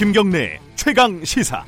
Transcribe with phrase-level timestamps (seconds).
[0.00, 1.62] 김경래 최강 시사.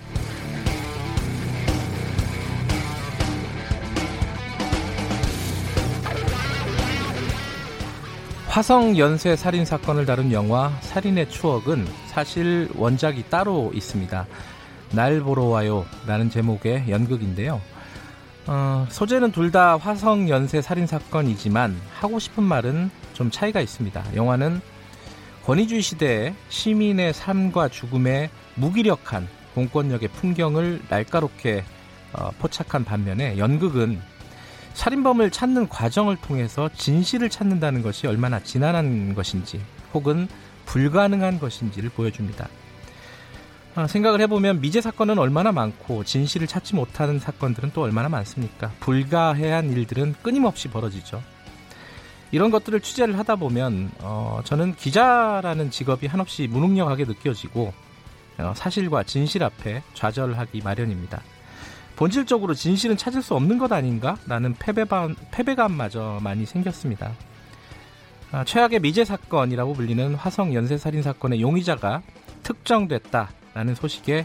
[8.48, 14.26] 화성 연쇄 살인 사건을 다룬 영화 살인의 추억은 사실 원작이 따로 있습니다.
[14.92, 17.60] 날 보러 와요 라는 제목의 연극인데요.
[18.46, 24.02] 어, 소재는 둘 다 화성 연쇄 살인 사건이지만 하고 싶은 말은 좀 차이가 있습니다.
[24.16, 24.62] 영화는
[25.44, 31.64] 권위주의 시대에 시민의 삶과 죽음에 무기력한 공권력의 풍경을 날카롭게
[32.12, 34.00] 어, 포착한 반면에 연극은
[34.74, 39.60] 살인범을 찾는 과정을 통해서 진실을 찾는다는 것이 얼마나 지난한 것인지
[39.92, 40.28] 혹은
[40.66, 42.48] 불가능한 것인지를 보여줍니다.
[43.74, 48.70] 아, 생각을 해보면 미제 사건은 얼마나 많고 진실을 찾지 못하는 사건들은 또 얼마나 많습니까?
[48.80, 51.22] 불가해한 일들은 끊임없이 벌어지죠.
[52.32, 57.72] 이런 것들을 취재를 하다 보면 어, 저는 기자라는 직업이 한없이 무능력하게 느껴지고
[58.38, 61.22] 어, 사실과 진실 앞에 좌절하기 마련입니다.
[61.96, 67.12] 본질적으로 진실은 찾을 수 없는 것 아닌가 라는 패배감, 패배감마저 많이 생겼습니다.
[68.32, 72.00] 아, 최악의 미제 사건이라고 불리는 화성 연쇄살인 사건의 용의자가
[72.42, 74.24] 특정됐다라는 소식에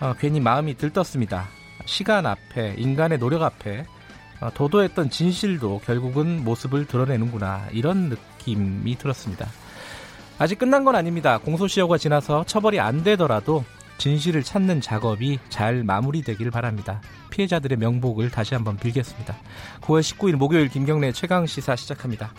[0.00, 1.46] 어, 괜히 마음이 들떴습니다.
[1.84, 3.97] 시간 앞에 인간의 노력 앞에 어,
[4.54, 9.48] 도도했던 진실도 결국은 모습을 드러내는구나 이런 느낌이 들었습니다.
[10.38, 11.38] 아직 끝난 건 아닙니다.
[11.38, 13.64] 공소시효가 지나서 처벌이 안 되더라도
[13.98, 17.02] 진실을 찾는 작업이 잘 마무리되길 바랍니다.
[17.30, 19.36] 피해자들의 명복을 다시 한번 빌겠습니다.
[19.80, 22.32] 9월 19일 목요일 김경래 최강 시사 시작합니다.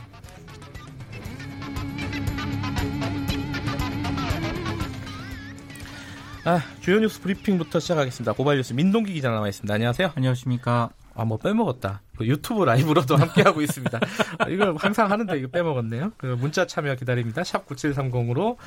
[6.46, 8.32] 아, 주요 뉴스 브리핑부터 시작하겠습니다.
[8.34, 9.74] 고발 뉴스 민동기 기자 나와 있습니다.
[9.74, 10.14] 안녕하세요.
[10.16, 10.90] 안녕하십니까.
[11.20, 12.02] 아, 뭐 빼먹었다.
[12.18, 14.00] 그 유튜브 라이브로도 함께하고 있습니다.
[14.40, 16.14] 아, 이걸 항상 하는데 이거 빼먹었네요.
[16.18, 17.44] 그 문자 참여 기다립니다.
[17.44, 18.58] 샵 9730으로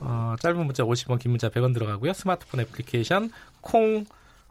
[0.00, 2.12] 어, 짧은 문자 50원, 긴 문자 100원 들어가고요.
[2.12, 4.06] 스마트폰 애플리케이션 콩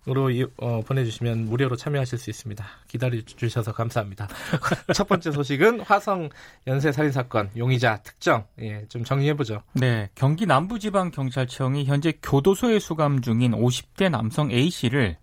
[0.09, 2.65] 으로 어, 보내주시면 무료로 참여하실 수 있습니다.
[2.87, 4.29] 기다려 주셔서 감사합니다.
[4.95, 6.29] 첫 번째 소식은 화성
[6.65, 9.63] 연쇄 살인 사건 용의자 특정 예, 좀 정리해 보죠.
[9.73, 15.17] 네, 경기 남부지방 경찰청이 현재 교도소에 수감 중인 50대 남성 A 씨를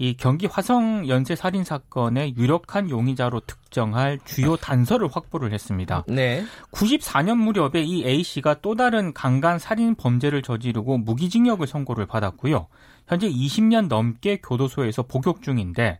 [0.00, 6.04] 이 경기 화성 연쇄 살인 사건의 유력한 용의자로 특정할 주요 단서를 확보를 했습니다.
[6.08, 6.42] 네.
[6.72, 12.66] 94년 무렵에 이 A 씨가 또 다른 강간 살인 범죄를 저지르고 무기징역을 선고를 받았고요.
[13.08, 15.98] 현재 20년 넘게 교도소에서 복역 중인데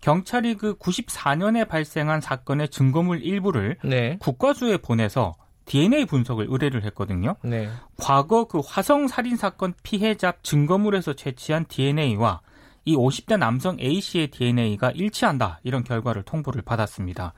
[0.00, 4.16] 경찰이 그 94년에 발생한 사건의 증거물 일부를 네.
[4.20, 5.34] 국과수에 보내서
[5.66, 7.36] DNA 분석을 의뢰를 했거든요.
[7.42, 7.68] 네.
[7.98, 12.40] 과거 그 화성 살인 사건 피해자 증거물에서 채취한 DNA와
[12.84, 15.60] 이 50대 남성 A씨의 DNA가 일치한다.
[15.62, 17.32] 이런 결과를 통보를 받았습니다.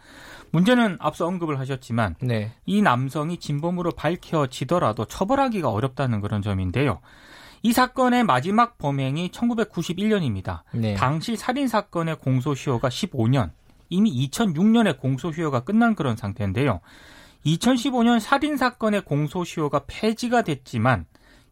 [0.51, 2.53] 문제는 앞서 언급을 하셨지만 네.
[2.65, 7.01] 이 남성이 진범으로 밝혀지더라도 처벌하기가 어렵다는 그런 점인데요.
[7.63, 10.63] 이 사건의 마지막 범행이 1991년입니다.
[10.73, 10.95] 네.
[10.95, 13.51] 당시 살인 사건의 공소시효가 15년,
[13.89, 16.81] 이미 2006년에 공소시효가 끝난 그런 상태인데요.
[17.45, 21.07] 2015년 살인 사건의 공소시효가 폐지가 됐지만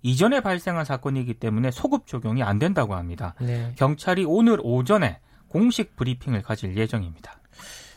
[0.04, 3.34] 이전에 발생한 사건이기 때문에 소급 적용이 안 된다고 합니다.
[3.40, 3.72] 네.
[3.76, 7.40] 경찰이 오늘 오전에 공식 브리핑을 가질 예정입니다.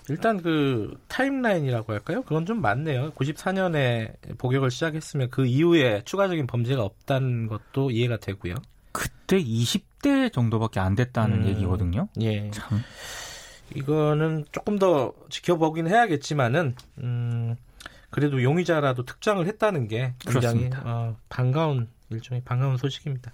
[0.10, 2.22] 일단 그 타임라인이라고 할까요?
[2.24, 3.12] 그건 좀 많네요.
[3.12, 8.56] 94년에 복역을 시작했으면 그 이후에 추가적인 범죄가 없다는 것도 이해가 되고요.
[8.94, 12.08] 그때 20대 정도밖에 안 됐다는 음, 얘기거든요.
[12.22, 12.50] 예.
[12.52, 12.80] 참.
[13.76, 17.58] 이거는 조금 더 지켜보긴 해야겠지만은 음,
[18.10, 23.32] 그래도 용의자라도 특정을 했다는 게 굉장히 어, 반가운 일종의 반가운 소식입니다.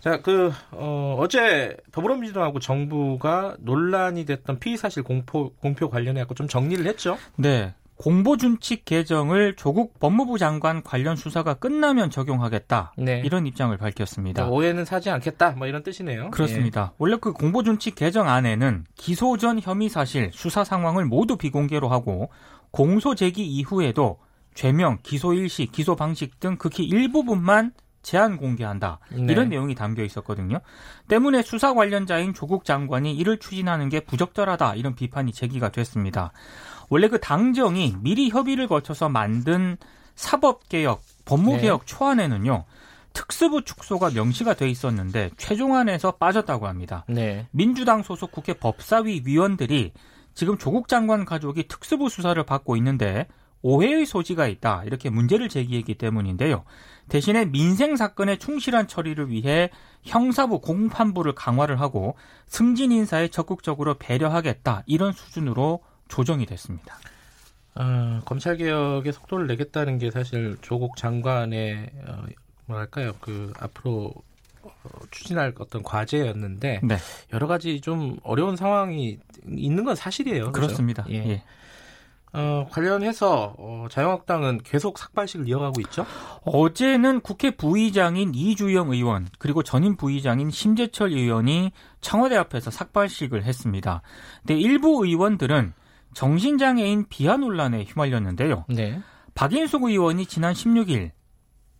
[0.00, 7.18] 자, 그, 어, 어제 더불어민주당하고 정부가 논란이 됐던 피의사실 공포, 공표 관련해서 좀 정리를 했죠?
[7.36, 7.74] 네.
[7.96, 12.92] 공보준칙 개정을 조국 법무부 장관 관련 수사가 끝나면 적용하겠다.
[12.98, 13.22] 네.
[13.24, 14.48] 이런 입장을 밝혔습니다.
[14.48, 15.52] 오해는 사지 않겠다.
[15.52, 16.30] 뭐 이런 뜻이네요.
[16.30, 16.90] 그렇습니다.
[16.92, 16.94] 예.
[16.98, 22.28] 원래 그 공보준칙 개정 안에는 기소 전 혐의 사실, 수사 상황을 모두 비공개로 하고
[22.70, 24.18] 공소 제기 이후에도
[24.54, 27.72] 죄명, 기소 일시, 기소 방식 등 극히 일부분만
[28.06, 29.00] 제한 공개한다.
[29.10, 29.32] 네.
[29.32, 30.60] 이런 내용이 담겨 있었거든요.
[31.08, 34.76] 때문에 수사 관련자인 조국 장관이 이를 추진하는 게 부적절하다.
[34.76, 36.30] 이런 비판이 제기가 됐습니다.
[36.88, 39.76] 원래 그 당정이 미리 협의를 거쳐서 만든
[40.14, 41.86] 사법개혁, 법무개혁 네.
[41.86, 42.64] 초안에는요.
[43.12, 47.04] 특수부 축소가 명시가 돼 있었는데 최종안에서 빠졌다고 합니다.
[47.08, 47.48] 네.
[47.50, 49.92] 민주당 소속 국회 법사위 위원들이
[50.32, 53.26] 지금 조국 장관 가족이 특수부 수사를 받고 있는데
[53.66, 54.84] 오해의 소지가 있다.
[54.84, 56.64] 이렇게 문제를 제기했기 때문인데요.
[57.08, 59.70] 대신에 민생 사건의 충실한 처리를 위해
[60.04, 62.16] 형사부 공판부를 강화를 하고
[62.46, 64.84] 승진 인사에 적극적으로 배려하겠다.
[64.86, 66.96] 이런 수준으로 조정이 됐습니다.
[67.74, 72.24] 어, 검찰 개혁의 속도를 내겠다는 게 사실 조국 장관의 어,
[72.66, 74.12] 뭐랄까요 그 앞으로
[74.62, 74.72] 어,
[75.10, 76.96] 추진할 어떤 과제였는데 네.
[77.32, 79.18] 여러 가지 좀 어려운 상황이
[79.48, 80.52] 있는 건 사실이에요.
[80.52, 81.04] 그렇습니다.
[81.10, 81.16] 예.
[81.16, 81.42] 예.
[82.36, 86.04] 어, 관련해서 어, 자유한국당은 계속 삭발식을 이어가고 있죠.
[86.42, 91.72] 어제는 국회 부의장인 이주영 의원 그리고 전임 부의장인 심재철 의원이
[92.02, 94.02] 청와대 앞에서 삭발식을 했습니다.
[94.46, 95.72] 근데 일부 의원들은
[96.12, 98.66] 정신장애인 비하 논란에 휘말렸는데요.
[98.68, 99.00] 네.
[99.34, 101.12] 박인숙 의원이 지난 16일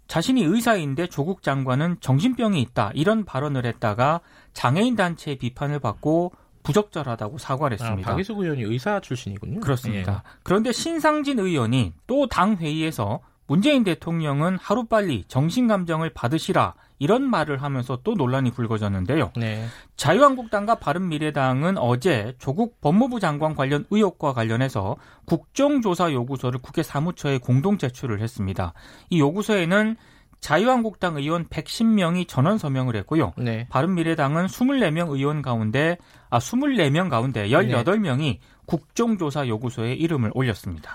[0.09, 4.20] 자신이 의사인데 조국 장관은 정신병이 있다 이런 발언을 했다가
[4.52, 6.32] 장애인 단체의 비판을 받고
[6.66, 8.10] 부적절하다고 사과를 아, 했습니다.
[8.10, 9.60] 박희숙 의원이 의사 출신이군요.
[9.60, 10.22] 그렇습니다.
[10.42, 18.14] 그런데 신상진 의원이 또 당 회의에서 문재인 대통령은 하루빨리 정신감정을 받으시라 이런 말을 하면서 또
[18.14, 19.30] 논란이 불거졌는데요.
[19.36, 19.40] 예.
[19.40, 19.66] 네.
[19.96, 24.96] 자유한국당과 바른미래당은 어제 조국 법무부 장관 관련 의혹과 관련해서
[25.26, 28.72] 국정조사 요구서를 국회 사무처에 공동 제출을 했습니다.
[29.10, 29.96] 이 요구서에는
[30.41, 33.33] 자유한국당 의원 110명이 전원 서명을 했고요.
[33.37, 33.67] 네.
[33.71, 35.99] 바른미래당은 24명 의원 가운데
[36.31, 40.94] 아 24명 가운데 18명이 국정조사 요구서에 이름을 올렸습니다.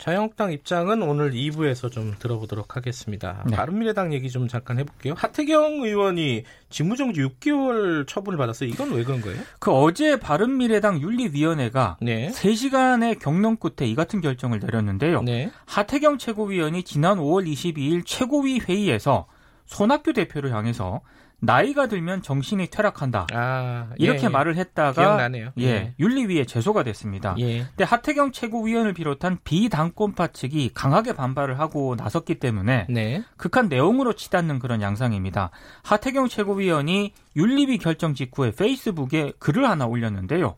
[0.00, 3.44] 자유한국당 입장은 오늘 2부에서 좀 들어보도록 하겠습니다.
[3.46, 3.54] 네.
[3.54, 5.12] 바른미래당 얘기 좀 잠깐 해볼게요.
[5.16, 8.70] 하태경 의원이 직무정지 6개월 처분을 받았어요.
[8.70, 9.38] 이건 왜 그런 거예요?
[9.58, 12.30] 그 어제 바른미래당 윤리위원회가 네.
[12.30, 15.20] 3시간의 경론 끝에 이 같은 결정을 내렸는데요.
[15.20, 15.50] 네.
[15.66, 19.26] 하태경 최고위원이 지난 5월 22일 최고위 회의에서
[19.66, 21.02] 손학규 대표를 향해서
[21.40, 23.26] 나이가 들면 정신이 퇴락한다.
[23.32, 25.50] 아, 이렇게 예, 말을 했다가 기억나네요.
[25.58, 27.34] 예, 윤리위에 제소가 됐습니다.
[27.38, 27.64] 예.
[27.64, 33.22] 근데 하태경 최고위원을 비롯한 비당권파 측이 강하게 반발을 하고 나섰기 때문에 네.
[33.36, 35.50] 극한 내용으로 치닫는 그런 양상입니다.
[35.82, 40.56] 하태경 최고위원이 윤리위 결정 직후에 페이스북에 글을 하나 올렸는데요.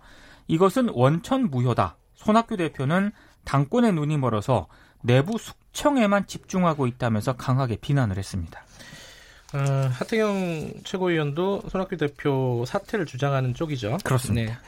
[0.48, 1.96] 이것은 원천 무효다.
[2.14, 3.12] 손학규 대표는
[3.44, 4.66] 당권의 눈이 멀어서
[5.02, 8.62] 내부 숙청에만 집중하고 있다면서 강하게 비난을 했습니다.
[9.54, 13.98] 어, 하태경 최고위원도 손학규 대표 사퇴를 주장하는 쪽이죠.
[14.04, 14.52] 그렇습니다.
[14.52, 14.58] 네.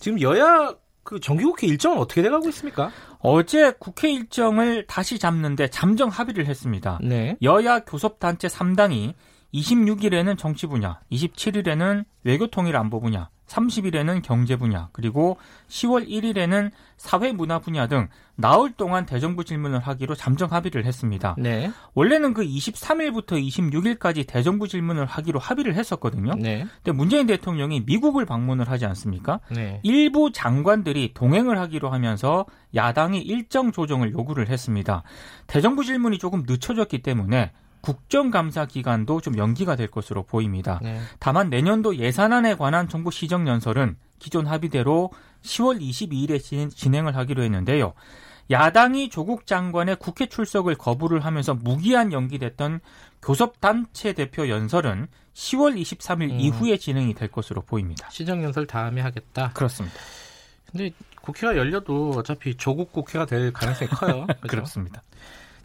[0.00, 2.90] 지금 여야 그 정기국회 일정은 어떻게 돼가고 있습니까?
[3.20, 6.98] 어제 국회 일정을 다시 잡는데 잠정 합의를 했습니다.
[7.02, 7.36] 네.
[7.42, 9.14] 여야 교섭단체 3당이
[9.54, 17.58] 26일에는 정치 분야, 27일에는 외교통일 안보 분야, 30일에는 경제 분야, 그리고 10월 1일에는 사회 문화
[17.58, 21.34] 분야 등 나흘 동안 대정부 질문을 하기로 잠정 합의를 했습니다.
[21.38, 21.72] 네.
[21.94, 26.34] 원래는 그 23일부터 26일까지 대정부 질문을 하기로 합의를 했었거든요.
[26.34, 26.66] 네.
[26.76, 29.40] 근데 문재인 대통령이 미국을 방문을 하지 않습니까?
[29.50, 29.80] 네.
[29.82, 35.02] 일부 장관들이 동행을 하기로 하면서 야당이 일정 조정을 요구를 했습니다.
[35.46, 40.80] 대정부 질문이 조금 늦춰졌기 때문에 국정감사 기간도 좀 연기가 될 것으로 보입니다.
[40.82, 41.00] 네.
[41.18, 45.10] 다만 내년도 예산안에 관한 정부 시정연설은 기존 합의대로
[45.42, 47.94] 10월 22일에 진행을 하기로 했는데요.
[48.50, 52.80] 야당이 조국 장관의 국회 출석을 거부를 하면서 무기한 연기됐던
[53.22, 56.40] 교섭단체 대표 연설은 10월 23일 음.
[56.40, 58.08] 이후에 진행이 될 것으로 보입니다.
[58.10, 59.52] 시정연설 다음에 하겠다.
[59.54, 59.96] 그렇습니다.
[60.70, 60.90] 근데
[61.20, 64.26] 국회가 열려도 어차피 조국 국회가 될 가능성이 커요.
[64.40, 64.48] 그렇죠?
[64.48, 65.02] 그렇습니다.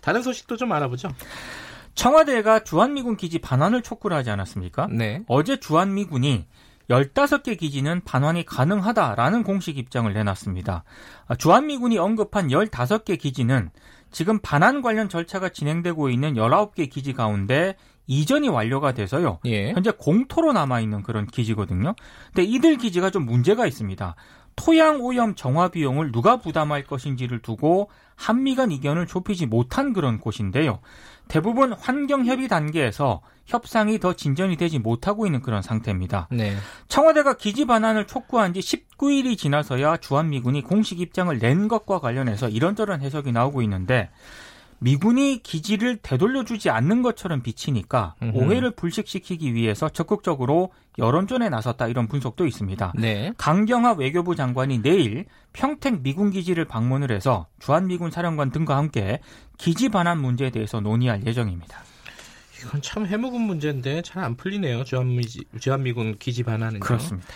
[0.02, 1.10] 다른 소식도 좀 알아보죠.
[1.96, 4.88] 청와대가 주한미군 기지 반환을 촉구를 하지 않았습니까?
[4.92, 5.24] 네.
[5.28, 6.48] 어제 주한미군이
[6.90, 10.84] 15개 기지는 반환이 가능하다라는 공식 입장을 내놨습니다.
[11.28, 13.70] 아, 주한미군이 언급한 15개 기지는
[14.12, 17.76] 지금 반환 관련 절차가 진행되고 있는 19개 기지 가운데
[18.06, 19.40] 이전이 완료가 돼서요.
[19.46, 19.72] 예.
[19.72, 21.96] 현재 공토로 남아있는 그런 기지거든요.
[22.34, 24.16] 근데 이들 기지가 좀 문제가 있습니다.
[24.56, 30.80] 토양 오염 정화 비용을 누가 부담할 것인지를 두고 한미 간 이견을 좁히지 못한 그런 곳인데요.
[31.34, 36.28] 대부분 환경 협의 단계에서 협상이 더 진전이 되지 못하고 있는 그런 상태입니다.
[36.30, 36.56] 네.
[36.90, 43.32] 청와대가 기지 반환을 촉구한 지 19일이 지나서야 주한미군이 공식 입장을 낸 것과 관련해서 이런저런 해석이
[43.32, 44.12] 나오고 있는데
[44.84, 48.38] 미군이 기지를 되돌려주지 않는 것처럼 비치니까 음흠.
[48.38, 52.94] 오해를 불식시키기 위해서 적극적으로 여론전에 나섰다 이런 분석도 있습니다.
[52.98, 53.32] 네.
[53.38, 59.20] 강경화 외교부 장관이 내일 평택 미군 기지를 방문을 해서 주한미군 사령관 등과 함께
[59.58, 61.80] 기지 반환 문제에 대해서 논의할 예정입니다.
[62.60, 64.84] 이건 참 해묵은 문제인데 잘 안 풀리네요.
[64.84, 65.26] 주한미,
[65.60, 66.82] 주한미군 기지 반환은.
[66.82, 67.28] 그렇습니다.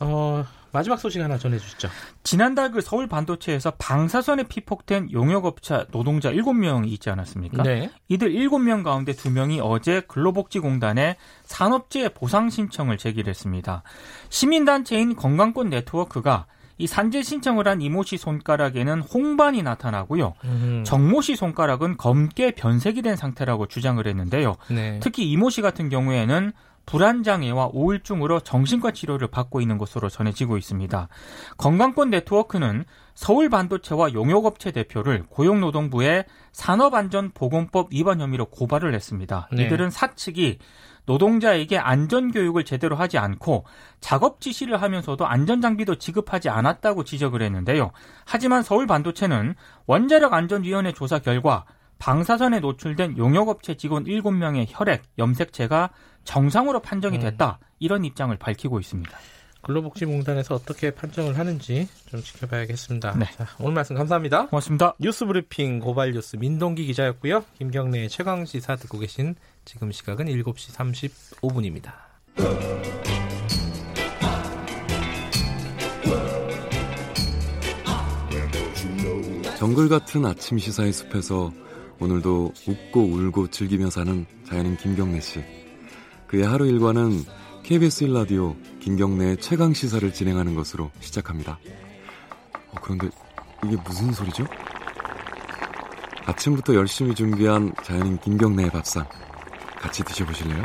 [0.00, 1.88] 어, 마지막 소식 하나 전해주시죠.
[2.22, 7.62] 지난달 그 서울 반도체에서 방사선에 피폭된 용역업체 노동자 7명이 있지 않았습니까?
[7.62, 7.90] 네.
[8.08, 13.82] 이들 7명 가운데 2명이 어제 근로복지공단에 산업재해 보상 신청을 제기했습니다.
[14.30, 16.46] 시민단체인 건강권 네트워크가
[16.78, 20.34] 이 산재 신청을 한 이모 씨 손가락에는 홍반이 나타나고요.
[20.44, 24.56] 음, 정모 씨 손가락은 검게 변색이 된 상태라고 주장을 했는데요.
[24.68, 24.98] 네.
[25.00, 26.52] 특히 이모 씨 같은 경우에는
[26.86, 31.08] 불안장애와 우울증으로 정신과 치료를 받고 있는 것으로 전해지고 있습니다.
[31.56, 32.84] 건강권 네트워크는
[33.14, 39.48] 서울 반도체와 용역업체 대표를 고용노동부에 산업안전보건법 위반 혐의로 고발을 했습니다.
[39.52, 39.64] 네.
[39.64, 40.58] 이들은 사측이
[41.04, 43.64] 노동자에게 안전교육을 제대로 하지 않고
[44.00, 47.90] 작업 지시를 하면서도 안전장비도 지급하지 않았다고 지적을 했는데요.
[48.24, 49.54] 하지만 서울 반도체는
[49.86, 51.64] 원자력 안전위원회 조사 결과
[51.98, 55.90] 방사선에 노출된 용역업체 직원 7명의 혈액, 염색체가
[56.24, 57.22] 정상으로 판정이 음.
[57.22, 57.58] 됐다.
[57.78, 59.10] 이런 입장을 밝히고 있습니다.
[59.62, 63.16] 근로복지공단에서 어떻게 판정을 하는지 좀 지켜봐야겠습니다.
[63.16, 63.26] 네.
[63.36, 64.48] 자, 오늘 말씀 감사합니다.
[64.48, 64.94] 고맙습니다.
[64.98, 67.44] 뉴스브리핑 고발뉴스 민동기 기자였고요.
[67.58, 70.74] 김경래 최강 시사 듣고 계신 지금 시각은 7시
[71.40, 71.92] 35분입니다.
[79.58, 81.52] 정글 같은 아침 시사의 숲에서
[82.00, 85.61] 오늘도 웃고 울고 즐기며 사는 자연인 김경래 씨.
[86.32, 87.26] 그의 하루 일과는
[87.62, 91.58] KBS 1라디오 김경래의 최강 시사를 진행하는 것으로 시작합니다.
[92.70, 93.10] 어, 그런데
[93.66, 94.46] 이게 무슨 소리죠?
[96.24, 99.06] 아침부터 열심히 준비한 자연인 김경래의 밥상
[99.78, 100.62] 같이 드셔보실래요?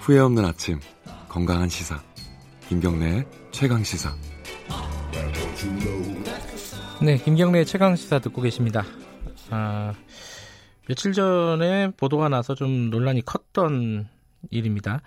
[0.00, 0.80] 후회 없는 아침
[1.28, 2.00] 건강한 시사
[2.70, 4.14] 김경래의 최강 시사
[7.02, 8.86] 네 김경래의 최강 시사 듣고 계십니다.
[9.50, 9.92] 아,
[10.88, 14.08] 며칠 전에 보도가 나서 좀 논란이 컸던
[14.50, 15.00] 일입니다.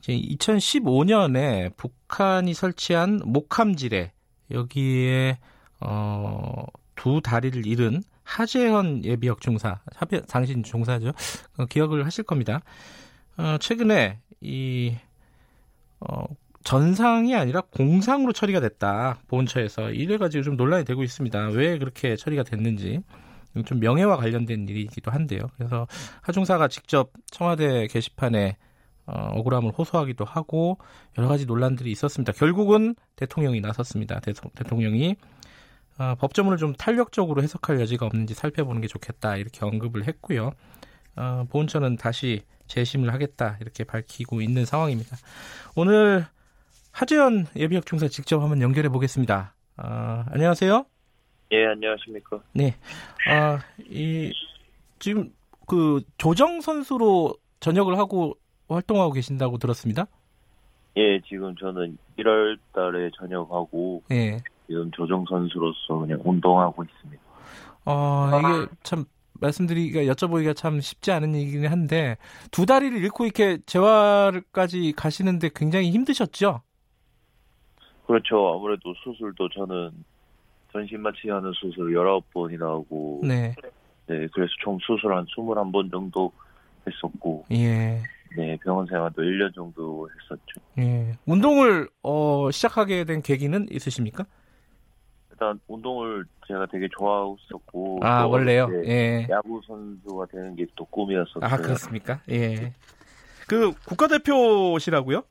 [0.00, 4.12] 이제 2015년에 북한이 설치한 목함지뢰
[4.50, 5.38] 여기에
[5.80, 6.64] 어,
[6.94, 9.80] 두 다리를 잃은 하재현 예비역 중사,
[10.28, 11.12] 당신 중사죠.
[11.58, 12.60] 어, 기억을 하실 겁니다.
[13.36, 14.94] 어, 최근에 이
[16.00, 16.24] 어,
[16.64, 21.48] 전상이 아니라 공상으로 처리가 됐다 보훈처에서 이래 가지고 좀 논란이 되고 있습니다.
[21.48, 23.02] 왜 그렇게 처리가 됐는지
[23.66, 25.48] 좀 명예와 관련된 일이기도 한데요.
[25.56, 25.86] 그래서
[26.22, 28.56] 하중사가 직접 청와대 게시판에
[29.06, 30.78] 어, 억울함을 호소하기도 하고
[31.18, 32.32] 여러 가지 논란들이 있었습니다.
[32.32, 34.20] 결국은 대통령이 나섰습니다.
[34.20, 35.16] 대통, 령이
[35.98, 40.52] 어, 법조문을 좀 탄력적으로 해석할 여지가 없는지 살펴보는 게 좋겠다 이렇게 언급을 했고요.
[41.16, 45.16] 어, 보훈처는 다시 재심을 하겠다 이렇게 밝히고 있는 상황입니다.
[45.76, 46.26] 오늘
[46.90, 49.54] 하재현 예비역 중사 직접 한번 연결해 보겠습니다.
[49.76, 50.93] 어, 안녕하세요.
[51.54, 52.40] 예, 안녕하십니까.
[52.52, 52.74] 네.
[53.28, 54.32] 아, 이
[54.98, 55.32] 지금
[55.68, 58.36] 그 조정 선수로 전역을 하고
[58.68, 60.06] 활동하고 계신다고 들었습니다.
[60.96, 64.40] 예, 지금 저는 1월 달에 전역하고 예.
[64.66, 67.22] 지금 조정 선수로서 그냥 운동하고 있습니다.
[67.84, 72.16] 어, 이게 참 말씀드리기가 여쭤보기가 참 쉽지 않은 얘기긴 한데
[72.50, 76.62] 두 다리를 잃고 이렇게 재활까지 가시는데 굉장히 힘드셨죠?
[78.06, 78.54] 그렇죠.
[78.54, 79.92] 아무래도 수술도 저는
[80.74, 83.54] 전신 마취하는 수술 19번이나 하고 네.
[84.06, 86.32] 네, 그래서 총 수술 한 21번 정도
[86.86, 88.02] 했었고 예.
[88.36, 90.60] 네, 병원 생활도 1년 정도 했었죠.
[90.78, 91.16] 예.
[91.26, 94.26] 운동을 어, 시작하게 된 계기는 있으십니까?
[95.30, 98.68] 일단 운동을 제가 되게 좋아했었고 아 원래요?
[98.84, 99.26] 예.
[99.30, 101.44] 야구 선수가 되는 게 또 꿈이었었어요.
[101.44, 102.20] 아 그렇습니까?
[102.30, 102.72] 예.
[103.46, 105.22] 그 국가대표시라고요?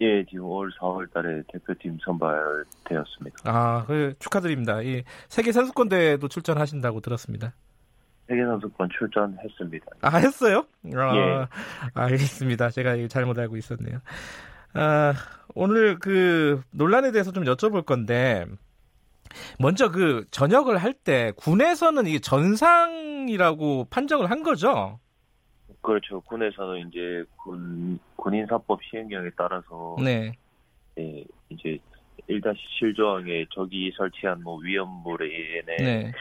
[0.00, 3.36] 예, 지금 올 4월 달에 대표팀 선발되었습니다.
[3.44, 4.84] 아, 그 축하드립니다.
[4.84, 7.52] 예, 세계 선수권 대회도 출전하신다고 들었습니다.
[8.28, 9.86] 세계 선수권 출전했습니다.
[10.02, 10.64] 아 했어요?
[10.94, 11.46] 아, 예.
[11.94, 12.70] 알겠습니다.
[12.70, 13.98] 제가 잘못 알고 있었네요.
[14.74, 15.14] 아,
[15.54, 18.46] 오늘 그 논란에 대해서 좀 여쭤볼 건데
[19.58, 25.00] 먼저 그 전역을 할 때 군에서는 이게 전상이라고 판정을 한 거죠?
[25.80, 26.20] 그렇죠.
[26.22, 30.32] 군에서는 이제 군 군인사법 시행령에 따라서 네.
[30.98, 31.78] 예, 이제
[32.28, 36.12] 1-7조항에 적이 설치한 뭐 위험물에 네.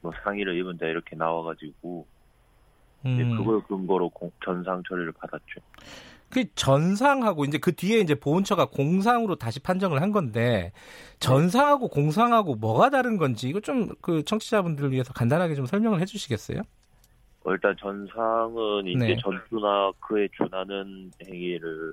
[0.00, 2.06] 뭐 상의를 입은 자 이렇게 나와가지고
[3.06, 3.36] 음.
[3.36, 5.60] 그걸 근거로 공, 전상 처리를 받았죠.
[6.30, 10.72] 그 전상하고 이제 그 뒤에 이제 보훈처가 공상으로 다시 판정을 한 건데
[11.20, 16.62] 전상하고 공상하고 뭐가 다른 건지 이거 좀 그 청취자분들을 위해서 간단하게 좀 설명을 해주시겠어요?
[17.44, 19.16] 어, 일단 전상은 이제 네.
[19.18, 21.92] 전투나 그에 준하는 행위를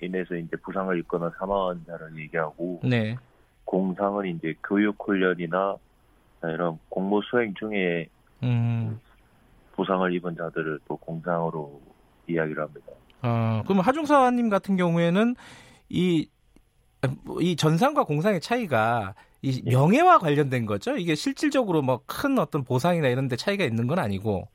[0.00, 3.16] 인해서 이제 부상을 입거나 사망한 자를 얘기하고 네.
[3.64, 5.76] 공상은 이제 교육 훈련이나
[6.44, 8.08] 이런 공무 수행 중에
[8.42, 9.00] 음.
[9.72, 11.80] 부상을 입은 자들을 또 공상으로
[12.28, 12.92] 이야기를 합니다.
[13.22, 15.34] 어, 그럼 하중사님 같은 경우에는
[15.88, 16.28] 이,
[17.40, 19.14] 이 전상과 공상의 차이가
[19.44, 19.70] 이 예.
[19.70, 20.96] 명예와 관련된 거죠?
[20.96, 24.48] 이게 실질적으로 뭐 큰 어떤 보상이나 이런 데 차이가 있는 건 아니고.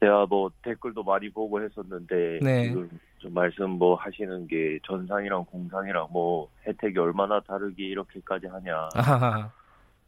[0.00, 2.64] 제가 뭐 댓글도 많이 보고 했었는데 네.
[2.68, 8.88] 지금 좀 말씀 뭐 하시는 게 전상이랑 공상이랑 뭐 혜택이 얼마나 다르게 이렇게까지 하냐.
[8.94, 9.50] 아하.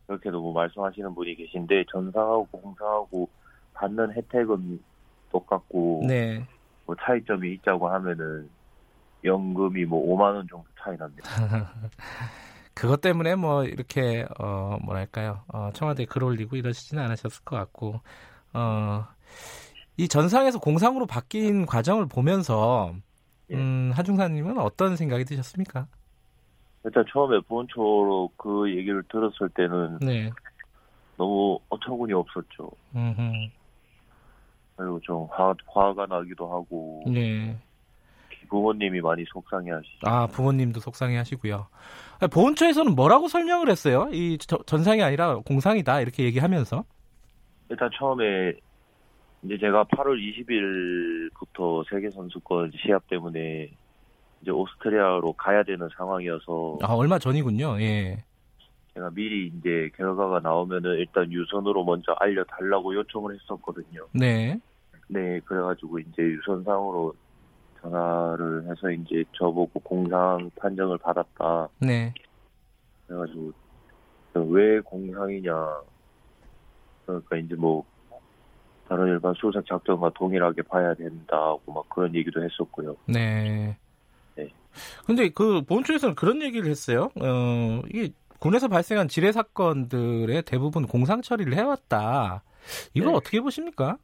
[0.06, 3.28] 그렇게도 뭐 말씀하시는 분이 계신데 전상하고 공상하고
[3.72, 4.80] 받는 혜택은
[5.30, 6.44] 똑같고 네.
[6.84, 8.48] 뭐 차이점이 있자고 하면은
[9.24, 11.28] 연금이 뭐 5만 원 정도 차이 납니다.
[12.78, 18.00] 그것 때문에 뭐 이렇게 어 뭐랄까요 어, 청와대 글 올리고 이러시지는 않으셨을 것 같고
[18.54, 22.94] 어이 전상에서 공상으로 바뀐 과정을 보면서
[23.50, 23.56] 예.
[23.56, 25.88] 음, 한중사님은 어떤 생각이 드셨습니까?
[26.84, 30.30] 일단 처음에 본초로 그 얘기를 들었을 때는 네.
[31.16, 32.70] 너무 어처구니 없었죠.
[32.94, 33.48] 음흠.
[34.76, 37.02] 그리고 좀 화, 화가 나기도 하고.
[37.08, 37.58] 네.
[38.48, 40.00] 부모님이 많이 속상해하시죠.
[40.02, 41.66] 아 부모님도 속상해하시고요.
[42.32, 44.08] 보훈처에서는 뭐라고 설명을 했어요?
[44.12, 46.84] 이 저, 전상이 아니라 공상이다 이렇게 얘기하면서.
[47.70, 48.54] 일단 처음에
[49.42, 53.70] 이제 제가 8월 20일부터 세계 선수권 시합 때문에
[54.42, 56.78] 이제 오스트리아로 가야 되는 상황이어서.
[56.82, 57.80] 아 얼마 전이군요.
[57.80, 58.24] 예.
[58.94, 64.06] 제가 미리 이제 결과가 나오면은 일단 유선으로 먼저 알려달라고 요청을 했었거든요.
[64.12, 64.58] 네.
[65.08, 67.14] 네, 그래가지고 이제 유선상으로
[67.80, 71.68] 전화를 해서 이제 저보고 공상 판정을 받았다.
[71.80, 72.12] 네.
[73.06, 73.52] 그래가지고
[74.34, 75.52] 왜 공상이냐.
[77.06, 77.84] 그러니까 이제 뭐
[78.88, 82.96] 다른 일반 수색 작전과 동일하게 봐야 된다고 막 그런 얘기도 했었고요.
[83.06, 83.76] 네.
[84.34, 84.52] 네.
[85.06, 87.10] 근데 그 본초에서는 그런 얘기를 했어요.
[87.20, 92.42] 어, 이게 군에서 발생한 지뢰 사건들의 대부분 공상 처리를 해왔다.
[92.94, 93.16] 이걸 네.
[93.16, 93.98] 어떻게 보십니까?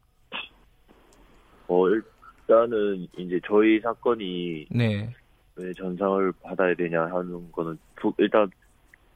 [1.69, 2.03] 어, 일
[2.47, 5.11] 단은 이제 저희 사건이 네.
[5.57, 7.79] 왜 전상을 받아야 되냐 하는 거는
[8.19, 8.51] 일단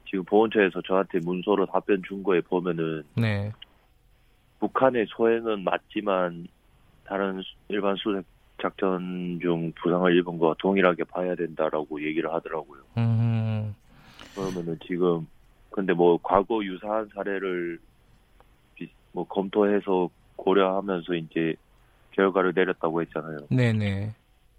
[0.08, 3.52] 지금 보훈처에서 저한테 문서로 답변 준 거에 보면은 네.
[4.60, 6.48] 북한의 소행은 맞지만
[7.04, 8.24] 다른 일반 수색
[8.60, 12.82] 작전 중 부상을 입은 거와 동일하게 봐야 된다라고 얘기를 하더라고요.
[12.96, 13.74] 음.
[14.34, 15.26] 그러면은 지금
[15.70, 17.78] 근데 뭐 과거 유사한 사례를
[19.12, 21.54] 뭐 검토해서 고려하면서 이제
[22.18, 23.38] 결과를 내렸다고 했잖아요.
[23.48, 24.12] 네네.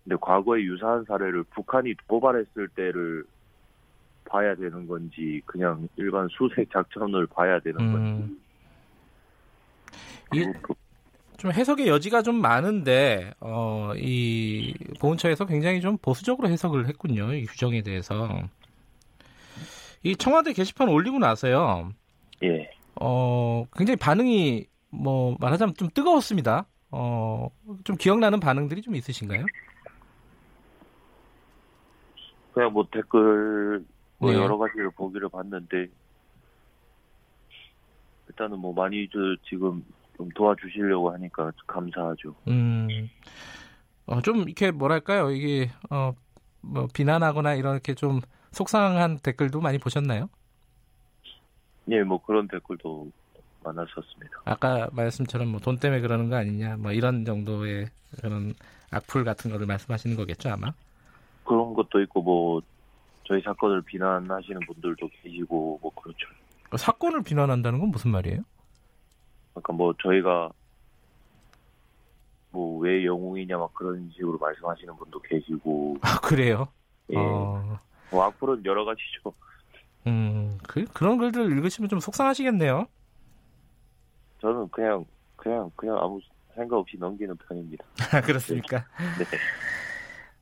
[0.03, 3.25] 근데 과거에 유사한 사례를 북한이 도발했을 때를
[4.23, 7.91] 봐야 되는 건지 그냥 일반 수색 작전을 봐야 되는 음.
[7.91, 8.39] 건지.
[10.33, 10.53] 이게
[11.37, 17.33] 좀 해석의 여지가 좀 많은데 어, 이 보훈처에서 굉장히 좀 보수적으로 해석을 했군요.
[17.33, 18.29] 이 규정에 대해서.
[20.03, 21.91] 이 청와대 게시판 올리고 나서요.
[22.43, 22.71] 예.
[23.01, 26.65] 어, 굉장히 반응이 뭐 말하자면 좀 뜨거웠습니다.
[26.91, 27.49] 어,
[27.83, 29.45] 좀 기억나는 반응들이 좀 있으신가요?
[32.53, 33.85] 그냥 뭐 댓글
[34.17, 34.37] 뭐 네.
[34.37, 35.87] 여러 가지를 보기를 봤는데
[38.27, 39.07] 일단은 뭐 많이
[39.47, 39.83] 지금
[40.17, 42.35] 좀 도와주시려고 하니까 감사하죠.
[42.47, 43.09] 음,
[44.05, 46.13] 어, 좀 이렇게 뭐랄까요 이게 어,
[46.61, 48.19] 뭐 비난하거나 이렇게 좀
[48.51, 50.29] 속상한 댓글도 많이 보셨나요?
[51.89, 53.11] 예, 뭐 그런 댓글도
[53.63, 54.41] 많았었습니다.
[54.45, 57.87] 아까 말씀처럼 뭐 돈 때문에 그러는 거 아니냐, 뭐 이런 정도의
[58.21, 58.53] 그런
[58.91, 60.71] 악플 같은 거를 말씀하시는 거겠죠, 아마?
[61.45, 62.61] 그런 것도 있고 뭐
[63.25, 66.27] 저희 사건을 비난하시는 분들도 계시고 뭐 그렇죠.
[66.69, 68.41] 그 사건을 비난한다는 건 무슨 말이에요?
[69.53, 70.49] 그러니까 뭐 저희가
[72.51, 75.97] 뭐 왜 영웅이냐 막 그런 식으로 말씀하시는 분도 계시고.
[76.01, 76.67] 아 그래요?
[77.11, 77.17] 예.
[77.17, 77.77] 어...
[78.11, 79.33] 뭐 악플은 여러 가지죠.
[80.07, 82.87] 음, 그, 그런 글들 읽으시면 좀 속상하시겠네요.
[84.41, 86.19] 저는 그냥 그냥 그냥 아무
[86.55, 87.85] 생각 없이 넘기는 편입니다.
[88.13, 88.85] 아, 그렇습니까?
[89.17, 89.25] 네.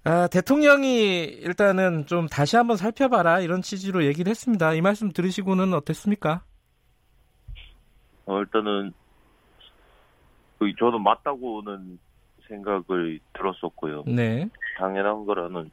[0.03, 4.73] 아, 대통령이 일단은 좀 다시 한번 살펴봐라 이런 취지로 얘기를 했습니다.
[4.73, 6.43] 이 말씀 들으시고는 어땠습니까?
[8.25, 8.93] 어, 일단은
[10.59, 11.99] 그 저도 맞다고는
[12.47, 14.03] 생각을 들었었고요.
[14.07, 14.49] 네.
[14.77, 15.69] 당연한 거라는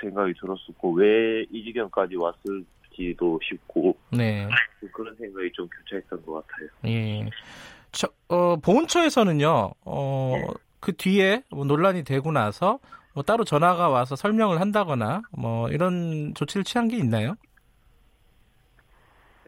[0.00, 2.64] 생각이 들었었고 왜 이 지경까지 왔을
[2.98, 4.48] 지도 싶고 네.
[4.92, 6.68] 그런 생각이 좀 교차했던 것 같아요.
[6.86, 7.30] 예.
[7.92, 10.46] 저, 어, 보훈처에서는요, 어, 네.
[10.80, 12.80] 그 뒤에 뭐 논란이 되고 나서
[13.14, 17.36] 뭐 따로 전화가 와서 설명을 한다거나 뭐 이런 조치를 취한 게 있나요?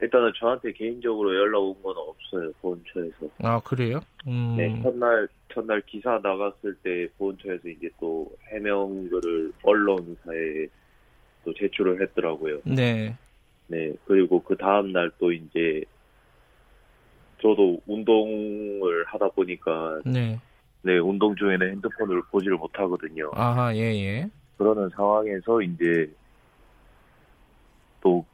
[0.03, 3.29] 일단은 저한테 개인적으로 연락 온 건 없어요 보훈처에서.
[3.43, 4.01] 아 그래요?
[4.27, 4.55] 음...
[4.57, 10.67] 네 첫날 첫날 기사 나갔을 때 보훈처에서 이제 또 해명글을 언론사에
[11.45, 12.61] 또 제출을 했더라고요.
[12.65, 13.15] 네.
[13.71, 15.83] 네 그리고 그 다음 날 또 이제
[17.41, 20.39] 저도 운동을 하다 보니까 네.
[20.83, 23.31] 네 운동 중에는 핸드폰을 보지를 못하거든요.
[23.35, 24.05] 아하 예예.
[24.05, 24.31] 예.
[24.59, 26.13] 그러는 상황에서 이제
[28.03, 28.25] 또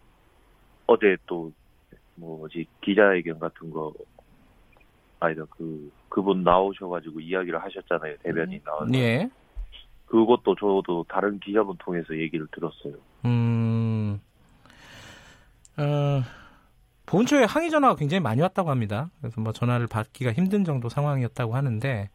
[0.86, 1.52] 어제 또
[2.16, 3.92] 뭐지 기자회견 같은 거
[5.20, 8.94] 아니다 그 그분 나오셔가지고 이야기를 하셨잖아요 대변인 나와서.
[8.94, 9.28] 예.
[10.06, 12.94] 그것도 저도 다른 기자분 통해서 얘기를 들었어요.
[13.24, 14.20] 음.
[15.78, 16.22] 어,
[17.06, 19.10] 본초에 항의 전화가 굉장히 많이 왔다고 합니다.
[19.20, 22.10] 그래서 뭐 전화를 받기가 힘든 정도 상황이었다고 하는데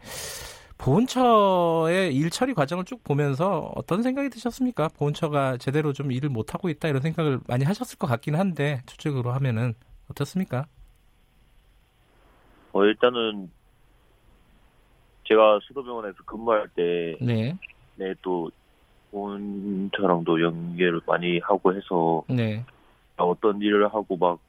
[0.77, 4.89] 보훈처의 일 처리 과정을 쭉 보면서 어떤 생각이 드셨습니까?
[4.97, 9.31] 보훈처가 제대로 좀 일을 못 하고 있다 이런 생각을 많이 하셨을 것 같긴 한데 추측으로
[9.31, 9.75] 하면은
[10.09, 10.65] 어떻습니까?
[12.73, 13.51] 어 일단은
[15.25, 17.55] 제가 수도병원에서 근무할 때 네.
[17.95, 18.49] 네, 또
[19.11, 22.65] 보훈처랑도 연계를 많이 하고 해서 네.
[23.23, 24.39] 어떤 일을 하고 막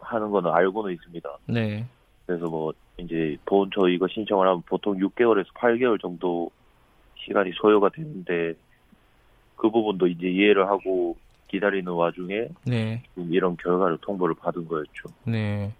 [0.00, 1.38] 하는 거는 알고는 있습니다.
[1.46, 1.86] 네.
[2.26, 6.50] 그래서 뭐 이제 보험처 이거 신청을 하면 보통 6개월에서 8개월 정도
[7.16, 8.54] 시간이 소요가 되는데
[9.56, 11.16] 그 부분도 이제 이해를 하고
[11.48, 13.02] 기다리는 와중에 네.
[13.16, 15.08] 이런 결과를 통보를 받은 거였죠.
[15.24, 15.72] 네.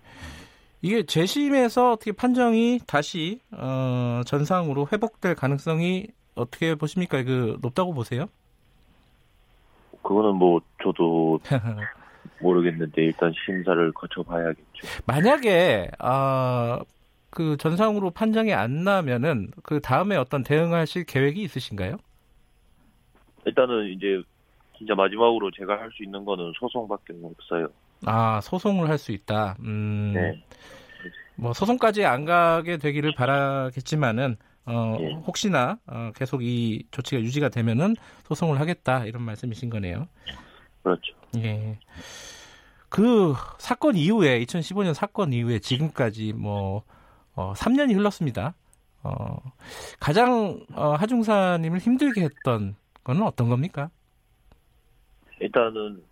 [0.80, 7.22] 이게 재심에서 어떻게 판정이 다시 어, 전상으로 회복될 가능성이 어떻게 보십니까?
[7.24, 8.26] 그 높다고 보세요?
[10.02, 11.40] 그거는 뭐 저도
[12.40, 14.86] 모르겠는데 일단 심사를 거쳐봐야겠죠.
[15.06, 16.80] 만약에 아,
[17.30, 21.96] 그 전상으로 판정이 안 나면은 그 다음에 어떤 대응하실 계획이 있으신가요?
[23.44, 24.22] 일단은 이제
[24.76, 27.68] 진짜 마지막으로 제가 할 수 있는 거는 소송밖에 없어요.
[28.06, 29.56] 아 소송을 할 수 있다.
[29.60, 30.40] 음, 네.
[31.34, 35.12] 뭐 소송까지 안 가게 되기를 바라겠지만은 어, 예.
[35.26, 40.06] 혹시나 어, 계속 이 조치가 유지가 되면은 소송을 하겠다 이런 말씀이신 거네요.
[40.82, 41.14] 그렇죠.
[41.36, 41.78] 예.
[42.88, 46.82] 그 사건 이후에 2015년 사건 이후에 지금까지 뭐
[47.34, 48.54] 어, 3년이 흘렀습니다.
[49.02, 49.36] 어,
[50.00, 53.90] 가장 어, 하중사님을 힘들게 했던 거는 어떤 겁니까?
[55.40, 56.02] 일단은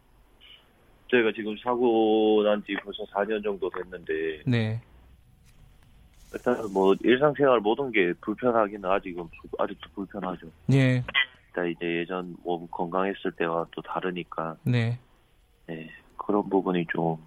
[1.11, 4.81] 저희가 지금 사고 난 지 벌써 4년 정도 됐는데 네.
[6.35, 10.47] 일단 뭐 일상생활 모든 게 불편하기는 아직은 아직도 불편하죠.
[10.67, 11.03] 네.
[11.49, 14.57] 일단 이제 예전 몸 건강했을 때와 또 다르니까.
[14.65, 14.99] 네.
[15.67, 15.91] 네.
[16.17, 17.19] 그런 부분이 좀,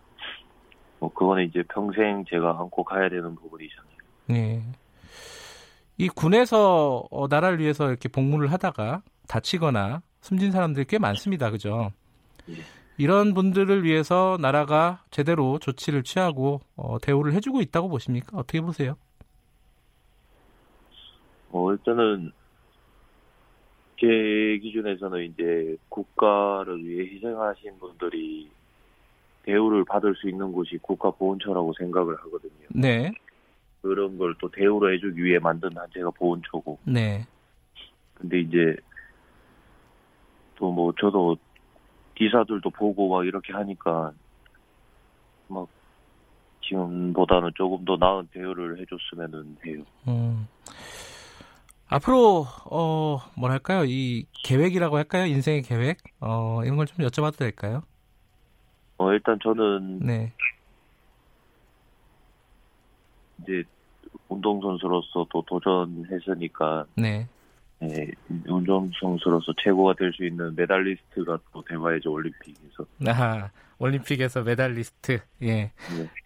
[0.99, 3.97] 뭐, 그거는 이제 평생 제가 안고 가야 되는 부분이잖아요.
[4.27, 4.63] 네.
[5.97, 11.51] 이 군에서 어, 나라를 위해서 이렇게 복무를 하다가 다치거나 숨진 사람들이 꽤 많습니다.
[11.51, 11.91] 그죠?
[12.49, 12.55] 예.
[12.97, 18.37] 이런 분들을 위해서 나라가 제대로 조치를 취하고 어, 대우를 해주고 있다고 보십니까?
[18.37, 18.95] 어떻게 보세요?
[21.51, 22.31] 어, 일단은
[23.99, 28.49] 제 기준에서는 이제 국가를 위해 희생하신 분들이
[29.43, 32.67] 대우를 받을 수 있는 곳이 국가보훈처라고 생각을 하거든요.
[32.69, 33.11] 네.
[33.81, 36.79] 그런 걸 또 대우를 해주기 위해 만든 단체가 보훈처고.
[36.85, 37.25] 네.
[38.15, 38.75] 근데 이제
[40.55, 41.37] 또 뭐 저도
[42.15, 44.11] 기사들도 보고 막 이렇게 하니까
[45.47, 45.67] 막
[46.61, 49.83] 지금보다는 조금 더 나은 대우를 해줬으면 해요.
[50.07, 50.45] 음.
[51.89, 57.83] 앞으로 어 뭐랄까요 이 계획이라고 할까요 인생의 계획 어 이런 걸 좀 여쭤봐도 될까요?
[58.97, 60.33] 어, 일단 저는 네.
[63.41, 63.63] 이제
[64.27, 67.27] 운동 선수로서 또 도전했으니까 네.
[67.81, 68.07] 네,
[68.47, 72.85] 운동 선수로서 최고가 될 수 있는 메달리스트가 또 돼봐야죠 올림픽에서.
[73.07, 75.21] 아, 올림픽에서 메달리스트.
[75.43, 75.47] 예.
[75.47, 75.71] 네.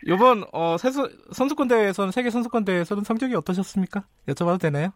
[0.08, 4.04] 이번 어, 세수, 선수권 대회에서는 세계 선수권 대회에서는 성적이 어떠셨습니까?
[4.30, 4.94] 여쭤봐도 되나요?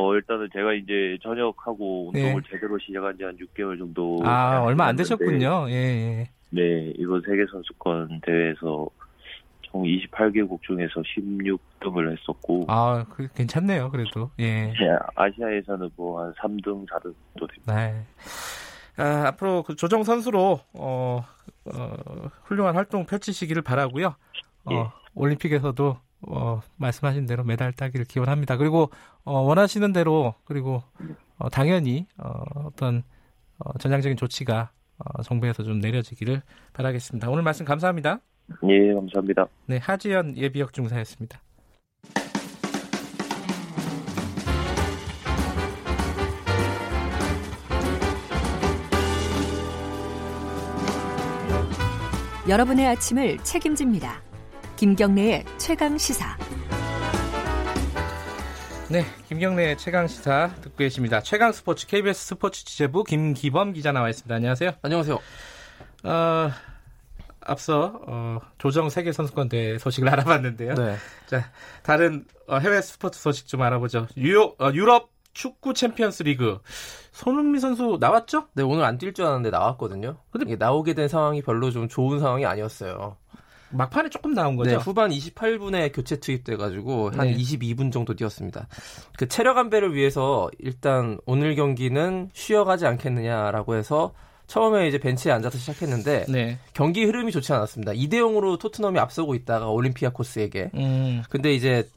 [0.00, 2.48] 어 일단은 제가 이제 전역하고 운동을 네.
[2.50, 4.20] 제대로 시작한 지 한 6개월 정도.
[4.24, 5.66] 아 얼마 안 되셨군요.
[5.68, 5.74] 예.
[5.74, 6.30] 예.
[6.50, 8.88] 네, 이번 세계 선수권 대회에서
[9.62, 12.64] 총 28개국 중에서 16등을 했었고.
[12.68, 14.30] 아, 그 괜찮네요, 그래도.
[14.40, 14.66] 예.
[14.66, 14.74] 네,
[15.14, 17.74] 아시아에서는 뭐 한 3등, 4등도 됩니다.
[17.76, 18.02] 네.
[18.96, 21.24] 아, 앞으로 그 조정 선수로 어,
[21.66, 21.94] 어,
[22.44, 24.16] 훌륭한 활동 펼치시기를 바라고요.
[24.64, 24.84] 어, 예.
[25.14, 28.56] 올림픽에서도 어, 말씀하신 대로 메달 따기를 기원합니다.
[28.56, 28.90] 그리고
[29.24, 30.82] 어, 원하시는 대로 그리고
[31.38, 33.02] 어, 당연히 어, 어떤
[33.58, 37.30] 어, 전향적인 조치가 어, 정부에서 좀 내려지기를 바라겠습니다.
[37.30, 38.20] 오늘 말씀 감사합니다.
[38.68, 39.46] 예, 감사합니다.
[39.66, 41.40] 네, 하지연 예비역 중사였습니다.
[52.48, 54.29] 여러분의 아침을 책임집니다.
[54.80, 56.38] 김경래의 최강 시사.
[58.88, 61.20] 네, 김경래 최강 시사 듣고 계십니다.
[61.20, 64.34] 최강 스포츠 KBS 스포츠 취재부 김기범 기자 나와 있습니다.
[64.34, 64.70] 안녕하세요.
[64.80, 65.18] 안녕하세요.
[66.04, 66.50] 어,
[67.42, 70.72] 앞서 어, 조정 세계 선수권 대회 소식을 알아봤는데요.
[70.76, 70.96] 네.
[71.26, 74.06] 자, 다른 어, 해외 스포츠 소식 좀 알아보죠.
[74.16, 76.58] 유럽, 어, 유럽 축구 챔피언스 리그
[77.12, 78.46] 손흥민 선수 나왔죠?
[78.54, 80.16] 네, 오늘 안 뛸 줄 알았는데 나왔거든요.
[80.30, 83.18] 근데 나오게 된 상황이 별로 좀 좋은 상황이 아니었어요.
[83.70, 84.70] 막판에 조금 나온 거죠.
[84.70, 87.36] 네, 후반 28분에 교체 투입돼가지고 한 네.
[87.36, 88.68] 22분 정도 뛰었습니다.
[89.16, 94.12] 그 체력 안배를 위해서 일단 오늘 경기는 쉬어가지 않겠느냐라고 해서
[94.46, 96.58] 처음에 이제 벤치에 앉아서 시작했는데 네.
[96.74, 97.92] 경기 흐름이 좋지 않았습니다.
[97.92, 100.72] 2대 0으로 토트넘이 앞서고 있다가 올림피아코스에게.
[100.74, 101.22] 음.
[101.30, 101.88] 근데 이제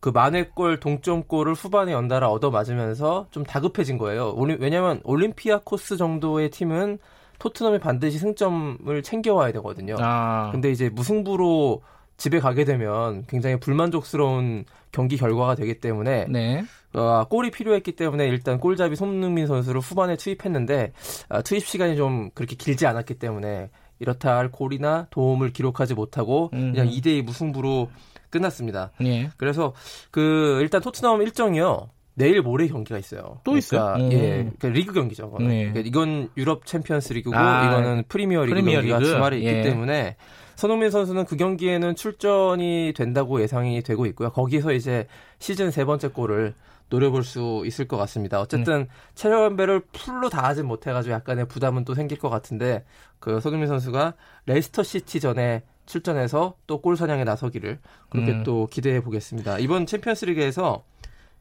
[0.00, 4.32] 그 만회골 동점골을 후반에 연달아 얻어맞으면서 좀 다급해진 거예요.
[4.58, 6.98] 왜냐하면 올림피아코스 정도의 팀은
[7.40, 9.96] 토트넘이 반드시 승점을 챙겨와야 되거든요.
[9.98, 10.50] 아.
[10.52, 11.82] 근데 이제 무승부로
[12.16, 16.64] 집에 가게 되면 굉장히 불만족스러운 경기 결과가 되기 때문에 네.
[16.92, 20.92] 어, 골이 필요했기 때문에 일단 골잡이 손흥민 선수를 후반에 투입했는데
[21.30, 26.72] 어, 투입 시간이 좀 그렇게 길지 않았기 때문에 이렇다 할 골이나 도움을 기록하지 못하고 음.
[26.72, 27.90] 그냥 2대2 무승부로
[28.28, 28.92] 끝났습니다.
[29.02, 29.30] 예.
[29.38, 29.72] 그래서
[30.10, 31.88] 그 일단 토트넘 일정이요.
[32.20, 33.40] 내일 모레 경기가 있어요.
[33.44, 34.12] 또 그러니까, 있어요?
[34.12, 34.18] 예,
[34.58, 35.34] 그러니까 리그 경기죠.
[35.40, 35.70] 네.
[35.70, 39.10] 그러니까 이건 유럽 챔피언스 리그고 아, 이거는 프리미어 리그 프리미어 경기가 리그?
[39.10, 39.50] 주말에 예.
[39.50, 40.16] 있기 때문에
[40.56, 44.30] 손흥민 선수는 그 경기에는 출전이 된다고 예상이 되고 있고요.
[44.30, 45.06] 거기서 이제
[45.38, 46.54] 시즌 세 번째 골을
[46.90, 48.40] 노려볼 수 있을 것 같습니다.
[48.40, 48.86] 어쨌든 음.
[49.14, 52.84] 체력 안배를 full로 다 하진 못해가지고 약간의 부담은 또 생길 것 같은데
[53.20, 54.14] 그 손흥민 선수가
[54.46, 57.78] 레스터 시티 전에 출전해서 또 골 사냥에 나서기를
[58.10, 58.42] 그렇게 음.
[58.44, 59.58] 또 기대해 보겠습니다.
[59.58, 60.84] 이번 챔피언스리그에서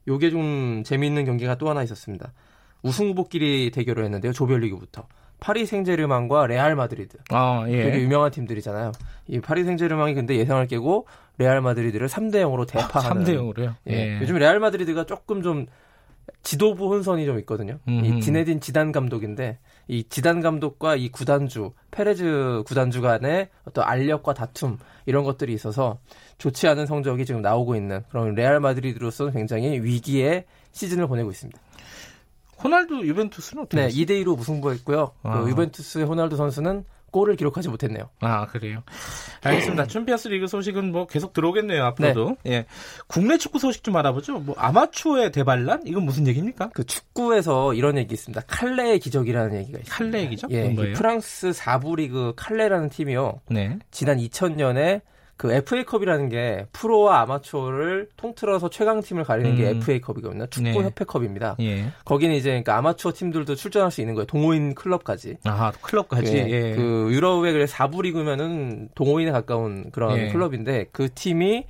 [0.07, 2.33] 요게 좀 재미있는 경기가 또 하나 있었습니다.
[2.81, 4.33] 우승 후보끼리 대결을 했는데요.
[4.33, 5.07] 조별리그부터.
[5.39, 7.17] 파리 생제르맹과 레알 마드리드.
[7.29, 7.83] 아, 예.
[7.83, 8.91] 되게 유명한 팀들이잖아요.
[9.27, 11.07] 이 파리 생제르맹이 근데 예상을 깨고
[11.37, 13.23] 레알 마드리드를 3대 0으로 대파하는.
[13.23, 13.75] 3대 0으로요?
[13.89, 13.93] 예.
[13.93, 14.19] 예.
[14.21, 15.65] 요즘 레알 마드리드가 조금 좀
[16.43, 17.79] 지도부 혼선이 좀 있거든요.
[17.87, 18.05] 음흠.
[18.05, 19.59] 이 지네딘 지단 감독인데
[19.89, 25.97] 이 지단 감독과 이 구단주 페레즈 구단주 간의 어떤 알력과 다툼 이런 것들이 있어서
[26.37, 31.59] 좋지 않은 성적이 지금 나오고 있는 그런 레알 마드리드로서는 굉장히 위기의 시즌을 보내고 있습니다.
[32.63, 35.11] 호날두 유벤투스는 어떻게 네, 2대 2로 무승부했고요.
[35.23, 35.41] 그 아.
[35.41, 38.09] 그 유벤투스의 호날두 선수는 골을 기록하지 못했네요.
[38.19, 38.83] 아 그래요.
[39.43, 39.87] 알겠습니다.
[39.87, 42.37] 챔피언스 리그 소식은 뭐 계속 들어오겠네요 앞으로도.
[42.43, 42.51] 네.
[42.51, 42.65] 예.
[43.07, 44.39] 국내 축구 소식 좀 알아보죠.
[44.39, 46.69] 뭐 아마추어의 대반란 이건 무슨 얘기입니까?
[46.73, 48.41] 그 축구에서 이런 얘기 있습니다.
[48.47, 49.95] 칼레의 기적이라는 얘기가 있습니다.
[49.95, 50.51] 칼레의 기적?
[50.51, 50.73] 예.
[50.93, 53.41] 프랑스 4부 리그 칼레라는 팀이요.
[53.49, 53.79] 네.
[53.91, 55.01] 지난 2000년에
[55.39, 59.55] 그 FA컵이라는 게 프로와 아마추어를 통틀어서 최강팀을 가리는 음.
[59.55, 60.47] 게 FA컵이거든요.
[60.47, 61.55] 축구 협회컵입니다.
[61.59, 61.65] 네.
[61.65, 61.91] 예.
[62.03, 64.25] 거기는 이제 그러니까 아마추어 팀들도 출전할 수 있는 거예요.
[64.25, 65.37] 동호인 클럽까지.
[65.45, 66.35] 아, 클럽까지.
[66.35, 66.49] 예.
[66.49, 66.75] 예.
[66.75, 70.27] 그 유럽의 그래 4부 리그면은 동호인에 가까운 그런 예.
[70.27, 71.63] 클럽인데 그 팀이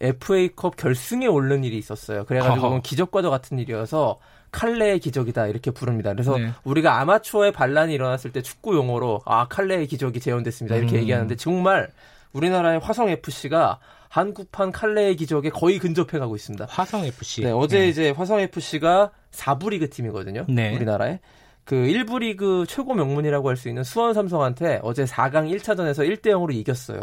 [0.00, 2.24] FA컵 결승에 오른 일이 있었어요.
[2.26, 4.20] 그래가지고 기적과도 같은 일이어서
[4.52, 6.12] 칼레의 기적이다 이렇게 부릅니다.
[6.12, 6.52] 그래서 네.
[6.62, 11.00] 우리가 아마추어의 반란이 일어났을 때 축구 용어로 아 칼레의 기적이 재현됐습니다 이렇게 음.
[11.00, 11.90] 얘기하는데 정말
[12.32, 16.66] 우리나라의 화성 FC가 한국판 칼레의 기적에 거의 근접해 가고 있습니다.
[16.68, 17.42] 화성 FC.
[17.42, 17.88] 네, 어제 네.
[17.88, 20.46] 이제 화성 FC가 4부 리그 팀이거든요.
[20.48, 20.74] 네.
[20.74, 21.20] 우리나라에.
[21.64, 26.52] 그 1부 리그 최고 명문이라고 할 수 있는 수원 삼성한테 어제 4강 1차전에서 1대 0으로
[26.52, 27.00] 이겼어요.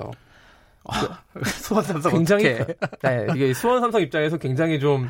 [0.90, 2.44] 아, 수원 삼성 굉장히
[3.02, 5.10] 네, 이게 수원 삼성 입장에서 굉장히 좀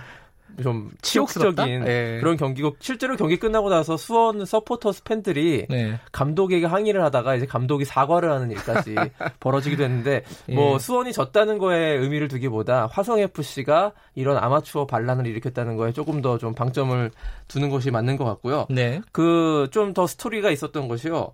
[0.64, 2.20] 좀 치욕적인 네.
[2.20, 6.00] 그런 경기고 실제로 경기 끝나고 나서 수원 서포터스 팬들이 네.
[6.12, 8.96] 감독에게 항의를 하다가 이제 감독이 사과를 하는 일까지
[9.40, 10.56] 벌어지기도 했는데 예.
[10.56, 16.38] 뭐 수원이 졌다는 거에 의미를 두기보다 화성 FC가 이런 아마추어 반란을 일으켰다는 거에 조금 더
[16.38, 17.12] 좀 방점을
[17.48, 18.68] 두는 것이 맞는 것 같고요.
[18.70, 19.02] 네.
[19.12, 21.32] 그 좀 더 스토리가 있었던 것이요.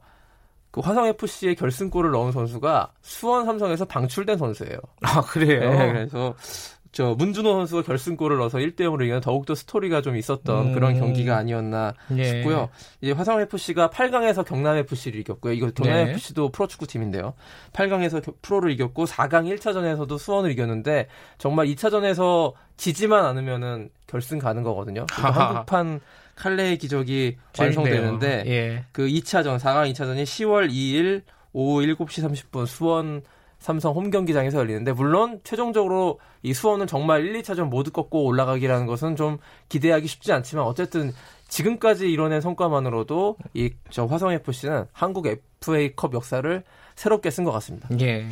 [0.72, 4.78] 그 화성 FC의 결승골을 넣은 선수가 수원 삼성에서 방출된 선수예요.
[5.02, 5.70] 아 그래요?
[5.70, 6.34] 네, 그래서
[6.94, 10.74] 저 문준호 선수가 결승골을 넣어서 1대 0으로 이기는 더욱더 스토리가 좀 있었던 음.
[10.74, 12.24] 그런 경기가 아니었나 예.
[12.26, 12.70] 싶고요.
[13.02, 15.54] 이제 화성 FC가 8강에서 경남 FC를 이겼고요.
[15.54, 16.12] 이거 경남 네.
[16.12, 17.34] FC도 프로축구 팀인데요.
[17.74, 21.08] 8강에서 프로를 이겼고 4강 1차전에서도 수원을 이겼는데
[21.40, 25.08] 정말 2차전에서 지지만 않으면은 결승 가는 거거든요.
[25.10, 26.00] 한국판
[26.36, 28.86] 칼레의 기적이 완성되는데 예.
[28.92, 33.24] 그 2차전 4강 2차전이 10월 2일 오후 7시 30분 수원
[33.64, 39.16] 삼성 홈 경기장에서 열리는데 물론 최종적으로 이 수원은 정말 1, 2차전 모두 꺾고 올라가기라는 것은
[39.16, 39.38] 좀
[39.70, 41.14] 기대하기 쉽지 않지만 어쨌든
[41.48, 46.64] 지금까지 이뤄낸 성과만으로도 이 저 화성 FC는 한국 FA컵 역사를
[46.96, 47.88] 새롭게 쓴 것 같습니다.
[48.02, 48.28] 예.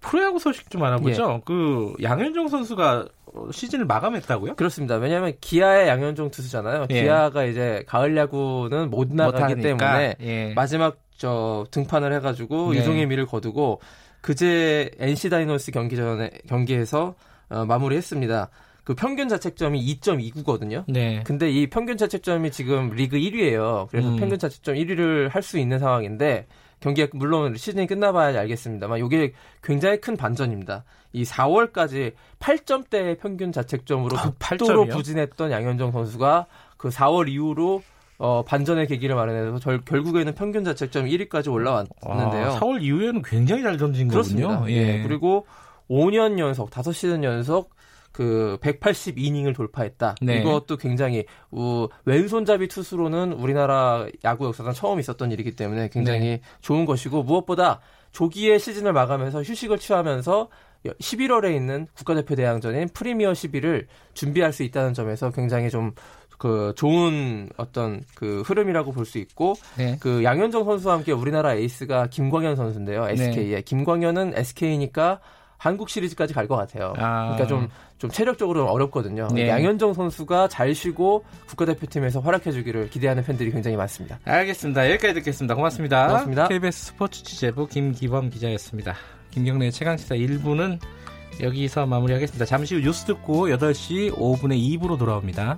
[0.00, 1.32] 프로야구 소식 좀 알아보죠.
[1.32, 1.42] 예.
[1.44, 3.06] 그 양현종 선수가
[3.50, 4.54] 시즌을 마감했다고요?
[4.54, 4.96] 그렇습니다.
[4.96, 6.86] 왜냐하면 기아의 양현종 투수잖아요.
[6.90, 7.02] 예.
[7.02, 10.52] 기아가 이제 가을 야구는 못 나가기 못 때문에 예.
[10.54, 12.78] 마지막 저 등판을 해가지고 네.
[12.80, 13.80] 유종의 미를 거두고
[14.24, 17.14] 그제 NC 다이노스 경기 전에 경기에서
[17.50, 18.48] 어, 마무리했습니다.
[18.82, 20.84] 그 평균 자책점이 2.29거든요.
[20.88, 21.22] 네.
[21.26, 23.86] 근데 이 평균 자책점이 지금 리그 1위예요.
[23.90, 24.16] 그래서 음.
[24.16, 26.46] 평균 자책점 1위를 할 수 있는 상황인데
[26.80, 30.84] 경기가 물론 시즌이 끝나봐야 알겠습니다만 이게 굉장히 큰 반전입니다.
[31.12, 36.46] 이 4월까지 8점대의 평균 자책점으로 아, 극도로 부진했던 양현종 선수가
[36.78, 37.82] 그 4월 이후로
[38.18, 42.46] 어, 반전의 계기를 마련해서 절, 결국에는 평균 자책점 1위까지 올라왔는데요.
[42.52, 44.48] 아, 4월 이후에는 굉장히 잘 던진 그렇습니다.
[44.48, 44.70] 거군요.
[44.70, 45.00] 예.
[45.00, 45.02] 예.
[45.02, 45.46] 그리고
[45.90, 47.74] 5년 연속, 5시즌 연속
[48.12, 50.14] 그 180이닝을 돌파했다.
[50.22, 50.40] 네.
[50.40, 56.40] 이것도 굉장히 우, 왼손잡이 투수로는 우리나라 야구 역사상 처음 있었던 일이기 때문에 굉장히 네.
[56.60, 57.80] 좋은 것이고 무엇보다
[58.12, 60.48] 조기에 시즌을 마감해서 휴식을 취하면서
[61.00, 65.92] 11월에 있는 국가대표 대항전인 프리미어 11을 준비할 수 있다는 점에서 굉장히 좀
[66.44, 69.96] 그 좋은 어떤 그 흐름이라고 볼 수 있고 네.
[70.00, 73.08] 그 양현종 선수와 함께 우리나라 에이스가 김광현 선수인데요.
[73.08, 73.62] SK에 네.
[73.62, 75.20] 김광현은 SK니까
[75.56, 76.92] 한국 시리즈까지 갈 것 같아요.
[76.98, 77.32] 아.
[77.32, 79.28] 그러니까 좀, 좀 체력적으로 어렵거든요.
[79.32, 79.48] 네.
[79.48, 84.18] 양현종 선수가 잘 쉬고 국가대표팀에서 활약해주기를 기대하는 팬들이 굉장히 많습니다.
[84.24, 84.90] 알겠습니다.
[84.90, 85.54] 여기까지 듣겠습니다.
[85.54, 86.06] 고맙습니다.
[86.08, 86.48] 고맙습니다.
[86.48, 88.94] KBS 스포츠 취재부 김기범 기자였습니다.
[89.30, 90.78] 김경래 최강시사 1부는
[91.42, 92.44] 여기서 마무리하겠습니다.
[92.44, 95.56] 잠시 후 뉴스 듣고 8시 5분에 2부로 돌아옵니다.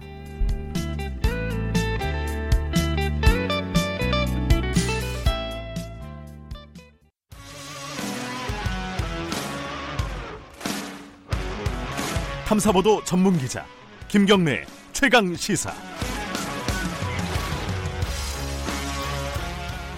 [12.46, 13.66] 탐사보도 전문 기자
[14.06, 15.72] 김경래 최강 시사.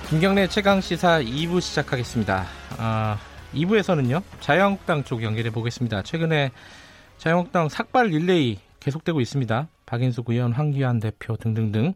[0.09, 2.47] 김경래 최강 시사 2부 시작하겠습니다.
[2.79, 3.19] 아,
[3.53, 6.03] 2부에서는요 자유한국당 쪽 연결해 보겠습니다.
[6.03, 6.51] 최근에
[7.19, 9.69] 자유한국당 삭발 릴레이 계속되고 있습니다.
[9.85, 11.93] 박인숙 의원, 황기환 대표 등등등.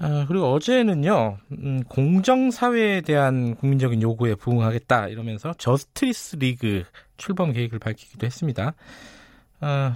[0.00, 6.84] 아, 그리고 어제는요 음, 공정 사회에 대한 국민적인 요구에 부응하겠다 이러면서 저스티스 리그
[7.16, 8.74] 출범 계획을 밝히기도 했습니다.
[9.60, 9.92] 어,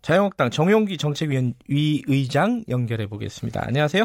[0.00, 3.62] 자유한국당 정용기 정책위원위 의장 연결해 보겠습니다.
[3.66, 4.04] 안녕하세요.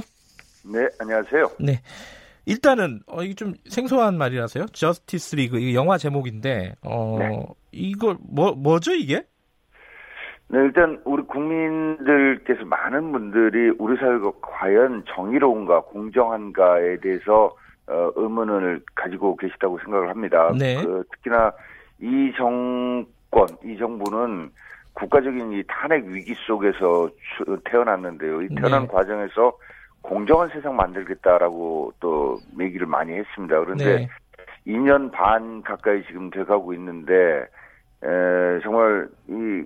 [0.71, 1.51] 네, 안녕하세요.
[1.59, 1.81] 네.
[2.45, 4.67] 일단은 어 이게 좀 생소한 말이라서요.
[4.67, 7.45] 저스티스 리그 이 영화 제목인데 어 네.
[7.73, 9.25] 이걸 뭐 뭐죠 이게?
[10.49, 17.53] 네, 일단 우리 국민들께서 많은 분들이 우리 사회가 과연 정의로운가 공정한가에 대해서
[17.87, 20.51] 어, 의문을 가지고 계시다고 생각을 합니다.
[20.57, 20.81] 네.
[20.81, 21.51] 그, 특히나
[21.99, 24.51] 이 정권, 이 정부는
[24.97, 27.07] 국가적인 이 탄핵 위기 속에서
[27.65, 28.41] 태어났는데요.
[28.41, 28.87] 이 태어난 네.
[28.87, 29.53] 과정에서
[30.01, 33.59] 공정한 세상 만들겠다라고 또 얘기를 많이 했습니다.
[33.59, 34.09] 그런데 네.
[34.65, 37.13] 2년 반 가까이 지금 돼가고 있는데
[38.03, 39.63] 에, 정말 이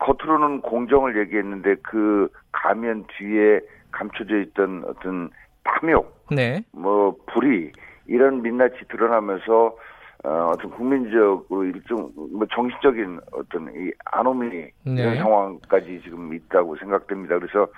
[0.00, 5.30] 겉으로는 공정을 얘기했는데 그 가면 뒤에 감춰져 있던 어떤
[5.62, 6.62] 탐욕, 네.
[6.72, 7.72] 뭐 불의
[8.06, 9.76] 이런 민낯이 드러나면서
[10.24, 14.72] 어, 어떤 국민적으로 일종 뭐 정신적인 어떤 이 아노미 네.
[14.84, 17.38] 이런 상황까지 지금 있다고 생각됩니다.
[17.38, 17.68] 그래서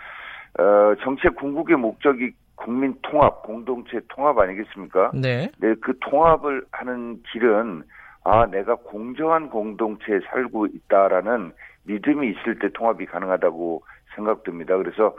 [0.59, 5.11] 어, 정책 궁극의 목적이 국민 통합, 공동체 통합 아니겠습니까?
[5.15, 5.51] 네.
[5.59, 7.83] 네, 그 통합을 하는 길은
[8.23, 11.53] 아, 내가 공정한 공동체에 살고 있다라는
[11.85, 13.83] 믿음이 있을 때 통합이 가능하다고
[14.15, 14.77] 생각됩니다.
[14.77, 15.17] 그래서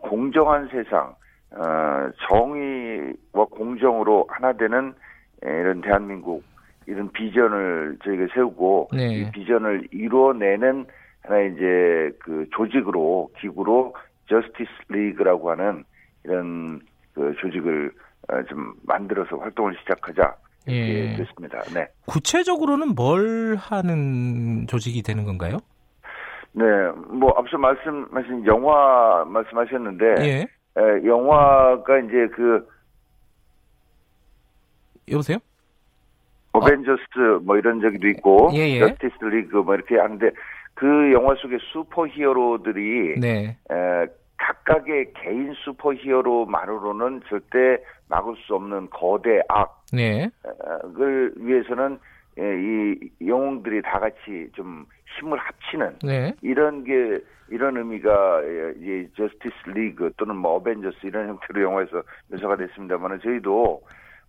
[0.00, 1.14] 공정한 세상,
[1.52, 4.92] 어, 정의와 공정으로 하나 되는
[5.42, 6.42] 이런 대한민국
[6.86, 9.08] 이런 비전을 저희가 세우고 네.
[9.14, 10.86] 이 비전을 이루어내는
[11.22, 13.94] 하나의 이제 그 조직으로 기구로
[14.28, 15.84] 저스티스 리그라고 하는
[16.24, 16.80] 이런
[17.14, 17.92] 그 조직을
[18.28, 20.34] 어, 좀 만들어서 활동을 시작하자
[20.66, 21.16] 이렇게 예.
[21.16, 21.60] 됐습니다.
[21.74, 21.86] 네.
[22.06, 25.58] 구체적으로는 뭘 하는 조직이 되는 건가요?
[26.52, 26.64] 네,
[27.08, 30.46] 뭐 앞서 말씀하신 영화 말씀하셨는데 예.
[30.76, 32.66] 에, 영화가 이제 그
[35.10, 35.38] 여보세요?
[36.54, 38.78] 어벤져스 뭐 이런 적도 있고 예, 예.
[38.78, 40.30] 저스티스 리그 뭐 이렇게 하는데
[40.74, 43.56] 그 영화 속의 슈퍼 히어로들이 네.
[43.70, 50.30] 에, 각각의 개인 슈퍼 히어로만으로는 절대 막을 수 없는 거대 악을 네.
[51.36, 51.98] 위해서는
[52.38, 54.86] 예, 이 영웅들이 다 같이 좀
[55.18, 56.34] 힘을 합치는 네.
[56.42, 62.56] 이런 게 이런 의미가 예, 이 저스티스 리그 또는 뭐 어벤져스 이런 형태로 영화에서 묘사가
[62.56, 63.82] 됐습니다만은 저희도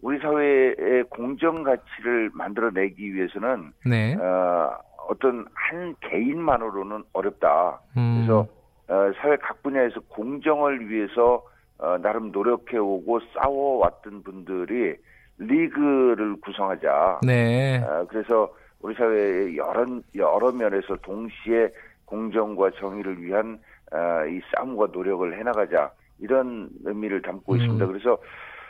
[0.06, 4.14] 우리 사회의 공정 가치를 만들어내기 위해서는 네.
[4.14, 7.80] 어, 어떤 한 개인만으로는 어렵다.
[7.98, 8.18] 음.
[8.18, 8.48] 그래서
[8.88, 11.44] 어, 사회 각 분야에서 공정을 위해서
[11.80, 14.96] 어, 나름 노력해오고 싸워왔던 분들이
[15.40, 17.22] 리그를 구성하자.
[17.26, 17.84] 네.
[17.84, 21.70] 어, 그래서 우리 사회의 여러 여러 면에서 동시에
[22.06, 23.58] 공정과 정의를 위한
[23.92, 25.90] 어, 이 싸움과 노력을 해나가자
[26.20, 27.58] 이런 의미를 담고 음.
[27.58, 27.88] 있습니다.
[27.88, 28.20] 그래서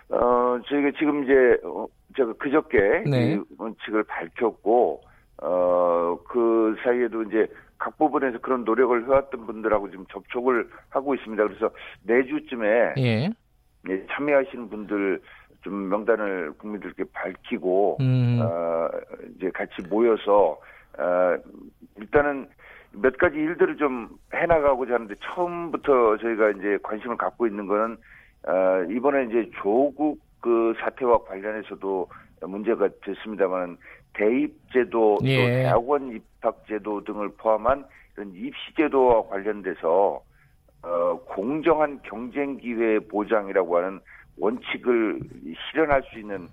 [0.10, 3.34] 어, 저희가 지금 이제, 어, 제가 그저께 네.
[3.34, 5.02] 이 원칙을 밝혔고,
[5.42, 11.44] 어, 그 사이에도 이제 각 부분에서 그런 노력을 해왔던 분들하고 지금 접촉을 하고 있습니다.
[11.44, 11.70] 그래서
[12.04, 13.30] 내주쯤에 예.
[13.90, 15.22] 예, 참여하시는 분들
[15.62, 18.40] 좀 명단을 국민들께 밝히고, 음.
[18.42, 18.90] 어,
[19.36, 20.60] 이제 같이 모여서,
[20.98, 21.38] 어,
[21.98, 22.48] 일단은
[22.94, 27.98] 몇 가지 일들을 좀 해나가고자 하는데 처음부터 저희가 이제 관심을 갖고 있는 거는
[28.48, 32.08] 어, 이번에 이제 조국 그 사태와 관련해서도
[32.42, 33.78] 문제가 됐습니다만
[34.14, 35.38] 대입제도 예.
[35.38, 37.86] 또 대학원 입학제도 등을 포함한
[38.16, 40.22] 이런 입시제도와 관련돼서
[40.84, 44.00] 어, 공정한 경쟁 기회 보장이라고 하는
[44.38, 45.20] 원칙을
[45.72, 46.48] 실현할 수 있는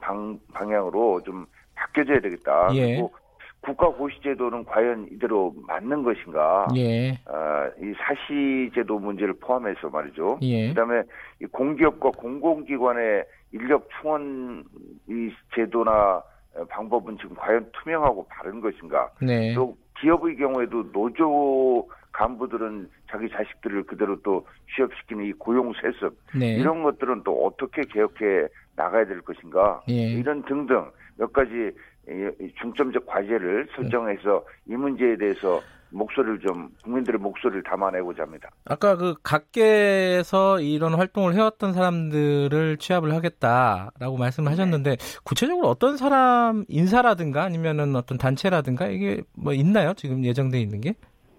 [0.00, 2.68] 방, 방향으로 좀 바뀌어져야 되겠다.
[2.74, 2.92] 예.
[2.92, 3.12] 그리고
[3.60, 6.66] 국가 고시제도는 과연 이대로 맞는 것인가?
[6.76, 7.10] 예.
[7.26, 10.38] 어, 이 사시제도 문제를 포함해서 말이죠.
[10.42, 10.68] 예.
[10.68, 11.02] 그다음에
[11.42, 14.64] 이 공기업과 공공기관의 인력 충원
[15.08, 16.22] 이 제도나
[16.68, 19.10] 방법은 지금 과연 투명하고 바른 것인가?
[19.20, 19.54] 네.
[19.54, 26.54] 또 기업의 경우에도 노조 간부들은 자기 자식들을 그대로 또 취업시키는 이 고용 세습 네.
[26.54, 29.82] 이런 것들은 또 어떻게 개혁해 나가야 될 것인가?
[29.88, 29.94] 예.
[29.94, 31.70] 이런 등등 몇 가지
[32.60, 35.60] 중점적 과제를 설정해서 이 문제에 대해서
[35.92, 38.48] 목소리를 좀 국민들의 목소리를 담아내고자 합니다.
[38.64, 44.96] 아까 그 각계에서 이런 활동을 해왔던 사람들을 취합을 하겠다라고 말씀하셨는데 네.
[45.24, 49.92] 구체적으로 어떤 사람 인사라든가 아니면은 어떤 단체라든가 이게 뭐 있나요?
[49.94, 50.94] 지금 예정돼 있는 게?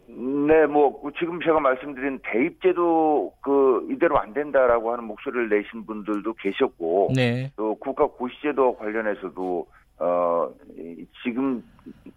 [0.08, 7.14] 네, 뭐 지금 제가 말씀드린 대입제도 그 이대로 안 된다라고 하는 목소리를 내신 분들도 계셨고,
[7.16, 7.54] 네.
[7.56, 9.68] 또 국가 고시제도 관련해서도
[10.02, 10.52] 어,
[11.24, 11.64] 지금,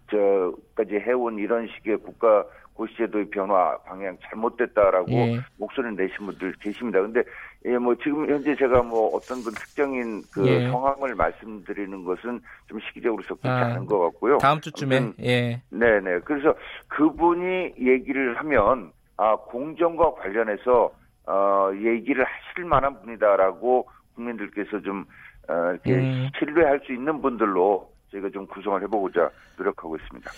[0.09, 5.39] 저까지 해온 이런 식의 국가 고시제도의 변화 방향 잘못됐다라고 예.
[5.57, 6.99] 목소리를 내신 분들 계십니다.
[7.01, 7.23] 근데,
[7.65, 10.67] 예, 뭐, 지금 현재 제가 뭐 어떤 분 특정인 그 예.
[10.67, 14.39] 상황을 말씀드리는 것은 좀 시기적으로 적절치 아, 않은 것 같고요.
[14.39, 15.61] 다음 주쯤에, 아무튼, 예.
[15.69, 16.19] 네 네.
[16.25, 16.53] 그래서
[16.89, 20.91] 그분이 얘기를 하면, 아, 공정과 관련해서,
[21.27, 25.05] 어, 얘기를 하실 만한 분이다라고 국민들께서 좀
[25.47, 26.29] 어, 이렇게 음.
[26.37, 30.31] 신뢰할 수 있는 분들로 저희가 좀 구성을 해보고자 노력하고 있습니다.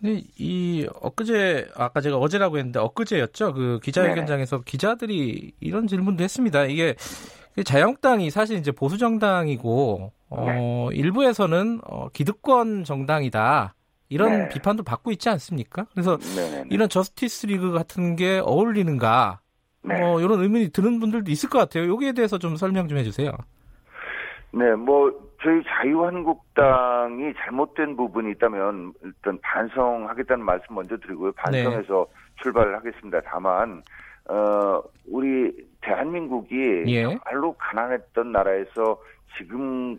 [0.00, 3.54] 근데 이 엊그제 아까 제가 어제라고 했는데 엊그제였죠.
[3.54, 6.64] 그 기자회견장에서 네 기자들이 이런 질문도 했습니다.
[6.64, 6.96] 이게
[7.64, 10.96] 자유한국당이 사실 이제 보수 정당이고 어 네.
[10.96, 13.74] 일부에서는 어 기득권 정당이다.
[14.08, 14.48] 이런 네.
[14.48, 15.86] 비판도 받고 있지 않습니까?
[15.92, 16.68] 그래서 네네네.
[16.70, 19.40] 이런 저스티스 리그 같은 게 어울리는가?
[19.84, 20.02] 네.
[20.02, 21.90] 어, 이런 의문이 드는 분들도 있을 것 같아요.
[21.90, 23.32] 여기에 대해서 좀 설명 좀 해주세요.
[24.52, 25.10] 네, 뭐
[25.42, 31.32] 저희 자유한국당이 잘못된 부분이 있다면 일단 반성하겠다는 말씀 먼저 드리고요.
[31.32, 32.42] 반성해서 네.
[32.42, 33.20] 출발을 하겠습니다.
[33.24, 33.82] 다만
[34.28, 37.02] 어 우리 대한민국이 예.
[37.02, 39.00] 정말로 가난했던 나라에서
[39.36, 39.98] 지금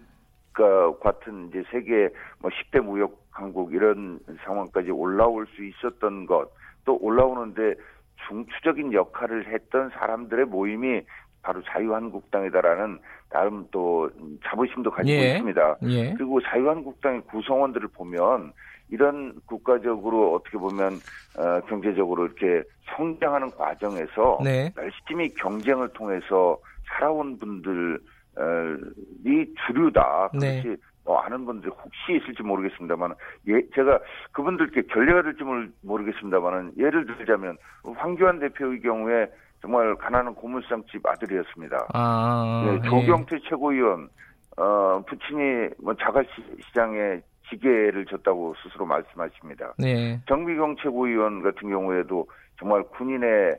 [1.02, 6.50] 같은 이제 세계 뭐 10대 무역 강국 이런 상황까지 올라올 수 있었던 것
[6.86, 7.76] 또 올라오는데
[8.28, 11.02] 중추적인 역할을 했던 사람들의 모임이
[11.44, 14.10] 바로 자유한국당이다라는 나름 또
[14.46, 15.32] 자부심도 가지고 예.
[15.34, 15.78] 있습니다.
[15.84, 16.14] 예.
[16.14, 18.54] 그리고 자유한국당의 구성원들을 보면
[18.90, 20.94] 이런 국가적으로 어떻게 보면
[21.38, 22.64] 어, 경제적으로 이렇게
[22.96, 24.72] 성장하는 과정에서 네.
[24.78, 28.00] 열심히 경쟁을 통해서 살아온 분들이
[29.68, 30.32] 주류다.
[30.40, 30.62] 네.
[30.62, 30.76] 그것이 네.
[31.06, 33.14] 뭐 아는 분들 혹시 있을지 모르겠습니다만
[33.50, 34.00] 예 제가
[34.32, 35.44] 그분들께 결례가 될지
[35.82, 39.28] 모르겠습니다만은 예를 들자면 황교안 대표의 경우에
[39.64, 41.88] 정말 가난한 고물상집 아들이었습니다.
[41.94, 43.40] 아, 네, 조경태 예.
[43.50, 44.10] 최고위원
[44.58, 49.74] 어, 부친이 뭐 자갈시장에 지게를 졌다고 스스로 말씀하십니다.
[49.78, 50.20] 네.
[50.28, 52.28] 정미경 최고위원 같은 경우에도
[52.60, 53.58] 정말 군인의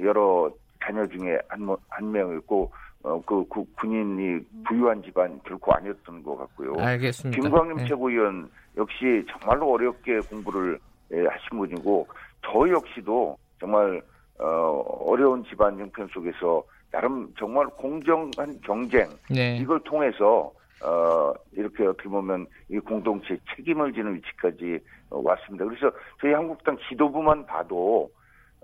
[0.00, 0.50] 여러
[0.84, 2.70] 자녀 중에 한, 한 명이었고
[3.04, 6.74] 어, 그, 그 군인이 부유한 집안 결코 아니었던 것 같고요.
[6.78, 7.40] 알겠습니다.
[7.40, 7.86] 김광림 네.
[7.86, 10.78] 최고위원 역시 정말로 어렵게 공부를
[11.12, 12.06] 예, 하신 분이고
[12.44, 14.02] 저 역시도 정말
[14.38, 19.56] 어, 어려운 집안 형편 속에서 나름 정말 공정한 경쟁 네.
[19.58, 20.52] 이걸 통해서
[20.84, 24.78] 어, 이렇게 어떻게 보면 이 공동체 책임을 지는 위치까지
[25.10, 25.64] 어, 왔습니다.
[25.64, 28.10] 그래서 저희 한국당 지도부만 봐도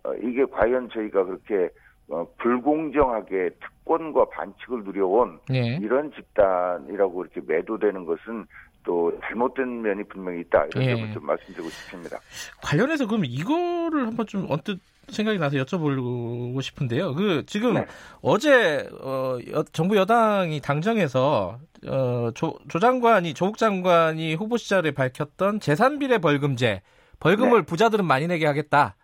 [0.04, 1.70] 어, 이게 과연 저희가 그렇게
[2.10, 5.78] 어, 불공정하게 특권과 반칙을 누려온 네.
[5.80, 8.46] 이런 집단이라고 이렇게 매도되는 것은
[8.84, 10.96] 또 잘못된 면이 분명히 있다 이런 예.
[10.96, 12.18] 점을 좀 말씀드리고 싶습니다.
[12.62, 14.78] 관련해서 그럼 이거를 한번 좀 언뜻
[15.11, 17.14] 생각이 나서 여쭤보고 싶은데요.
[17.14, 17.86] 그 지금 네.
[18.20, 19.38] 어제 어,
[19.72, 26.82] 정부 여당이 당정에서 어, 조, 조 장관이 조국 장관이 후보 시절에 밝혔던 재산 비례 벌금제
[27.20, 27.66] 벌금을 네.
[27.66, 28.96] 부자들은 많이 내게 하겠다.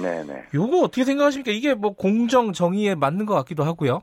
[0.00, 0.44] 네네.
[0.54, 1.50] 요거 어떻게 생각하십니까?
[1.50, 4.02] 이게 뭐 공정 정의에 맞는 것 같기도 하고요.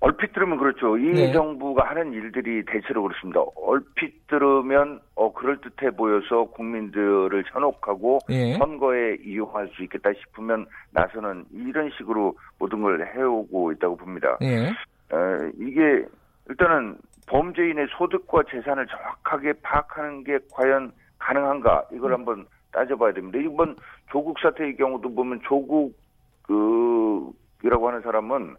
[0.00, 0.96] 얼핏 들으면 그렇죠.
[0.96, 1.32] 이 네.
[1.32, 3.40] 정부가 하는 일들이 대체로 그렇습니다.
[3.54, 8.54] 얼핏 들으면 어 그럴 듯해 보여서 국민들을 현혹하고 네.
[8.54, 14.38] 선거에 이용할 수 있겠다 싶으면 나서는 이런 식으로 모든 걸 해오고 있다고 봅니다.
[14.40, 14.70] 네.
[15.12, 16.06] 어, 이게
[16.48, 16.96] 일단은
[17.26, 22.14] 범죄인의 소득과 재산을 정확하게 파악하는 게 과연 가능한가 이걸 음.
[22.14, 23.38] 한번 따져봐야 됩니다.
[23.38, 23.76] 이번
[24.10, 25.94] 조국 사태의 경우도 보면 조국
[26.42, 28.56] 그이라고 하는 사람은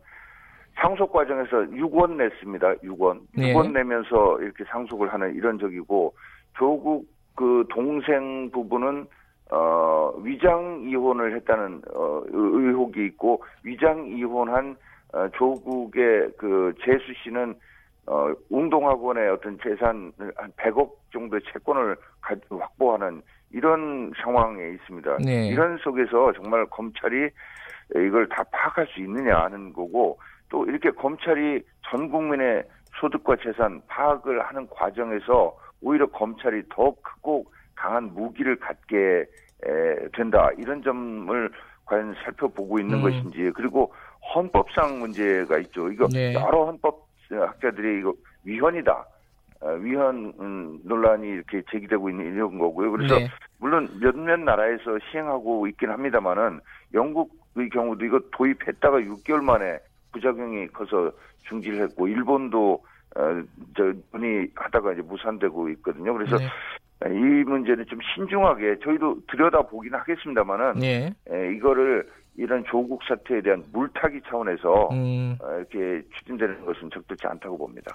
[0.76, 2.76] 상속 과정에서 6원 냈습니다.
[2.76, 3.22] 6원.
[3.36, 3.54] 네.
[3.54, 6.14] 6원 내면서 이렇게 상속을 하는 이런 적이고
[6.58, 7.06] 조국
[7.36, 9.06] 그 동생 부부는
[9.52, 14.78] 어 위장 이혼을 했다는 어 의혹이 있고 위장 이혼한
[15.14, 17.54] 어, 조국의 그 재수 씨는
[18.08, 21.96] 어, 운동학원의 어떤 재산 한 100억 정도의 채권을
[22.50, 25.18] 확보하는 이런 상황에 있습니다.
[25.26, 25.48] 네.
[25.48, 27.30] 이런 속에서 정말 검찰이
[27.96, 30.18] 이걸 다 파악할 수 있느냐 하는 거고
[30.52, 32.64] 또 이렇게 검찰이 전 국민의
[33.00, 39.26] 소득과 재산 파악을 하는 과정에서 오히려 검찰이 더 크고 강한 무기를 갖게
[40.14, 41.50] 된다 이런 점을
[41.86, 43.02] 과연 살펴보고 있는 음.
[43.02, 43.92] 것인지 그리고
[44.36, 45.90] 헌법상 문제가 있죠.
[45.90, 46.34] 이거 네.
[46.34, 49.06] 여러 헌법 학자들이 이거 위헌이다.
[49.62, 52.92] 어, 위헌 음, 논란이 이렇게 제기되고 있는 이런 거고요.
[52.92, 53.28] 그래서 네.
[53.60, 56.60] 물론 몇몇 나라에서 시행하고 있긴 합니다만은
[56.94, 59.80] 영국의 경우도 이거 도입했다가 6개월 만에
[60.12, 61.12] 부작용이 커서
[61.48, 62.84] 중지했고 일본도
[63.16, 63.22] 어,
[63.76, 66.14] 저 분이 하다가 이제 무산되고 있거든요.
[66.14, 66.48] 그래서 네.
[67.08, 71.14] 이 문제는 좀 신중하게 저희도 들여다 보긴 하겠습니다만은 네.
[71.30, 72.08] 에, 이거를
[72.38, 75.36] 이런 조국 사태에 대한 물타기 차원에서 음.
[75.42, 77.92] 어, 이렇게 추진되는 것은 적절치 않다고 봅니다.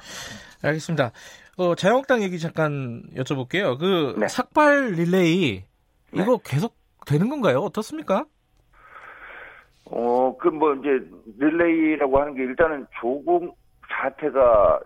[0.63, 1.13] 알겠습니다.
[1.57, 3.79] 어, 자유한국당 얘기 잠깐 여쭤볼게요.
[3.79, 4.29] 그 네.
[4.29, 5.65] 삭발 릴레이
[6.13, 6.23] 네.
[6.23, 7.61] 이거 계속 되는 건가요?
[7.61, 8.27] 어떻습니까?
[9.91, 11.01] 어, 그 뭐 이제
[11.39, 13.57] 릴레이라고 하는 게 일단은 조국
[13.89, 14.81] 사태가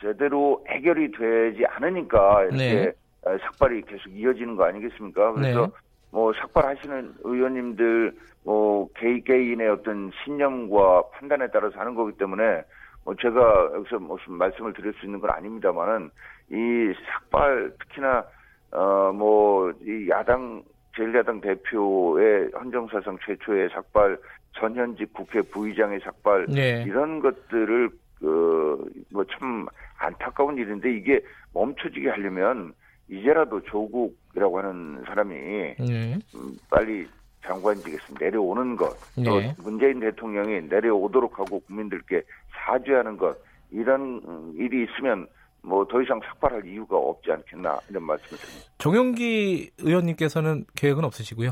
[0.00, 2.92] 제대로 해결이 되지 않으니까 이렇게 네.
[3.24, 5.32] 어, 삭발이 계속 이어지는 거 아니겠습니까?
[5.32, 5.72] 그래서 네.
[6.10, 8.12] 뭐 삭발하시는 의원님들
[8.44, 12.62] 뭐 개인 개인의 어떤 신념과 판단에 따라서 하는 거기 때문에
[13.04, 16.10] 뭐 제가 여기서 무슨 말씀을 드릴 수 있는 건 아닙니다만은
[16.50, 18.24] 이 삭발 특히나
[18.72, 20.62] 어뭐 이 야당
[20.96, 24.18] 제일야당 대표의 헌정사상 최초의 삭발
[24.58, 26.84] 전현직 국회 부의장의 삭발 네.
[26.86, 29.66] 이런 것들을 그뭐참
[29.98, 31.20] 안타까운 일인데 이게
[31.54, 32.72] 멈춰지게 하려면
[33.08, 36.18] 이제라도 조국이라고 하는 사람이 네.
[36.34, 37.06] 음, 빨리
[37.44, 39.24] 장관직에서 내려오는 것, 네.
[39.24, 42.22] 또 문재인 대통령이 내려오도록 하고 국민들께
[42.52, 43.36] 사죄하는 것
[43.70, 45.26] 이런 음, 일이 있으면
[45.62, 48.70] 뭐 더 이상 삭발할 이유가 없지 않겠나 이런 말씀을 드립니다.
[48.78, 51.50] 정영기 의원님께서는 계획은 없으시고요?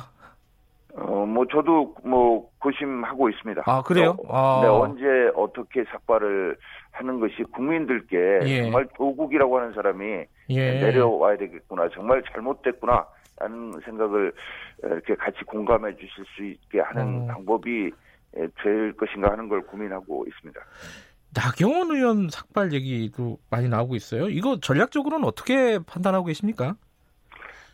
[0.95, 3.63] 어, 뭐 저도 뭐 고심하고 있습니다.
[3.67, 4.17] 아 그래요?
[4.29, 4.61] 아.
[4.63, 6.57] 네, 언제 어떻게 삭발을
[6.93, 8.63] 하는 것이 국민들께 예.
[8.63, 10.81] 정말 도국이라고 하는 사람이 예.
[10.81, 13.07] 내려와야 되겠구나, 정말 잘못됐구나.
[13.39, 14.33] 라는 생각을
[14.83, 17.33] 이렇게 같이 공감해 주실 수 있게 하는 어.
[17.33, 17.91] 방법이
[18.63, 20.61] 될 것인가 하는 걸 고민하고 있습니다.
[21.35, 24.29] 나경원 의원 삭발 얘기도 많이 나오고 있어요.
[24.29, 26.75] 이거 전략적으로는 어떻게 판단하고 계십니까?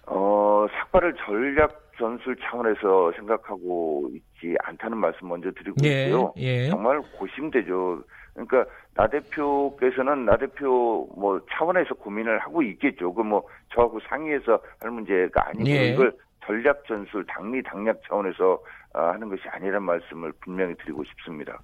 [0.06, 6.32] 어, 삭발을 전략 전술 차원에서 생각하고 있지 않다는 말씀 먼저 드리고 예, 있고요.
[6.36, 6.68] 예.
[6.68, 8.02] 정말 고심되죠.
[8.34, 13.12] 그러니까 나 대표께서는 나 대표 뭐 차원에서 고민을 하고 있겠죠.
[13.14, 13.42] 그 뭐
[13.74, 15.88] 저하고 상의해서 할 문제가 아니고 예.
[15.88, 16.12] 이걸
[16.44, 18.58] 전략 전술 당리 당략 차원에서
[18.94, 21.58] 아, 하는 것이 아니란 말씀을 분명히 드리고 싶습니다.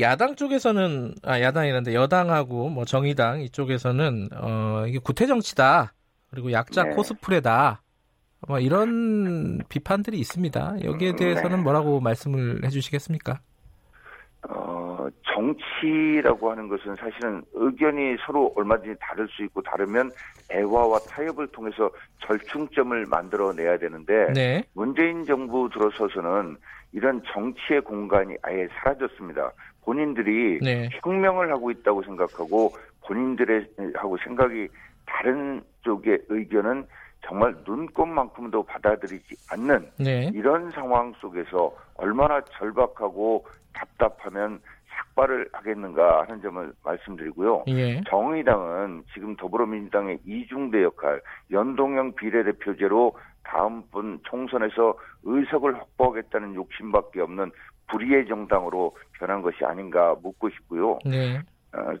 [0.00, 5.92] 야당 쪽에서는 아 야당이란데 여당하고 뭐 정의당 이쪽에서는 어 이게 구태 정치다.
[6.30, 6.90] 그리고 약자 네.
[6.90, 7.82] 코스프레다.
[8.46, 10.84] 뭐 이런 비판들이 있습니다.
[10.84, 11.62] 여기에 음, 대해서는 네.
[11.62, 13.40] 뭐라고 말씀을 해주시겠습니까?
[14.48, 20.10] 어, 정치라고 하는 것은 사실은 의견이 서로 얼마든지 다를 수 있고 다르면
[20.48, 21.90] 대화와 타협을 통해서
[22.26, 24.62] 절충점을 만들어내야 되는데 네.
[24.74, 26.56] 문재인 정부 들어서서는
[26.92, 29.50] 이런 정치의 공간이 아예 사라졌습니다.
[29.84, 30.88] 본인들이 네.
[31.02, 32.72] 혁명을 하고 있다고 생각하고
[33.06, 34.68] 본인들의 하고 생각이
[35.06, 36.86] 다른 쪽의 의견은
[37.24, 40.30] 정말 눈꽃만큼도 받아들이지 않는 네.
[40.34, 47.64] 이런 상황 속에서 얼마나 절박하고 답답하면 삭발을 하겠는가 하는 점을 말씀드리고요.
[47.68, 48.00] 예.
[48.08, 51.20] 정의당은 지금 더불어민주당의 이중대 역할,
[51.50, 57.50] 연동형 비례대표제로 다음번 총선에서 의석을 확보하겠다는 욕심밖에 없는
[57.88, 60.98] 불의의 정당으로 변한 것이 아닌가 묻고 싶고요.
[61.04, 61.38] 네.
[61.72, 61.92] 어,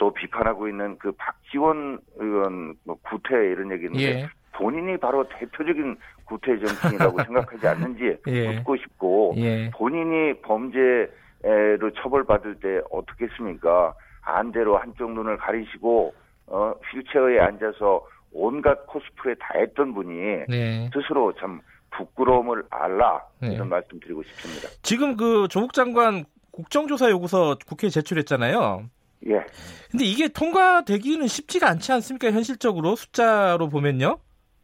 [0.00, 4.28] 또 비판하고 있는 그 박지원 의원 뭐 구태 이런 얘기인데 예.
[4.52, 5.94] 본인이 바로 대표적인
[6.24, 8.48] 구태 정치인이라고 생각하지 않는지 예.
[8.48, 9.70] 묻고 싶고 예.
[9.74, 13.92] 본인이 범죄로 처벌받을 때 어떻게 했습니까?
[14.22, 16.14] 안대로 한쪽 눈을 가리시고
[16.46, 20.88] 어, 휠체어에 앉아서 온갖 코스프레 다 했던 분이 네.
[20.94, 23.52] 스스로 참 부끄러움을 알라 네.
[23.52, 24.68] 이런 말씀드리고 싶습니다.
[24.82, 28.88] 지금 그 조국 장관 국정조사 요구서 국회에 제출했잖아요.
[29.26, 29.44] 예.
[29.90, 32.30] 근데 이게 통과되기는 쉽지가 않지 않습니까?
[32.30, 34.18] 현실적으로 숫자로 보면요.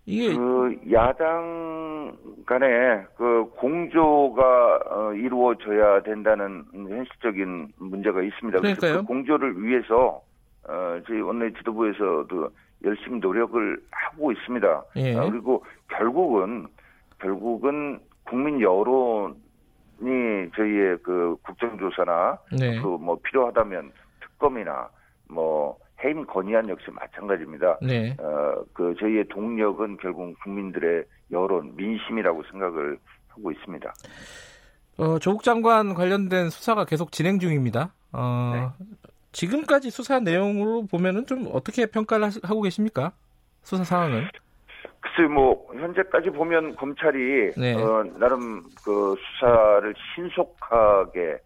[0.06, 8.60] 이게 그 야당 간에 그 공조가 어, 이루어져야 된다는 현실적인 문제가 있습니다.
[8.60, 9.00] 그러니까요.
[9.00, 10.22] 그 공조를 위해서
[10.68, 12.48] 어, 저희 원내 지도부에서도
[12.84, 14.84] 열심히 노력을 하고 있습니다.
[14.96, 15.14] 예.
[15.16, 16.68] 어, 그리고 결국은
[17.18, 19.34] 결국은 국민 여론이
[20.54, 22.80] 저희의 그 국정조사나 네.
[22.80, 23.90] 그뭐 필요하다면
[24.36, 24.88] 특검이나
[25.28, 27.78] 뭐 해임 건의안 역시 마찬가지입니다.
[27.82, 28.16] 네.
[28.18, 33.94] 어, 그 저희의 동력은 결국 국민들의 여론, 민심이라고 생각을 하고 있습니다.
[34.98, 37.92] 어, 조국 장관 관련된 수사가 계속 진행 중입니다.
[38.12, 38.86] 어, 네.
[39.32, 43.12] 지금까지 수사 내용으로 보면은 좀 어떻게 평가를 하고 계십니까?
[43.62, 44.28] 수사 상황은?
[45.00, 47.74] 글쎄 뭐 현재까지 보면 검찰이 네.
[47.74, 51.38] 어, 나름 그 수사를 신속하게 에,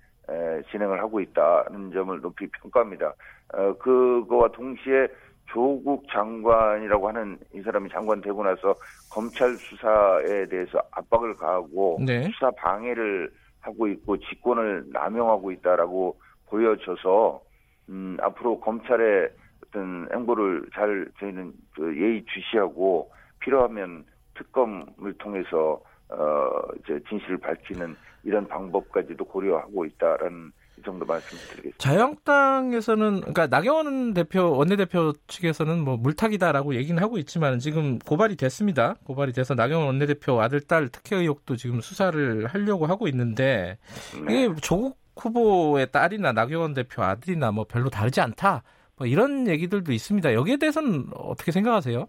[0.71, 3.15] 진행을 하고 있다는 점을 높이 평가합니다.
[3.55, 5.09] 어, 그거와 동시에
[5.47, 8.75] 조국 장관이라고 하는 이 사람이 장관 되고 나서
[9.09, 12.23] 검찰 수사에 대해서 압박을 가하고 네.
[12.31, 17.43] 수사 방해를 하고 있고 직권을 남용하고 있다라고 보여져서
[17.89, 19.31] 음, 앞으로 검찰의
[19.67, 23.11] 어떤 행보를 잘 저희는 그 예의 주시하고
[23.41, 24.05] 필요하면
[24.35, 31.79] 특검을 통해서 어 이제 진실을 밝히는 이런 방법까지도 고려하고 있다라는 이 정도 말씀드리겠습니다.
[31.79, 38.95] 자유한국당에서는 그러니까 나경원 대표 원내대표 측에서는 뭐 물타기다라고 얘기는 하고 있지만 지금 고발이 됐습니다.
[39.05, 43.79] 고발이 돼서 나경원 원내대표 아들 딸 특혜 의혹도 지금 수사를 하려고 하고 있는데
[44.27, 44.45] 네.
[44.45, 48.63] 이게 조국 후보의 딸이나 나경원 대표 아들이나 뭐 별로 다르지 않다.
[48.97, 50.33] 뭐 이런 얘기들도 있습니다.
[50.35, 52.07] 여기에 대해서는 어떻게 생각하세요?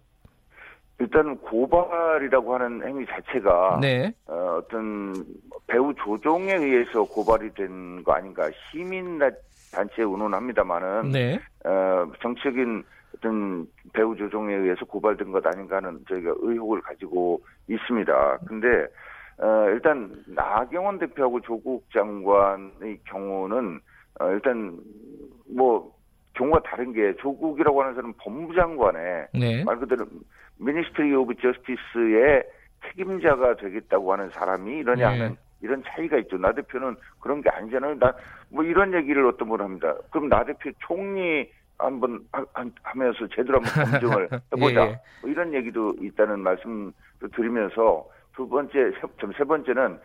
[1.01, 4.13] 일단 고발이라고 하는 행위 자체가 네.
[4.27, 5.13] 어, 떤
[5.67, 9.19] 배우 조종에 의해서 고발이 된 거 아닌가 시민
[9.71, 11.39] 단체에 의논합니다만은 네.
[11.65, 12.83] 어, 정치적인
[13.15, 18.37] 어떤 배우 조종에 의해서 고발된 것 아닌가 하는 저희가 의혹을 가지고 있습니다.
[18.47, 18.67] 근데
[19.39, 23.79] 어, 일단 나경원 대표하고 조국 장관의 경우는
[24.19, 24.79] 어, 일단
[25.55, 25.91] 뭐
[26.33, 29.63] 경우가 다른 게 조국이라고 하는 사람은 법무장관의 네.
[29.63, 30.05] 말 그대로
[30.57, 32.43] Ministry of Justice의
[32.87, 35.19] 책임자가 되겠다고 하는 사람이 이러냐 네.
[35.19, 36.37] 하는 이런 차이가 있죠.
[36.37, 37.99] 나 대표는 그런 게 아니잖아요.
[37.99, 38.13] 나
[38.51, 39.95] 뭐 이런 얘기를 어떤 분 합니다.
[40.09, 42.19] 그럼 나 대표 총리 한번
[42.83, 44.87] 하면서 제대로 한번 검증을 해보자.
[44.89, 44.99] 예.
[45.21, 46.91] 뭐 이런 얘기도 있다는 말씀을
[47.33, 48.05] 드리면서
[48.35, 48.91] 두 번째,
[49.37, 49.97] 세 번째는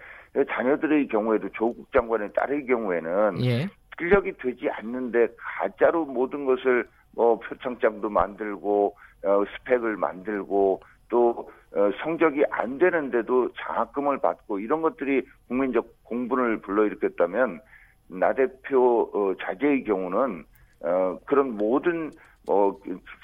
[0.49, 3.69] 자녀들의 경우에도 조국 장관의 딸의 경우에는 예.
[3.99, 12.45] 실력이 되지 않는데 가짜로 모든 것을 뭐 표창장도 만들고 어, 스펙을 만들고 또 어, 성적이
[12.51, 17.61] 안 되는데도 장학금을 받고 이런 것들이 국민적 공분을 불러일으켰다면
[18.09, 20.45] 나 대표 어, 자제의 경우는
[20.85, 22.11] 어, 그런 모든
[22.49, 22.77] 어,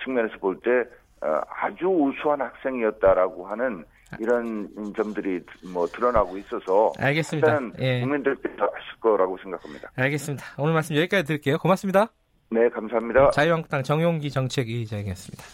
[0.02, 0.84] 측면에서 볼때
[1.20, 3.84] 어, 아주 우수한 학생이었다라고 하는
[4.20, 5.40] 이런 점들이
[5.72, 7.60] 뭐 드러나고 있어서 알겠습니다.
[7.80, 8.00] 예.
[8.00, 9.90] 국민들께서 아실 거라고 생각합니다.
[9.96, 10.44] 알겠습니다.
[10.58, 11.58] 오늘 말씀 여기까지 드릴게요.
[11.58, 12.12] 고맙습니다.
[12.50, 13.30] 네, 감사합니다.
[13.30, 15.44] 자유한국당 정용기 정책위의장이었습니다.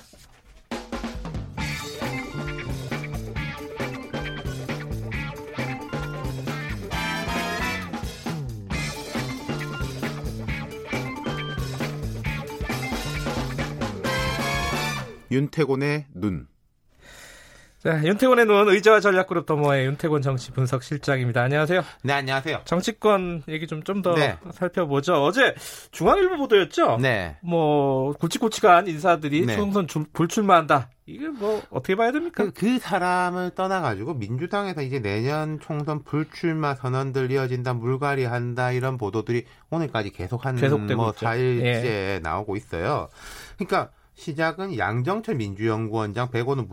[15.30, 16.48] 윤태곤의 눈.
[17.89, 21.41] 자, 윤태곤의 눈 의자와 전략그룹 더모의 윤태곤 정치 분석 실장입니다.
[21.45, 21.82] 안녕하세요.
[22.03, 22.61] 네, 안녕하세요.
[22.66, 24.36] 정치권 얘기 좀 좀더 네.
[24.53, 25.14] 살펴보죠.
[25.24, 25.55] 어제
[25.91, 26.99] 중앙일보 보도였죠.
[26.99, 27.39] 네.
[27.41, 29.57] 뭐 굵직굵직한 인사들이 네.
[29.57, 30.91] 총선 불출마한다.
[31.07, 32.45] 이게 뭐 어떻게 봐야 됩니까?
[32.45, 40.11] 그, 그 사람을 떠나가지고 민주당에서 이제 내년 총선 불출마 선언들 이어진다, 물갈이한다 이런 보도들이 오늘까지
[40.11, 42.20] 계속 한뭐 4일째 예.
[42.22, 43.09] 나오고 있어요.
[43.57, 46.68] 그러니까 시작은 양정철 민주연구원장 백오는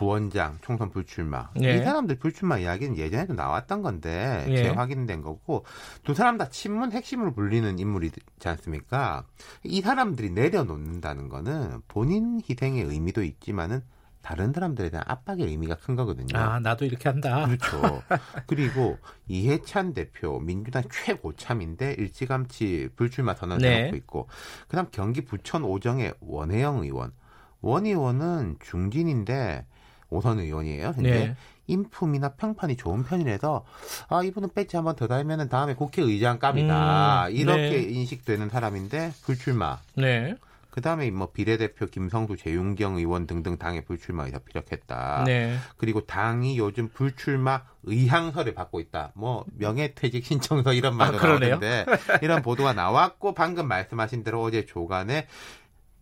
[0.00, 1.50] 부원장 총선 불출마.
[1.62, 1.74] 예.
[1.74, 4.62] 이 사람들 불출마 이야기는 예전에도 나왔던 건데 예.
[4.62, 5.66] 재확인된 거고
[6.04, 9.26] 두 사람 다 친문 핵심으로 불리는 인물이지 않습니까?
[9.62, 13.82] 이 사람들이 내려놓는다는 거는 본인 희생의 의미도 있지만은
[14.22, 16.34] 다른 사람들에 대한 압박의 의미가 큰 거거든요.
[16.34, 17.44] 아, 나도 이렇게 한다.
[17.44, 18.02] 그렇죠.
[18.48, 18.96] 그리고
[19.28, 23.76] 이해찬 대표 민주당 최고참인데 일찌감치 불출마 선언을 네.
[23.76, 24.28] 해놓고 있고
[24.66, 27.12] 그다음 경기 부천 오정의 원혜영 의원.
[27.60, 29.66] 원 의원은 중진인데
[30.10, 30.92] 오선 의원이에요.
[30.94, 31.36] 근데 네.
[31.66, 33.64] 인품이나 평판이 좋은 편이라서
[34.08, 37.82] 아 이분은 배지 한번 더 달면은 다음에 국회의장 감이다 음, 이렇게 네.
[37.82, 39.78] 인식되는 사람인데 불출마.
[39.96, 40.34] 네.
[40.70, 45.24] 그 다음에 뭐 비례대표 김성수, 재윤경 의원 등등 당의 불출마 의사 피력했다.
[45.26, 45.56] 네.
[45.76, 49.10] 그리고 당이 요즘 불출마 의향서를 받고 있다.
[49.14, 51.86] 뭐 명예퇴직 신청서 이런 말도 아, 나오는데
[52.22, 55.26] 이런 보도가 나왔고 방금 말씀하신 대로 어제 조간에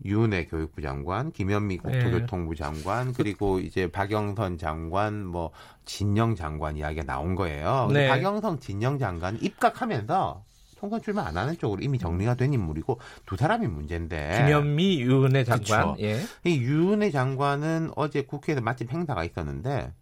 [0.05, 1.82] 유은혜 교육부 장관, 김현미 네.
[1.82, 5.51] 국토교통부 장관, 그리고 이제 박영선 장관, 뭐
[5.84, 7.88] 진영 장관 이야기가 나온 거예요.
[7.92, 8.09] 네.
[8.09, 10.44] 박영선, 진영 장관 입각하면서
[10.78, 14.44] 총선 출마 안 하는 쪽으로 이미 정리가 된 인물이고 두 사람이 문제인데.
[14.44, 15.99] 김현미, 유은혜 장관.
[15.99, 16.20] 예.
[16.44, 19.92] 이 유은혜 장관은 어제 국회에서 마침 행사가 있었는데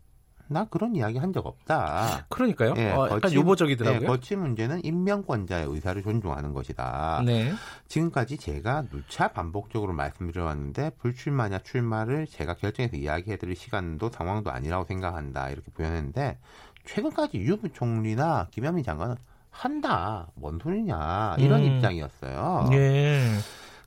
[0.48, 2.26] 나 그런 이야기 한 적 없다.
[2.28, 2.74] 그러니까요.
[2.76, 4.02] 예, 어, 약간 거치, 유보적이더라고요.
[4.02, 7.22] 예, 거치 문제는 임명권자의 의사를 존중하는 것이다.
[7.26, 7.52] 네.
[7.88, 15.70] 지금까지 제가 누차 반복적으로 말씀드려왔는데 불출마냐 출마를 제가 결정해서 이야기해드릴 시간도 상황도 아니라고 생각한다 이렇게
[15.72, 16.38] 표현했는데
[16.86, 19.16] 최근까지 유부 총리나 김현미 장관은
[19.50, 20.28] 한다.
[20.34, 21.36] 뭔 소리냐.
[21.38, 21.64] 이런 음.
[21.64, 22.68] 입장이었어요.
[22.72, 23.20] 예.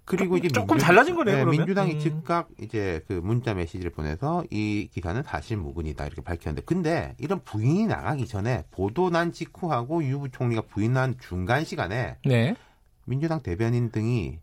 [0.10, 1.46] 그리고 이제 조금 민주, 달라진 거네요.
[1.46, 2.00] 네, 민주당이 음.
[2.00, 7.86] 즉각 이제 그 문자 메시지를 보내서 이 기사는 사실 무근이다 이렇게 밝혔는데, 근데 이런 부인이
[7.86, 12.56] 나가기 전에 보도 난 직후하고 유부 총리가 부인한 중간 시간에 네.
[13.06, 14.40] 민주당 대변인 등이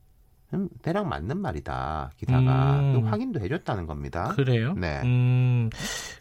[0.55, 3.07] 음, 대략 맞는 말이다 기사가 음.
[3.07, 4.33] 확인도 해줬다는 겁니다.
[4.37, 4.75] 그래요?
[4.75, 5.01] 네.
[5.03, 5.71] 음.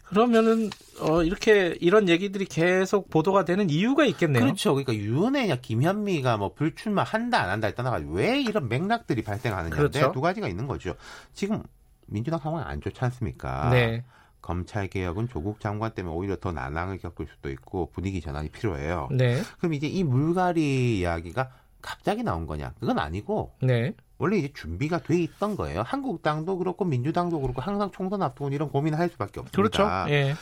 [0.04, 0.70] 그러면은
[1.00, 4.42] 어, 이렇게 이런 얘기들이 계속 보도가 되는 이유가 있겠네요.
[4.42, 4.74] 그렇죠.
[4.74, 10.12] 그러니까 유은혜냐 김현미가 뭐 불출마 한다 안 한다 떠나가 왜 이런 맥락들이 발생하느냐인데 그렇죠.
[10.12, 10.94] 두 가지가 있는 거죠.
[11.32, 11.62] 지금
[12.06, 13.70] 민주당 상황이 안 좋지 않습니까?
[13.70, 14.04] 네.
[14.40, 19.08] 검찰 개혁은 조국 장관 때문에 오히려 더 난항을 겪을 수도 있고 분위기 전환이 필요해요.
[19.10, 19.42] 네.
[19.58, 21.50] 그럼 이제 이 물갈이 이야기가
[21.82, 22.72] 갑자기 나온 거냐?
[22.78, 23.92] 그건 아니고 네.
[24.18, 25.82] 원래 이제 준비가 돼 있던 거예요.
[25.82, 30.04] 한국당도 그렇고 민주당도 그렇고 항상 총선 앞두고 이런 고민을 할 수밖에 없습니다.
[30.04, 30.12] 그렇죠.
[30.12, 30.34] 예.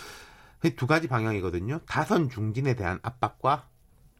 [0.77, 1.81] 두 가지 방향이거든요.
[1.87, 3.67] 다선 중진에 대한 압박과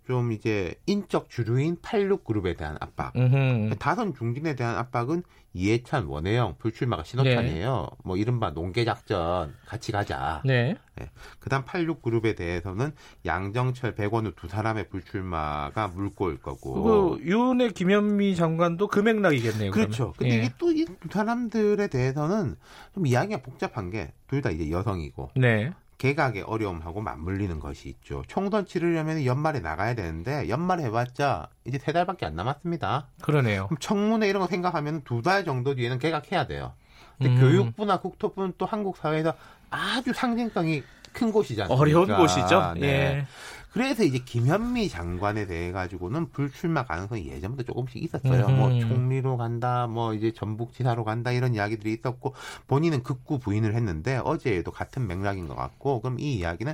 [0.07, 3.15] 좀 이제 인적 주류인 86그룹에 대한 압박.
[3.17, 3.77] 음흠.
[3.79, 5.23] 다선 중진에 대한 압박은
[5.57, 7.89] 이해찬, 원혜영, 불출마가 신호탄이에요.
[7.91, 7.97] 네.
[8.05, 10.43] 뭐 이른바 농계작전 같이 가자.
[10.45, 10.77] 네.
[10.97, 11.11] 네.
[11.39, 12.93] 그다음 86그룹에 대해서는
[13.25, 16.83] 양정철, 백원우 두 사람의 불출마가 물꼬일 거고.
[17.19, 19.71] 그 유은혜, 김현미 장관도 그 맥락이겠네요.
[19.71, 20.13] 그렇죠.
[20.13, 20.15] 그러면.
[20.19, 20.39] 근데 예.
[20.41, 22.57] 이게 또 이 두 사람들에 대해서는
[22.95, 25.31] 좀 이야기가 복잡한 게 둘 다 이제 여성이고.
[25.37, 25.71] 네.
[26.05, 28.23] 개각의 어려움하고 맞물리는 것이 있죠.
[28.29, 33.07] 총선 치르려면 연말에 나가야 되는데 연말에 해봤자 이제 세 달밖에 안 남았습니다.
[33.23, 33.69] 그러네요.
[33.69, 36.75] 그럼 청문회 이런 거 생각하면 두 달 정도 뒤에는 개각해야 돼요.
[37.17, 37.41] 근데 음.
[37.41, 39.33] 교육부나 국토부는 또 한국 사회에서
[39.71, 40.83] 아주 상징성이
[41.15, 41.75] 큰 곳이잖아요.
[41.75, 42.75] 어려운 곳이죠.
[42.77, 42.87] 네.
[42.87, 43.27] 예.
[43.75, 48.49] 그래서 이제 김현미 장관에 대해 가지고는 불출마 가능성이 예전부터 조금씩 있었어요.
[48.49, 48.79] 뭐 음.
[48.79, 52.35] 뭐 총리로 간다, 뭐 이제 전북지사로 간다 이런 이야기들이 있었고
[52.69, 56.73] 본인은 극구 부인을 했는데 어제에도 같은 맥락인 것 같고 그럼 이 이야기는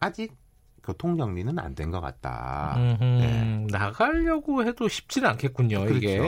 [0.00, 0.32] 아직
[0.82, 2.76] 교통 정리는 안 된 것 같다.
[2.98, 3.66] 네.
[3.70, 5.80] 나가려고 해도 쉽지는 않겠군요.
[5.80, 5.96] 그렇죠.
[5.98, 6.18] 이게.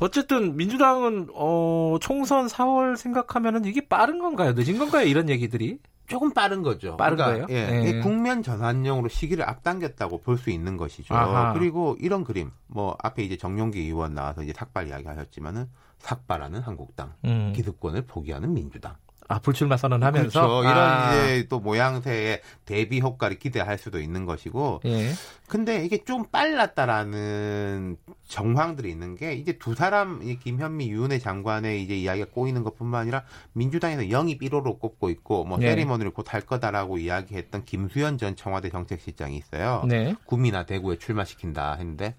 [0.00, 4.52] 어쨌든 민주당은 어 총선 4월 생각하면은 이게 빠른 건가요?
[4.54, 5.06] 늦은 건가요?
[5.06, 5.78] 이런 얘기들이?
[6.10, 6.96] 조금 빠른 거죠.
[6.96, 7.60] 빠른 그러니까, 거예요?
[7.60, 8.00] 예, 네.
[8.00, 11.14] 국면 전환용으로 시기를 앞당겼다고 볼 수 있는 것이죠.
[11.14, 11.52] 아하.
[11.52, 17.52] 그리고 이런 그림, 뭐 앞에 이제 정용기 의원 나와서 이제 삭발 이야기하셨지만은 삭발하는 한국당, 음.
[17.54, 18.96] 기득권을 포기하는 민주당.
[19.30, 20.62] 아, 불출마 선언하면서 그렇죠.
[20.68, 21.12] 이런 아.
[21.14, 24.80] 이제 또 모양새의 대비 효과를 기대할 수도 있는 것이고.
[24.86, 25.12] 예.
[25.46, 32.26] 근데 이게 좀 빨랐다라는 정황들이 있는 게 이제 두 사람 김현미 유은혜 장관의 이제 이야기가
[32.32, 33.22] 꼬이는 것뿐만 아니라
[33.52, 35.68] 민주당에서 영입 1호로 꼽고 있고 뭐 네.
[35.68, 39.84] 세리머니를 곧 할 거다라고 이야기했던 김수현 전 청와대 정책실장이 있어요.
[39.88, 40.14] 네.
[40.24, 42.16] 구미나 대구에 출마시킨다 했는데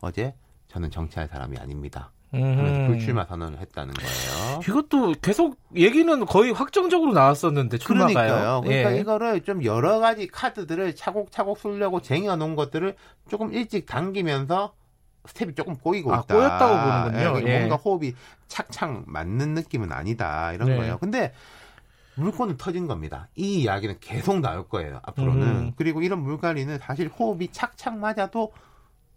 [0.00, 0.34] 어제
[0.68, 2.12] 저는 정치할 사람이 아닙니다.
[2.30, 4.60] 그래서 불출마 선언을 했다는 거예요.
[4.68, 8.12] 이것도 계속 얘기는 거의 확정적으로 나왔었는데 출마가요.
[8.14, 8.60] 그러니까요.
[8.62, 9.00] 그러니까 예.
[9.00, 12.94] 이거를 좀 여러 가지 카드들을 차곡차곡 쓰려고 쟁여놓은 것들을
[13.28, 14.74] 조금 일찍 당기면서
[15.26, 16.34] 스텝이 조금 꼬이고 아, 있다.
[16.34, 17.48] 꼬였다고 보는군요.
[17.48, 18.14] 예, 뭔가 호흡이
[18.48, 20.76] 착착 맞는 느낌은 아니다 이런 네.
[20.76, 20.98] 거예요.
[20.98, 21.32] 근데
[22.14, 23.28] 물건은 터진 겁니다.
[23.34, 25.00] 이 이야기는 계속 나올 거예요.
[25.02, 25.46] 앞으로는.
[25.46, 25.72] 음.
[25.76, 28.52] 그리고 이런 물갈이는 사실 호흡이 착착 맞아도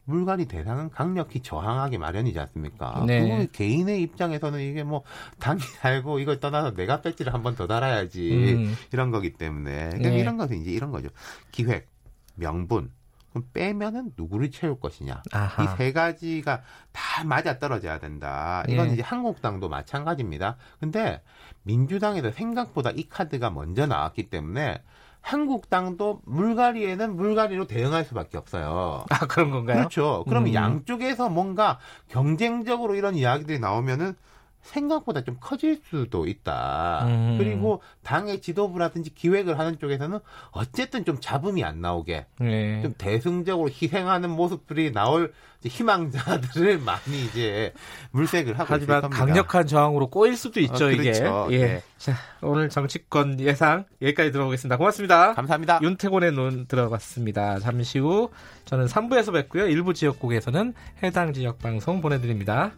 [0.05, 3.03] 물갈이 대상은 강력히 저항하기 마련이지 않습니까?
[3.07, 3.45] 네.
[3.45, 5.03] 그 개인의 입장에서는 이게 뭐
[5.39, 8.75] 당이 달고 이걸 떠나서 내가 배지를 한 번 더 달아야지 음.
[8.91, 10.19] 이런 거기 때문에 네.
[10.19, 11.09] 이런 것은 이제 이런 거죠.
[11.51, 11.87] 기획,
[12.35, 12.91] 명분,
[13.31, 15.21] 그럼 빼면은 누구를 채울 것이냐.
[15.63, 18.63] 이 세 가지가 다 맞아 떨어져야 된다.
[18.67, 18.93] 이건 예.
[18.93, 20.57] 이제 한국당도 마찬가지입니다.
[20.79, 21.21] 근데
[21.63, 24.81] 민주당에도 생각보다 이 카드가 먼저 나왔기 때문에
[25.23, 29.05] 한국당도 물갈이에는 물갈이로 대응할 수밖에 없어요.
[29.09, 29.77] 아 그런 건가요?
[29.77, 30.25] 그렇죠.
[30.27, 30.53] 그럼 음.
[30.53, 34.15] 양쪽에서 뭔가 경쟁적으로 이런 이야기들이 나오면은
[34.63, 37.05] 생각보다 좀 커질 수도 있다.
[37.07, 37.35] 음.
[37.37, 40.19] 그리고 당의 지도부라든지 기획을 하는 쪽에서는
[40.51, 42.81] 어쨌든 좀 잡음이 안 나오게 네.
[42.81, 45.33] 좀 대승적으로 희생하는 모습들이 나올
[45.63, 47.73] 희망자들을 많이 이제
[48.11, 51.47] 물색을 하고 하지만 강력한 저항으로 꼬일 수도 있죠 어, 그렇죠.
[51.49, 51.57] 이게.
[51.57, 51.65] 예.
[51.65, 51.83] 네.
[51.97, 54.77] 자 오늘 정치권 예상 여기까지 들어보겠습니다.
[54.77, 55.33] 고맙습니다.
[55.33, 55.79] 감사합니다.
[55.81, 57.59] 윤태곤의 눈 들어봤습니다.
[57.59, 58.29] 잠시 후
[58.65, 59.67] 저는 3부에서 뵙고요.
[59.67, 62.73] 일부 지역국에서는 해당 지역 방송 보내드립니다.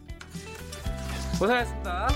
[1.38, 2.08] 고생하셨습니다.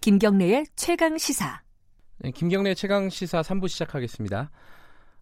[0.00, 1.60] @이름1의 최강 시사.
[2.18, 4.50] 네, 김경래 최강 시사 3부 시작하겠습니다.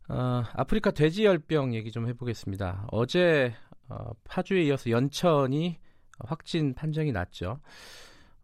[0.08, 2.86] 어, 아프리카 돼지열병 얘기 좀 해보겠습니다.
[2.92, 3.54] 어제
[3.88, 5.78] 어, 파주에 이어서 연천이
[6.20, 7.58] 확진 판정이 났죠.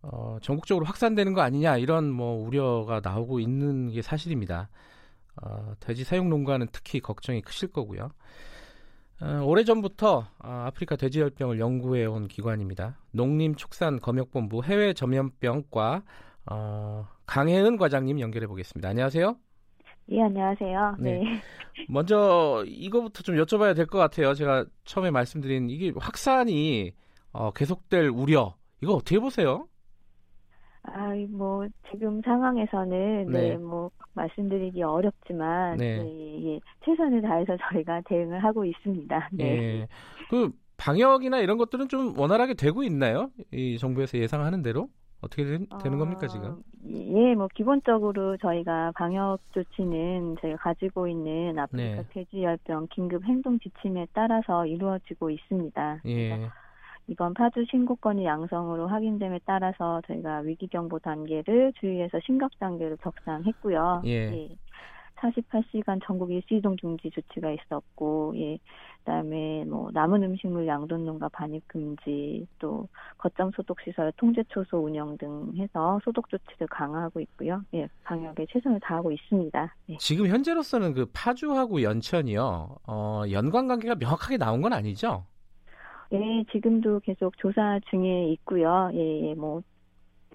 [0.03, 4.69] 어, 전국적으로 확산되는 거 아니냐 이런 뭐 우려가 나오고 있는 게 사실입니다.
[5.43, 8.11] 어, 돼지 사육 농가는 특히 걱정이 크실 거고요.
[9.21, 12.99] 어, 오래전부터 어, 아프리카 돼지열병을 연구해 온 기관입니다.
[13.13, 16.03] 농림축산검역본부 해외 전염병과
[16.51, 18.89] 어, 강혜은 과장님 연결해 보겠습니다.
[18.89, 19.37] 안녕하세요.
[20.13, 20.97] 예, 안녕하세요.
[20.99, 21.21] 네.
[21.21, 21.23] 네.
[21.87, 24.35] 먼저 이거부터 좀 여쭤봐야 될 것 같아요.
[24.35, 26.93] 제가 처음에 말씀드린 이게 확산이
[27.33, 29.69] 어, 계속될 우려 이거 어떻게 보세요?
[30.85, 35.97] 아, 뭐 지금 상황에서는 네, 네 뭐 말씀드리기 어렵지만 네.
[35.97, 39.31] 네, 예, 최선을 다해서 저희가 대응을 하고 있습니다.
[39.33, 39.63] 네.
[39.83, 39.89] 예.
[40.29, 43.31] 그 방역이나 이런 것들은 좀 원활하게 되고 있나요?
[43.53, 44.91] 이 정부에서 예상하는 대로?
[45.23, 46.51] 어떻게 되, 는 겁니까 지금?
[46.51, 52.09] 어, 예, 뭐 기본적으로 저희가 방역 조치는 저희가 가지고 있는 아프리카 네.
[52.11, 56.01] 돼지열병 긴급 행동 지침에 따라서 이루어지고 있습니다.
[56.07, 56.49] 예.
[57.09, 64.03] 이번 파주 신고 건이 양성으로 확인됨에 따라서 저희가 위기경보 단계를 주의해서 심각 단계로 격상했고요.
[64.07, 64.11] 예.
[64.11, 64.49] 예.
[65.23, 68.59] 48시간 전국 일시 이동 중지 조치가 있었고, 예.
[68.99, 75.53] 그다음에 뭐 남은 음식물 양돈농가 반입 금지, 또 거점 소독 시설 통제 초소 운영 등
[75.57, 77.63] 해서 소독 조치를 강화하고 있고요.
[77.75, 79.75] 예, 방역에 최선을 다하고 있습니다.
[79.91, 79.97] 예.
[79.99, 85.25] 지금 현재로서는 그 파주하고 연천이요, 어, 연관 관계가 명확하게 나온 건 아니죠?
[86.13, 88.91] 예, 지금도 계속 조사 중에 있고요.
[88.93, 89.63] 예, 예, 뭐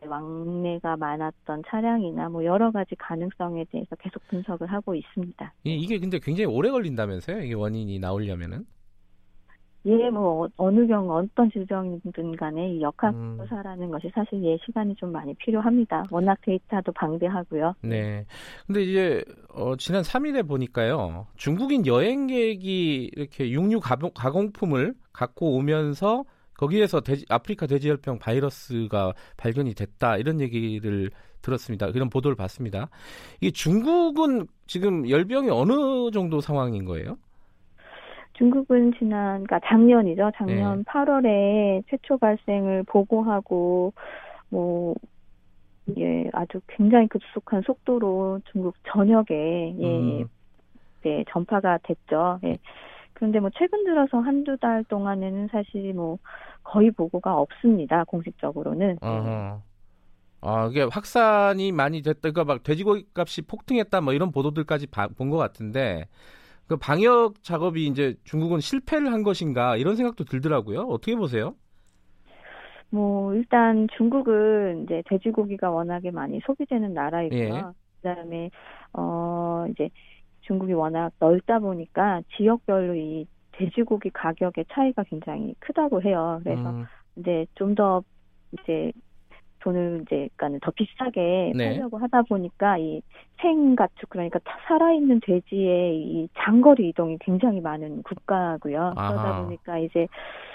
[0.06, 5.54] 왕래가 많았던 차량이나 뭐 여러 가지 가능성에 대해서 계속 분석을 하고 있습니다.
[5.66, 7.42] 예, 이게 근데 굉장히 오래 걸린다면서요?
[7.42, 8.66] 이게 원인이 나오려면은?
[9.88, 13.92] 예, 뭐 어느 경우 어떤 질병이든 간에 역학조사라는 음.
[13.92, 16.04] 것이 사실 예 시간이 좀 많이 필요합니다.
[16.12, 17.74] 워낙 데이터도 방대하고요.
[17.84, 18.26] 네.
[18.66, 19.24] 근데 이제
[19.54, 21.28] 어, 지난 3일에 보니까요.
[21.38, 26.26] 중국인 여행객이 이렇게 육류 가공, 가공품을 갖고 오면서
[26.58, 31.10] 거기에서 돼지, 아프리카 돼지열병 바이러스가 발견이 됐다 이런 얘기를
[31.42, 31.92] 들었습니다.
[31.92, 32.90] 그런 보도를 봤습니다.
[33.42, 37.18] 이 중국은 지금 열병이 어느 정도 상황인 거예요?
[38.34, 40.32] 중국은 지난, 그러니까 작년이죠.
[40.36, 40.84] 작년 네.
[40.84, 43.94] 8월에 최초 발생을 보고하고,
[44.50, 44.94] 뭐,
[45.98, 50.28] 예, 아주 굉장히 급속한 속도로 중국 전역에, 예, 음.
[51.02, 52.40] 네, 전파가 됐죠.
[52.44, 52.58] 예.
[53.14, 56.20] 그런데 뭐 최근 들어서 한두 달 동안에는 사실 뭐
[56.68, 58.04] 거의 보고가 없습니다.
[58.06, 58.98] 공식적으로는.
[59.02, 59.62] 어허.
[60.42, 62.20] 아, 이게 확산이 많이 됐다.
[62.32, 66.08] 그러니까 막 돼지고기 값이 폭등했다 뭐 이런 보도들까지 본 것 같은데
[66.68, 70.82] 그 방역 작업이 이제 중국은 실패를 한 것인가 이런 생각도 들더라고요.
[70.82, 71.56] 어떻게 보세요?
[72.90, 77.56] 뭐 일단 중국은 이제 돼지고기가 워낙에 많이 소비되는 나라이고요.
[77.56, 77.64] 예.
[78.02, 78.50] 그다음에
[78.94, 79.90] 어 이제
[80.42, 83.28] 중국이 워낙 넓다 보니까 지역별로 이
[83.58, 86.40] 돼지고기 가격의 차이가 굉장히 크다고 해요.
[86.44, 86.86] 그래서 음.
[87.18, 88.04] 이제 좀 더
[88.52, 88.92] 이제
[89.60, 91.74] 돈을 이제 그러니까는 더 비싸게 네.
[91.74, 93.02] 팔려고 하다 보니까 이
[93.42, 98.94] 생가축 그러니까 살아있는 돼지의 이 장거리 이동이 굉장히 많은 국가고요.
[98.96, 100.08] 그러다 보니까 이제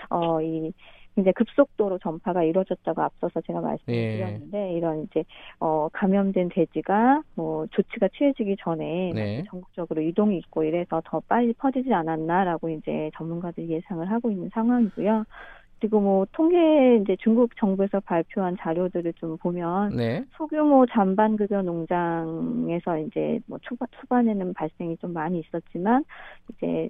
[0.09, 0.72] 어이
[1.16, 4.72] 이제 급속도로 전파가 이루어졌다고 앞서서 제가 말씀드렸는데 네.
[4.72, 5.24] 이런 이제
[5.60, 9.44] 어 감염된 돼지가 뭐 조치가 취해지기 전에 네.
[9.48, 15.24] 전국적으로 이동이 있고 이래서 더 빨리 퍼지지 않았나라고 이제 전문가들이 예상을 하고 있는 상황이고요.
[15.82, 20.24] 그리고 뭐 통계 이제 중국 정부에서 발표한 자료들을 좀 보면 네.
[20.36, 26.04] 소규모 잔반 급여 농장에서 이제 뭐 초반 초반에는 발생이 좀 많이 있었지만
[26.50, 26.88] 이제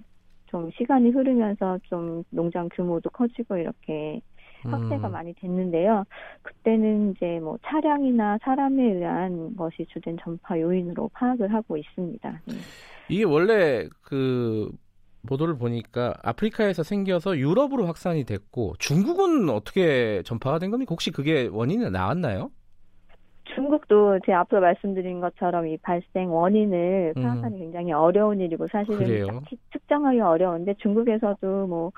[0.53, 4.21] 좀 시간이 흐르면서 좀 농장 규모도 커지고 이렇게
[4.63, 5.13] 확대가 음.
[5.13, 6.05] 많이 됐는데요.
[6.43, 12.43] 그때는 이제 뭐 차량이나 사람에 의한 것이 주된 전파 요인으로 파악을 하고 있습니다.
[12.45, 12.55] 네.
[13.09, 14.71] 이게 원래 그
[15.27, 20.91] 보도를 보니까 아프리카에서 생겨서 유럽으로 확산이 됐고 중국은 어떻게 전파가 된 겁니까?
[20.91, 22.51] 혹시 그게 원인이 나왔나요?
[23.55, 27.23] 중국도 제 앞서 말씀드린 것처럼 이 발생 원인을 음.
[27.23, 27.59] 파악하기 음.
[27.59, 31.93] 굉장히 어려운 일이고 사실은 딱히 측정하기 어려운데 중국에서도 뭐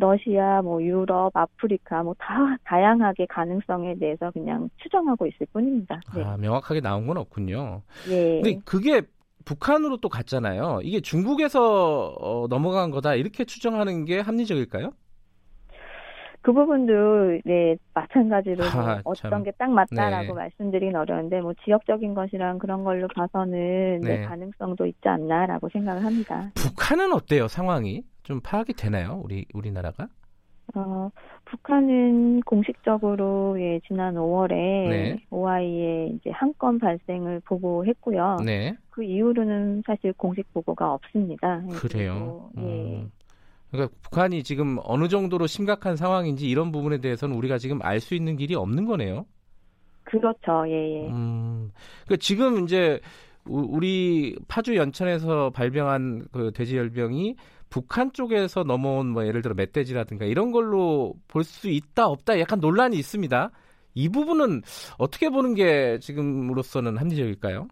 [0.00, 6.00] 러시아, 뭐 유럽, 아프리카 뭐 다 다양하게 가능성에 대해서 그냥 추정하고 있을 뿐입니다.
[6.14, 6.22] 네.
[6.22, 7.82] 아 명확하게 나온 건 없군요.
[8.08, 8.40] 네.
[8.40, 9.02] 근데 그게
[9.44, 10.80] 북한으로 또 갔잖아요.
[10.82, 14.92] 이게 중국에서 어, 넘어간 거다 이렇게 추정하는 게 합리적일까요?
[16.40, 20.32] 그 부분도 네 마찬가지로 아, 어떤 게 딱 맞다라고 네.
[20.32, 24.18] 말씀드리긴 어려운데 뭐 지역적인 것이랑 그런 걸로 봐서는 네.
[24.18, 26.50] 네, 가능성도 있지 않나라고 생각을 합니다.
[26.54, 30.08] 북한은 어때요 상황이 좀 파악이 되나요 우리 우리나라가?
[30.74, 31.10] 어
[31.46, 35.16] 북한은 공식적으로 예, 지난 5월에 네.
[35.30, 38.36] OI의 이제 한 건 발생을 보고했고요.
[38.44, 38.76] 네.
[38.90, 41.62] 그 이후로는 사실 공식 보고가 없습니다.
[41.80, 42.50] 그래요.
[42.58, 42.62] 예.
[42.62, 43.10] 음.
[43.70, 48.36] 그러니까 북한이 지금 어느 정도로 심각한 상황인지 이런 부분에 대해서는 우리가 지금 알 수 있는
[48.36, 49.26] 길이 없는 거네요.
[50.04, 50.64] 그렇죠.
[50.68, 50.72] 예,
[51.04, 51.08] 예.
[51.08, 51.70] 음.
[52.06, 53.00] 그러니까 지금 이제
[53.44, 57.36] 우리 파주 연천에서 발병한 그 돼지열병이
[57.70, 62.96] 북한 쪽에서 넘어온 뭐 예를 들어 멧돼지라든가 이런 걸로 볼 수 있다 없다 약간 논란이
[62.96, 63.50] 있습니다.
[63.94, 64.62] 이 부분은
[64.98, 67.68] 어떻게 보는 게 지금으로서는 합리적일까요?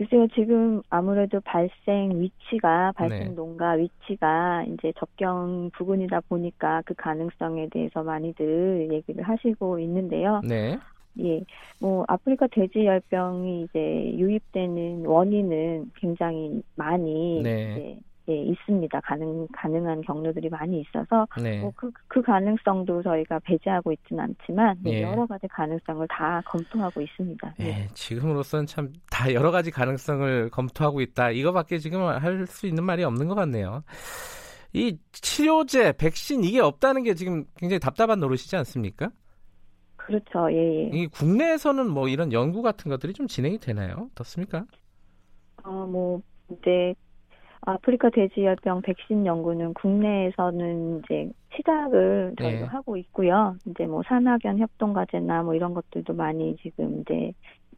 [0.00, 3.34] 글쎄요, 지금 아무래도 발생 위치가, 발생 네.
[3.34, 10.40] 농가 위치가 이제 접경 부근이다 보니까 그 가능성에 대해서 많이들 얘기를 하시고 있는데요.
[10.42, 10.78] 네.
[11.18, 11.44] 예,
[11.82, 17.72] 뭐 아프리카 돼지 열병이 이제 유입되는 원인은 굉장히 많이 네.
[17.72, 17.98] 이제
[18.30, 19.00] 예, 있습니다.
[19.00, 21.60] 가능 가능한 경로들이 많이 있어서 네.
[21.60, 25.02] 뭐그 그 가능성도 저희가 배제하고 있지는 않지만 네, 예.
[25.02, 27.54] 여러 가지 가능성을 다 검토하고 있습니다.
[27.58, 27.88] 네, 네.
[27.94, 31.30] 지금으로서는 참 다 여러 가지 가능성을 검토하고 있다.
[31.30, 33.82] 이거밖에 지금 할 수 있는 말이 없는 것 같네요.
[34.72, 39.10] 이 치료제, 백신 이게 없다는 게 지금 굉장히 답답한 노릇이지 않습니까?
[39.96, 40.50] 그렇죠.
[40.52, 40.90] 예, 예.
[40.92, 44.08] 이 국내에서는 뭐 이런 연구 같은 것들이 좀 진행이 되나요?
[44.12, 44.64] 어떻습니까?
[45.64, 46.94] 어, 뭐 이제
[47.62, 52.64] 아프리카 돼지열병 백신 연구는 국내에서는 이제 시작을 저희도 네.
[52.64, 53.56] 하고 있고요.
[53.66, 57.32] 이제 뭐 산학연 협동 과제나 뭐 이런 것들도 많이 지금 이제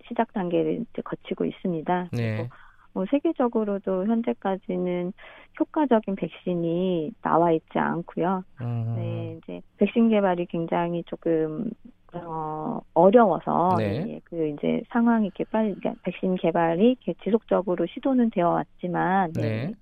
[0.06, 2.08] 시작 단계를 이제 거치고 있습니다.
[2.12, 2.36] 네.
[2.36, 2.54] 그리고
[2.94, 5.12] 뭐 세계적으로도 현재까지는
[5.58, 8.44] 효과적인 백신이 나와 있지 않고요.
[8.60, 8.94] 음.
[8.96, 11.70] 네, 이제 백신 개발이 굉장히 조금
[12.14, 14.04] 어, 어려워서 네.
[14.08, 19.42] 예, 그 이제 상황이 이렇게 빨리 그러니까 백신 개발이 이렇게 지속적으로 시도는 되어 왔지만 네.
[19.42, 19.74] 네.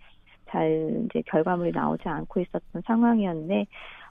[0.48, 3.66] 잘 이제 결과물이 나오지 않고 있었던 상황이었는데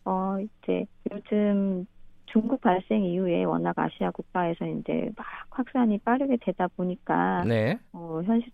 [0.06, 1.86] 어 이제 요즘
[2.26, 7.78] 중국 발생 이후에 워낙 아시아 국가에서 이제 막 확산이 빠르게 되다 보니까 네.
[7.94, 8.52] 어 현실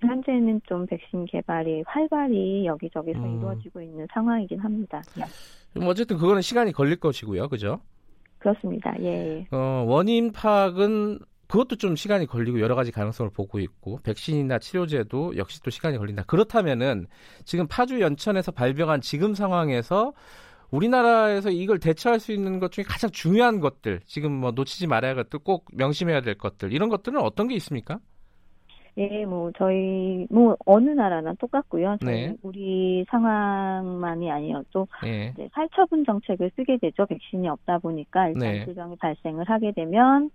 [0.00, 3.36] 현재는 좀 백신 개발이 활발히 여기저기서 음.
[3.38, 5.02] 이루어지고 있는 상황이긴 합니다.
[5.18, 5.86] 예.
[5.86, 7.80] 어쨌든 그거는 시간이 걸릴 것이고요, 그죠?
[8.46, 8.94] 그렇습니다.
[9.00, 9.44] 예.
[9.50, 11.18] 어, 원인 파악은
[11.48, 16.22] 그것도 좀 시간이 걸리고 여러 가지 가능성을 보고 있고 백신이나 치료제도 역시 또 시간이 걸린다.
[16.24, 17.06] 그렇다면은
[17.44, 20.12] 지금 파주 연천에서 발병한 지금 상황에서
[20.70, 25.24] 우리나라에서 이걸 대처할 수 있는 것 중에 가장 중요한 것들, 지금 뭐 놓치지 말아야 할
[25.24, 27.98] 것들, 꼭 명심해야 될 것들 이런 것들은 어떤 게 있습니까?
[28.98, 31.98] 예, 뭐 저희 뭐 어느 나라나 똑같고요.
[32.02, 32.36] 저희 네.
[32.42, 35.32] 우리 상황만이 아니어도 네.
[35.34, 37.04] 이제 살처분 정책을 쓰게 되죠.
[37.04, 38.64] 백신이 없다 보니까 일단 네.
[38.64, 40.30] 질병이 발생을 하게 되면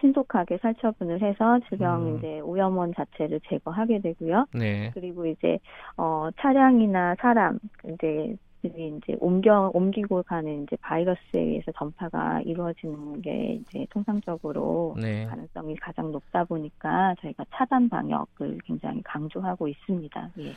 [0.00, 2.18] 신속하게 살처분을 해서 질병 음.
[2.18, 4.46] 이제 오염원 자체를 제거하게 되고요.
[4.54, 4.90] 네.
[4.94, 5.58] 그리고 이제
[5.96, 13.60] 어 차량이나 사람 이제 들이 이제 옮겨 옮기고 가는 이제 바이러스에 의해서 전파가 이루어지는 게
[13.60, 15.26] 이제 통상적으로 네.
[15.26, 20.30] 가능성이 가장 높다 보니까 저희가 차단 방역을 굉장히 강조하고 있습니다.
[20.38, 20.52] 예.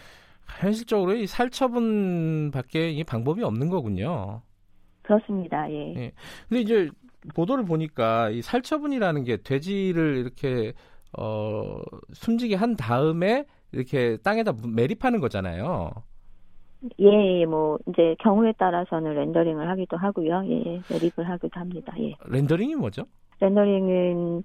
[0.59, 4.41] 현실적으로 이 살처분밖에 이 방법이 없는 거군요.
[5.01, 5.69] 그렇습니다.
[5.71, 5.95] 예.
[5.95, 6.11] 예.
[6.47, 6.89] 근데 이제
[7.33, 10.73] 보도를 보니까 이 살처분이라는 게 돼지를 이렇게
[11.17, 11.81] 어
[12.13, 15.91] 숨지게 한 다음에 이렇게 땅에다 매립하는 거잖아요.
[16.99, 20.43] 예, 예, 뭐 이제 경우에 따라서는 렌더링을 하기도 하고요.
[20.47, 21.93] 예, 매립을 하기도 합니다.
[21.99, 22.13] 예.
[22.25, 23.05] 렌더링이 뭐죠?
[23.39, 24.43] 렌더링은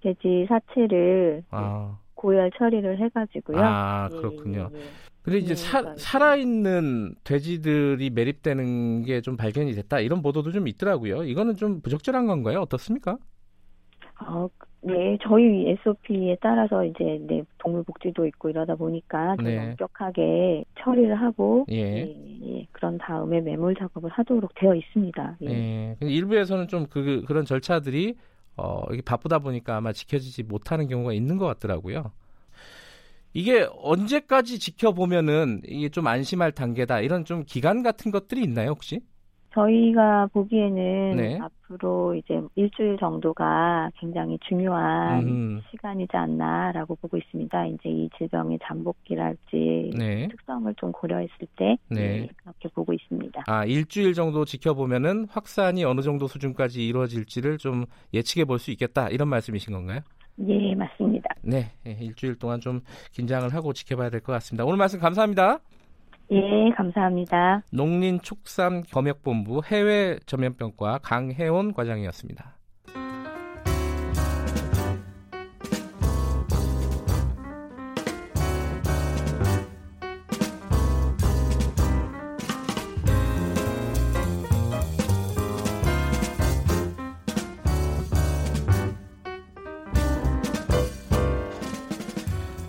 [0.00, 1.98] 돼지 사체를 아.
[2.14, 3.58] 고열 처리를 해가지고요.
[3.60, 4.70] 아, 그렇군요.
[4.74, 4.82] 예, 예.
[5.22, 11.24] 근데 이제 네, 사, 살아있는 돼지들이 매립되는 게 좀 발견이 됐다 이런 보도도 좀 있더라고요.
[11.24, 12.60] 이거는 좀 부적절한 건가요?
[12.60, 13.18] 어떻습니까?
[14.20, 14.48] 어,
[14.80, 19.58] 네, 저희 SOP에 따라서 이제 네, 동물 복지도 있고 이러다 보니까 좀 네.
[19.58, 21.76] 엄격하게 처리를 하고 예.
[21.76, 22.16] 예,
[22.46, 25.36] 예, 그런 다음에 매몰 작업을 하도록 되어 있습니다.
[25.42, 25.48] 예.
[25.48, 25.96] 예.
[26.00, 28.14] 일부에서는 좀 그 그런 절차들이
[28.56, 32.12] 어, 이게 바쁘다 보니까 아마 지켜지지 못하는 경우가 있는 것 같더라고요.
[33.34, 39.00] 이게 언제까지 지켜보면은 이게 좀 안심할 단계다 이런 좀 기간 같은 것들이 있나요 혹시?
[39.54, 41.38] 저희가 보기에는 네.
[41.40, 45.62] 앞으로 이제 일주일 정도가 굉장히 중요한 음.
[45.70, 47.66] 시간이지 않나라고 보고 있습니다.
[47.66, 50.28] 이제 이 질병의 잠복기랄지 네.
[50.28, 52.20] 특성을 좀 고려했을 때 네.
[52.20, 52.28] 네.
[52.36, 53.44] 그렇게 보고 있습니다.
[53.46, 59.28] 아 일주일 정도 지켜보면은 확산이 어느 정도 수준까지 이루어질지를 좀 예측해 볼 수 있겠다 이런
[59.28, 60.00] 말씀이신 건가요?
[60.48, 61.30] 예 맞습니다.
[61.42, 62.80] 네 일주일 동안 좀
[63.12, 64.64] 긴장을 하고 지켜봐야 될 것 같습니다.
[64.64, 65.58] 오늘 말씀 감사합니다.
[66.30, 67.62] 예, 감사합니다.
[67.72, 72.54] 농림축산 검역본부 해외 전염병과 강혜원 과장이었습니다.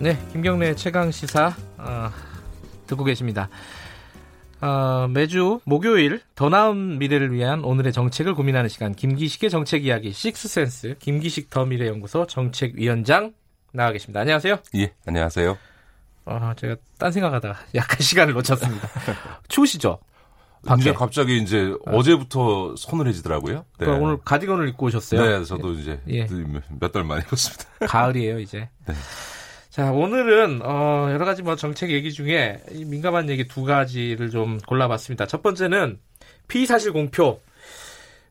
[0.02, 2.08] 네, 김경래 최강 시사 어,
[2.90, 3.48] 듣고 계십니다.
[4.60, 10.96] 어, 매주 목요일 더 나은 미래를 위한 오늘의 정책을 고민하는 시간 김기식의 정책 이야기 식스센스
[10.98, 13.32] 김기식 더 미래연구소 정책위원장
[13.72, 14.20] 나와 계십니다.
[14.20, 14.58] 안녕하세요.
[14.76, 15.56] 예, 안녕하세요.
[16.26, 18.88] 어, 제가 딴 생각하다가 약간 시간을 놓쳤습니다.
[19.48, 19.98] 추우시죠?
[20.66, 20.92] 밖에.
[20.92, 21.96] 갑자기 이제 어.
[21.96, 23.54] 어제부터 서늘해지더라고요.
[23.54, 23.64] 네.
[23.78, 25.38] 그러니까 오늘 가디건을 입고 오셨어요?
[25.38, 26.26] 네, 저도 이제 예.
[26.78, 27.64] 몇달 만에 입었습니다.
[27.86, 28.68] 가을이에요, 이제.
[28.86, 28.94] 네.
[29.80, 35.26] 자, 오늘은 어, 여러 가지 뭐 정책 얘기 중에 민감한 얘기 두 가지를 좀 골라봤습니다.
[35.26, 35.98] 첫 번째는
[36.48, 37.40] 피의사실 공표.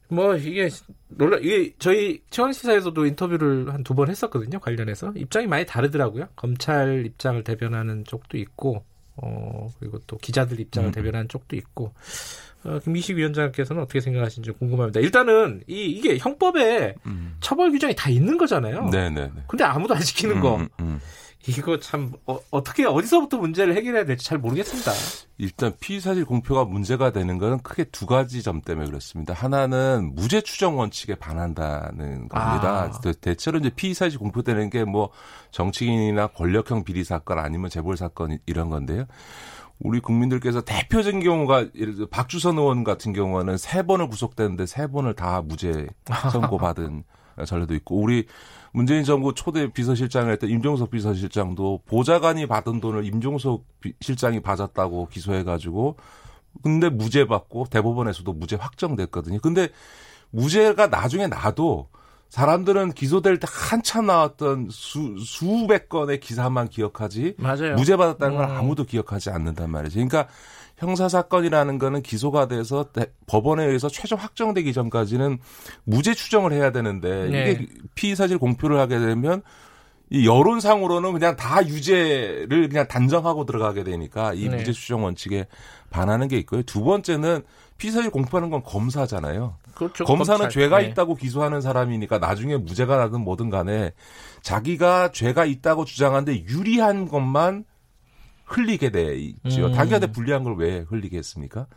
[0.09, 0.69] 뭐 이게
[1.07, 7.05] 놀라 이게 저희 최강 시사에서도 인터뷰를 한 두 번 했었거든요 관련해서 입장이 많이 다르더라고요 검찰
[7.07, 8.83] 입장을 대변하는 쪽도 있고
[9.15, 10.91] 어 그리고 또 기자들 입장을 음.
[10.91, 11.93] 대변하는 쪽도 있고
[12.63, 14.99] 어, 김기식 위원장께서는 어떻게 생각하시는지 궁금합니다.
[14.99, 17.37] 일단은 이 이게 형법에 음.
[17.39, 18.89] 처벌 규정이 다 있는 거잖아요.
[18.91, 19.09] 네네.
[19.09, 19.41] 네, 네.
[19.47, 20.55] 근데 아무도 안 지키는 음, 거.
[20.57, 20.99] 음, 음.
[21.47, 24.91] 이거 참 어, 떻게 어디서부터 문제를 해결해야 될지 잘 모르겠습니다.
[25.37, 29.33] 일단 피의 사실 공표가 문제가 되는 것은 크게 두 가지 점 때문에 그렇습니다.
[29.33, 32.91] 하나는 무죄 추정 원칙에 반한다는 겁니다.
[32.93, 33.11] 아.
[33.21, 35.09] 대체로 이제 피의 사실 공표되는 게 뭐
[35.51, 39.05] 정치인이나 권력형 비리 사건 아니면 재벌 사건 이런 건데요.
[39.79, 45.13] 우리 국민들께서 대표적인 경우가 예를 들어 박주선 의원 같은 경우는 세 번을 구속됐는데 세 번을
[45.13, 45.87] 다 무죄
[46.31, 47.03] 선고받은
[47.45, 48.25] 전례도 있고 우리
[48.71, 53.65] 문재인 정부 초대 비서실장을 했던 임종석 비서실장도 보좌관이 받은 돈을 임종석
[54.01, 55.97] 실장이 받았다고 기소해가지고
[56.63, 59.39] 근데 무죄 받고 대법원에서도 무죄 확정됐거든요.
[59.39, 59.69] 근데
[60.31, 61.87] 무죄가 나중에 나도
[62.29, 67.75] 사람들은 기소될 때 한참 나왔던 수, 수백 건의 기사만 기억하지 맞아요.
[67.75, 68.55] 무죄 받았다는 걸 음.
[68.55, 69.95] 아무도 기억하지 않는단 말이죠.
[69.95, 70.27] 그러니까
[70.79, 72.85] 형사 사건이라는 거는 기소가 돼서
[73.27, 75.37] 법원에 의해서 최종 확정되기 전까지는
[75.83, 77.51] 무죄 추정을 해야 되는데 네.
[77.51, 79.43] 이게 피의 사실 공표를 하게 되면
[80.09, 84.55] 이 여론상으로는 그냥 다 유죄를 그냥 단정하고 들어가게 되니까 이 네.
[84.55, 85.45] 무죄 추정 원칙에
[85.89, 86.63] 반하는 게 있고요.
[86.63, 87.43] 두 번째는
[87.77, 89.57] 피의사실 공표하는 건 검사잖아요.
[89.75, 90.05] 그렇죠.
[90.05, 90.49] 검사는 검찰.
[90.49, 90.87] 죄가 네.
[90.87, 93.91] 있다고 기소하는 사람이니까 나중에 무죄가 나든 뭐든 간에
[94.41, 97.65] 자기가 죄가 있다고 주장하는데 유리한 것만
[98.49, 99.67] 흘리게 돼 있죠.
[99.67, 99.73] 음.
[99.73, 101.67] 자기한테 불리한 걸 왜 흘리게 했습니까?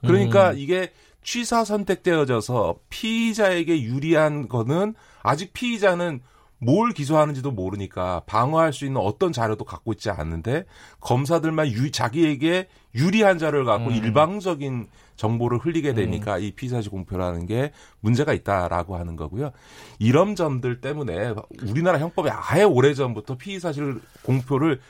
[0.00, 0.58] 그러니까 음.
[0.58, 0.90] 이게
[1.22, 6.20] 취사 선택되어져서 피의자에게 유리한 거는 아직 피의자는
[6.58, 10.64] 뭘 기소하는지도 모르니까 방어할 수 있는 어떤 자료도 갖고 있지 않는데
[11.00, 13.94] 검사들만 유, 자기에게 유리한 자료를 갖고 음.
[13.94, 15.94] 일방적인 정보를 흘리게 음.
[15.94, 16.42] 되니까 음.
[16.42, 19.52] 이 피사지 공표라는 게 문제가 있다라고 하는 거고요.
[19.98, 21.34] 이런 점들 때문에
[21.68, 24.80] 우리나라 형법에 아예 오래전부터 피의 사실 공표를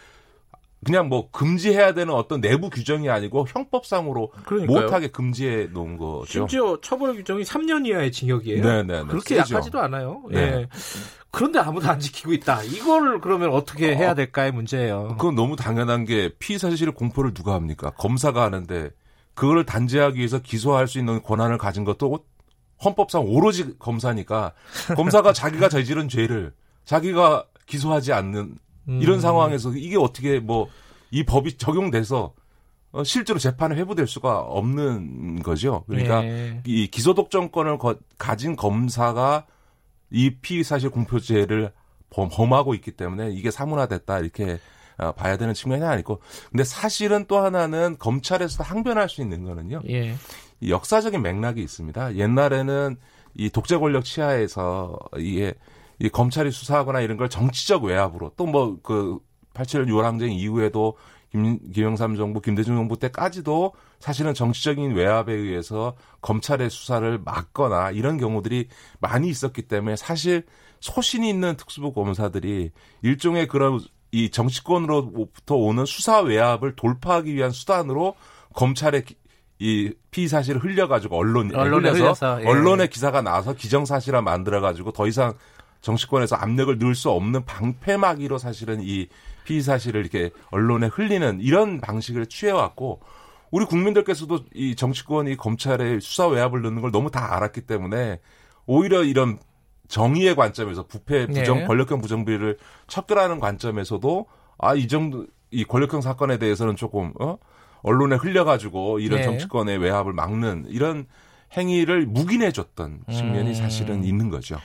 [0.85, 4.80] 그냥 뭐 금지해야 되는 어떤 내부 규정이 아니고 형법상으로 그러니까요.
[4.82, 6.26] 못하게 금지해 놓은 거죠.
[6.26, 8.62] 심지어 처벌 규정이 3년 이하의 징역이에요.
[8.62, 8.82] 네네.
[8.82, 9.05] 네, 네.
[9.09, 9.55] 그렇게 세죠.
[9.55, 10.22] 약하지도 않아요.
[10.30, 10.51] 네.
[10.51, 10.68] 네.
[11.30, 12.62] 그런데 아무도 안 지키고 있다.
[12.62, 15.16] 이걸 그러면 어떻게 해야 될까의 문제예요.
[15.18, 17.91] 그건 너무 당연한 게 피의 사실 공포를 누가 합니까?
[17.91, 18.91] 검사가 하는데
[19.35, 22.20] 그걸 단죄하기 위해서 기소할 수 있는 권한을 가진 것도
[22.85, 24.53] 헌법상 오로지 검사니까
[24.95, 26.53] 검사가 자기가 저지른 죄를
[26.85, 28.57] 자기가 기소하지 않는
[28.87, 29.20] 이런 음.
[29.20, 30.68] 상황에서 이게 어떻게 뭐
[31.14, 32.35] 이 법이 적용돼서
[32.91, 35.85] 어, 실제로 재판을 회부될 수가 없는 거죠.
[35.87, 36.61] 그러니까 네.
[36.66, 39.47] 이 기소 독점권을 거, 가진 검사가
[40.11, 41.72] 이 피의 사실 공표죄를
[42.11, 44.59] 범, 범하고 있기 때문에 이게 사문화됐다 이렇게
[44.99, 46.20] 어, 봐야 되는 측면이 아니고
[46.51, 49.82] 근데 사실은 또 하나는 검찰에서 항변할 수 있는 거는요.
[49.89, 50.16] 예.
[50.61, 52.16] 이 역사적인 맥락이 있습니다.
[52.16, 52.97] 옛날에는
[53.36, 55.55] 이 독재 권력 치하에서 이게
[55.98, 59.18] 이 검찰이 수사하거나 이런 걸 정치적 외압으로 또 뭐 그
[59.54, 60.96] 87년 6월 항쟁 이후에도
[61.30, 68.68] 김, 김영삼 정부, 김대중 정부 때까지도 사실은 정치적인 외압에 의해서 검찰의 수사를 막거나 이런 경우들이
[69.00, 70.44] 많이 있었기 때문에 사실
[70.80, 72.70] 소신이 있는 특수부 검사들이
[73.02, 73.80] 일종의 그런
[74.12, 78.14] 이 정치권으로부터 오는 수사 외압을 돌파하기 위한 수단으로
[78.54, 79.04] 검찰의
[79.58, 82.46] 이 피의 사실을 흘려가지고 언론 언론에 흘려서 예.
[82.46, 85.34] 언론의 기사가 나와서 기정사실화 만들어가지고 더 이상
[85.85, 89.06] 정치권에서 압력을 넣을 수 없는 방패막이로 사실은 이
[89.44, 93.01] 피의 사실을 이렇게 언론에 흘리는 이런 방식을 취해왔고
[93.51, 98.19] 우리 국민들께서도 이 정치권이 검찰에 수사 외압을 넣는 걸 너무 다 알았기 때문에
[98.65, 99.39] 오히려 이런
[99.86, 101.66] 정의의 관점에서 부패 부정 네.
[101.66, 102.56] 권력형 부정비를
[102.86, 104.27] 척결하는 관점에서도
[104.59, 107.36] 아 이 정도 이 권력형 사건에 대해서는 조금 어
[107.82, 109.24] 언론에 흘려가지고 이런 네.
[109.24, 111.05] 정치권의 외압을 막는 이런
[111.55, 113.55] 행위를 묵인해줬던 측면이 음.
[113.55, 114.56] 사실은 있는 거죠.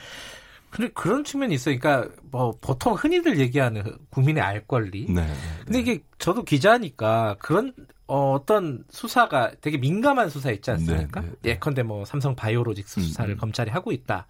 [0.70, 1.78] 근데 그런 측면이 있어요.
[1.80, 5.08] 그러니까 뭐 보통 흔히들 얘기하는 국민의 알 권리.
[5.10, 5.34] 네, 네.
[5.66, 7.74] 근데 이게 저도 기자니까 그런
[8.10, 11.22] 어, 어떤 수사가 되게 민감한 수사 있지 않습니까?
[11.22, 11.50] 네, 네, 네.
[11.52, 13.38] 예컨대 뭐 삼성 바이오로직스 음, 수사를 음.
[13.38, 14.26] 검찰이 하고 있다.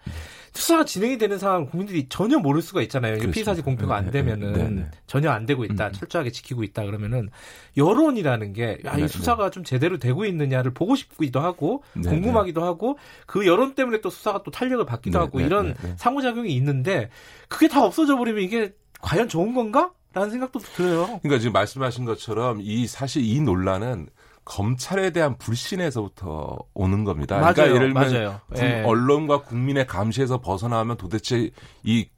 [0.51, 3.18] 수사가 진행이 되는 상황 국민들이 전혀 모를 수가 있잖아요.
[3.31, 5.88] 피의사실 공표가 안 네, 네, 되면은 네, 네, 전혀 안 되고 있다.
[5.88, 5.93] 음.
[5.93, 6.84] 철저하게 지키고 있다.
[6.84, 7.30] 그러면은
[7.77, 12.97] 여론이라는 게 야, 이 수사가 좀 제대로 되고 있느냐를 보고 싶기도 하고 궁금하기도 하고
[13.27, 17.10] 그 여론 때문에 또 수사가 또 탄력을 받기도 하고 이런 상호작용이 있는데
[17.47, 19.93] 그게 다 없어져 버리면 이게 과연 좋은 건가?
[20.20, 21.06] 라는 생각도 들어요.
[21.22, 24.10] 그러니까 지금 말씀하신 것처럼 이 사실 이 논란은
[24.44, 27.38] 검찰에 대한 불신에서부터 오는 겁니다.
[27.38, 28.84] 맞아요, 그러니까 예를 들면 네.
[28.84, 31.52] 언론과 국민의 감시에서 벗어나면 도대체
[31.84, 32.10] 이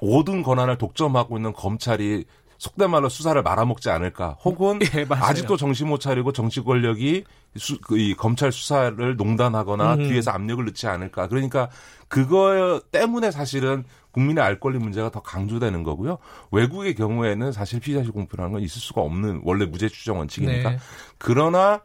[0.00, 2.24] 모든 권한을 독점하고 있는 검찰이
[2.64, 4.38] 속된 말로 수사를 말아먹지 않을까.
[4.44, 7.24] 혹은 예, 아직도 정신 못 차리고 정치 권력이
[7.56, 10.08] 수, 그 이 검찰 수사를 농단하거나 음.
[10.08, 11.28] 뒤에서 압력을 넣지 않을까.
[11.28, 11.68] 그러니까
[12.08, 16.18] 그거 때문에 사실은 국민의 알 권리 문제가 더 강조되는 거고요.
[16.52, 20.70] 외국의 경우에는 사실 피의자실 공표라는 건 있을 수가 없는 원래 무죄 추정 원칙이니까.
[20.70, 20.78] 네.
[21.18, 21.80] 그러나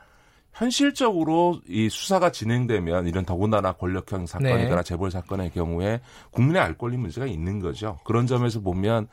[0.53, 4.83] 현실적으로 이 수사가 진행되면 이런 더군다나 권력형 사건이거나 네.
[4.83, 6.01] 재벌 사건의 경우에
[6.31, 7.97] 국민의 알 권리 문제가 있는 거죠.
[8.03, 9.07] 그런 점에서 보면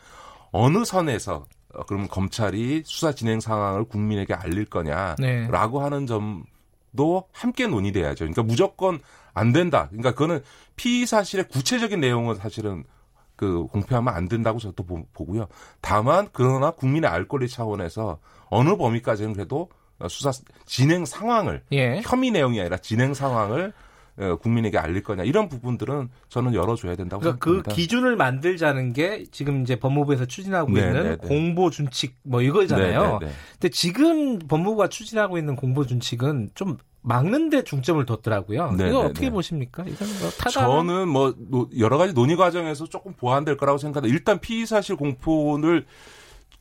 [0.53, 5.85] 어느 선에서 어, 그럼 검찰이 수사 진행 상황을 국민에게 알릴 거냐라고 네.
[5.85, 8.25] 하는 점도 함께 논의돼야죠.
[8.25, 9.01] 그러니까 무조건
[9.35, 9.89] 안 된다.
[9.89, 10.43] 그러니까 그거는
[10.77, 12.85] 피의 사실의 구체적인 내용은 사실은
[13.37, 14.83] 그 공표하면 안 된다고 저도
[15.13, 15.47] 보고요.
[15.83, 19.69] 다만 그러나 국민의 알 권리 차원에서 어느 범위까지는 그래도
[20.09, 20.33] 수사
[20.65, 22.01] 진행 상황을 예.
[22.03, 23.73] 혐의 내용이 아니라 진행 상황을 어,
[24.41, 27.71] 국민에게 알릴 거냐 이런 부분들은 저는 열어줘야 된다고 그러니까 그 생각합니다.
[27.71, 31.17] 그 기준을 만들자는 게 지금 이제 법무부에서 추진하고 네, 있는 네, 네.
[31.17, 33.01] 공보 준칙 뭐 이거잖아요.
[33.01, 38.73] 네, 네, 네, 근데 지금 법무부가 추진하고 있는 공보 준칙은 좀 막는데 중점을 뒀더라고요.
[38.73, 39.85] 네, 이거 어떻게 보십니까?
[39.87, 41.35] 이건 뭐 타다 저는 뭐
[41.79, 44.13] 여러 가지 논의 과정에서 조금 보완될 거라고 생각합니다.
[44.13, 45.87] 일단 피의 사실 공포를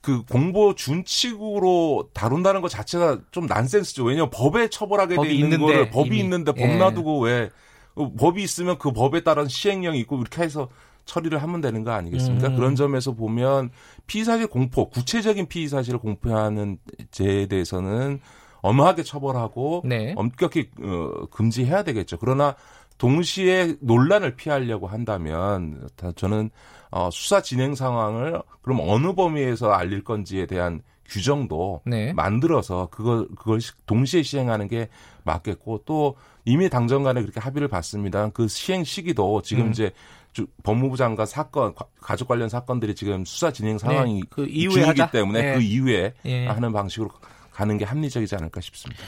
[0.06, 4.04] 그 공보 준칙으로 다룬다는 것 자체가 좀 난센스죠.
[4.04, 6.20] 왜냐하면 법에 처벌하게 돼 있는 있는데, 거를 법이 이미.
[6.20, 6.78] 있는데 법 예.
[6.78, 7.50] 놔두고 왜
[7.96, 10.70] 어, 법이 있으면 그 법에 따른 시행령이 있고 이렇게 해서
[11.06, 12.50] 처리를 하면 되는 거 아니겠습니까?
[12.50, 12.56] 음.
[12.56, 13.72] 그런 점에서 보면
[14.06, 16.78] 피의사실 공포, 구체적인 피의사실을 공표하는
[17.10, 18.20] 제에 대해서는
[18.62, 20.14] 엄하게 처벌하고 네.
[20.16, 22.18] 엄격히 어, 금지해야 되겠죠.
[22.20, 22.56] 그러나
[22.98, 26.50] 동시에 논란을 피하려고 한다면 저는
[26.92, 32.14] 어, 수사 진행 상황을 그럼 어느 범위에서 알릴 건지에 대한 규정도 네.
[32.14, 34.90] 만들어서 그걸 그걸 동시에 시행하는 게
[35.24, 36.16] 맞겠고 또
[36.46, 38.30] 이미 당정 간에 그렇게 합의를 봤습니다.
[38.30, 39.72] 그 시행 시기도 지금 음.
[39.72, 39.92] 이제
[40.64, 44.28] 법무부 장관 사건 가족 관련 사건들이 지금 수사 진행 상황이 네.
[44.30, 45.12] 그 이후에 중이기 하자?
[45.12, 45.54] 때문에 네.
[45.56, 46.48] 그 이후에 예.
[46.48, 47.10] 하는 방식으로
[47.52, 49.02] 가는 게 합리적이지 않을까 싶습니다.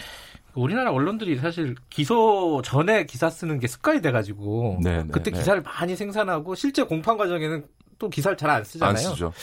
[0.62, 5.38] 우리나라 언론들이 사실 기소 전에 기사 쓰는 게 습관이 돼가지고 네, 네 그때 네.
[5.40, 7.66] 기사를 많이 생산하고 실제 공판 과정에는
[8.00, 8.92] 또 기사를 잘 안 쓰잖아요.
[8.92, 9.34] 안 쓰죠.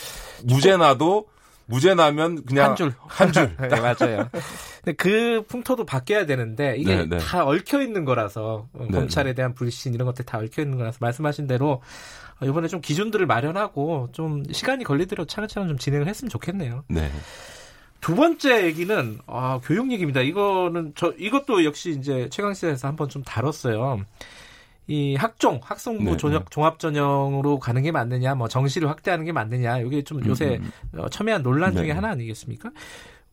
[0.44, 1.28] 무죄 나도
[1.66, 2.94] 무죄 나면 그냥 한 줄.
[3.06, 3.56] 한 줄.
[3.60, 4.28] 네, 맞아요.
[4.82, 7.18] 근데 그 풍토도 바뀌어야 되는데 이게 네, 네.
[7.18, 9.34] 다 얽혀 있는 거라서 네, 검찰에 네.
[9.34, 11.80] 대한 불신 이런 것들 다 얽혀 있는 거라서 말씀하신 대로
[12.42, 16.84] 이번에 좀 기준들을 마련하고 좀 시간이 걸리더라도 차근차근 좀 진행을 했으면 좋겠네요.
[16.88, 17.10] 네.
[18.04, 20.20] 두 번째 얘기는 아, 교육 얘기입니다.
[20.20, 24.04] 이거는 저 이것도 역시 이제 최강시사에서 한번 좀 다뤘어요.
[24.86, 26.46] 이 학종, 학성부 네, 종합, 네.
[26.50, 30.70] 종합 전형으로 가는 게 맞느냐, 뭐 정시를 확대하는 게 맞느냐, 이게 좀 음, 요새 음,
[30.92, 31.00] 음.
[31.00, 31.92] 어, 첨예한 논란 중에 네.
[31.92, 32.72] 하나 아니겠습니까?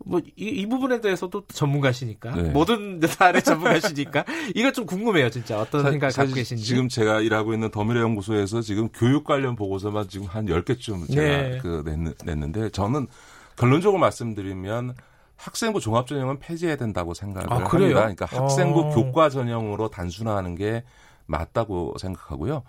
[0.06, 2.32] 뭐, 이, 이 부분에 대해서도 전문가시니까.
[2.34, 2.50] 네.
[2.52, 4.24] 모든 사안의 전문가시니까.
[4.56, 5.60] 이거 좀 궁금해요, 진짜.
[5.60, 6.64] 어떤 사, 생각 갖고 계신지.
[6.64, 11.60] 지금 제가 일하고 있는 더미래 연구소에서 지금 교육 관련 보고서만 지금 한 10개쯤 제가 네.
[11.62, 13.08] 그 냈, 냈는데 저는
[13.56, 14.96] 결론적으로 말씀드리면
[15.38, 17.70] 학생부 종합 전형은 폐지해야 된다고 생각을 아, 합니다.
[17.72, 18.90] 그러니까 학생부 어.
[18.94, 20.84] 교과 전형으로 단순화하는 게
[21.32, 22.64] 맞다고 생각하고요.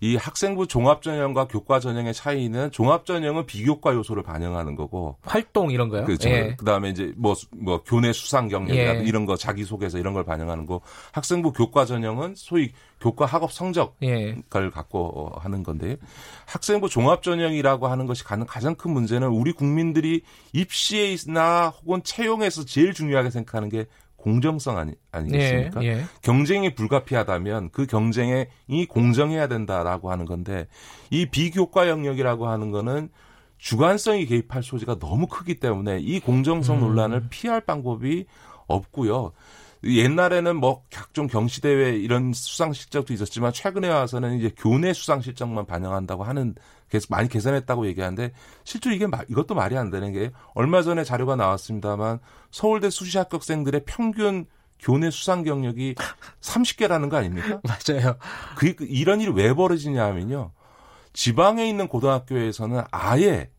[0.00, 5.88] 이 학생부 종합 전형과 교과 전형의 차이는 종합 전형은 비교과 요소를 반영하는 거고 활동 이런
[5.88, 6.04] 거요.
[6.04, 6.28] 그렇죠.
[6.28, 6.54] 예.
[6.56, 9.02] 그다음에 이제 뭐뭐 뭐 교내 수상 경력 예.
[9.04, 10.80] 이런 거 자기 소개서 이런 걸 반영하는 거.
[11.12, 14.36] 학생부 교과 전형은 소위 교과 학업 성적을 예.
[14.70, 15.96] 갖고 하는 건데
[16.46, 20.22] 학생부 종합 전형이라고 하는 것이 가는 가장 큰 문제는 우리 국민들이
[20.52, 23.86] 입시에나 혹은 채용에서 제일 중요하게 생각하는 게
[24.22, 25.82] 공정성 아니, 아니겠습니까?
[25.82, 26.04] 예, 예.
[26.22, 28.46] 경쟁이 불가피하다면 그 경쟁이
[28.88, 30.68] 공정해야 된다라고 하는 건데
[31.10, 33.10] 이 비교과 영역이라고 하는 거는
[33.58, 36.80] 주관성이 개입할 소지가 너무 크기 때문에 이 공정성 음.
[36.80, 38.26] 논란을 피할 방법이
[38.66, 39.32] 없고요.
[39.84, 46.22] 옛날에는 뭐 각종 경시대회 이런 수상 실적도 있었지만 최근에 와서는 이제 교내 수상 실적만 반영한다고
[46.22, 46.54] 하는
[47.10, 48.32] 많이 개선했다고 얘기하는데
[48.64, 52.18] 실제로 이게 이것도 말이 안 되는 게 얼마 전에 자료가 나왔습니다만
[52.50, 54.46] 서울대 수시 합격생들의 평균
[54.78, 55.94] 교내 수상 경력이
[56.40, 57.60] 30개라는 거 아닙니까?
[57.64, 58.16] 맞아요.
[58.56, 60.50] 그 이런 일이 왜 벌어지냐면요.
[61.12, 63.50] 지방에 있는 고등학교에서는 아예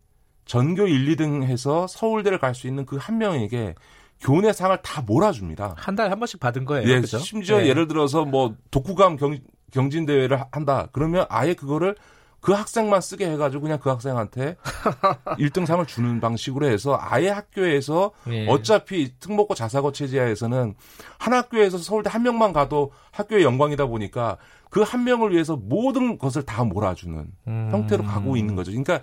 [0.46, 3.76] 전교 1, 2등 해서 서울대를 갈 수 있는 그 한 명에게
[4.20, 5.76] 교내 상을 다 몰아줍니다.
[5.78, 6.88] 한 달에 한 번씩 받은 거예요.
[6.90, 7.20] 예, 그죠?
[7.20, 7.68] 심지어 네.
[7.68, 9.38] 예를 들어서 뭐 독후감 경,
[9.72, 10.88] 경진 대회를 한다.
[10.92, 11.96] 그러면 아예 그거를
[12.44, 14.58] 그 학생만 쓰게 해가지고 그냥 그 학생한테
[15.40, 18.48] 1등 상을 주는 방식으로 해서 아예 학교에서 예.
[18.48, 20.76] 어차피 특목고 자사고 체제하에서는
[21.18, 24.38] 한 학교에서 서울대 한 명만 가도 학교의 영광이다 보니까
[24.70, 27.70] 그 한 명을 위해서 모든 것을 다 몰아주는 음.
[27.72, 28.72] 형태로 가고 있는 거죠.
[28.72, 29.02] 그러니까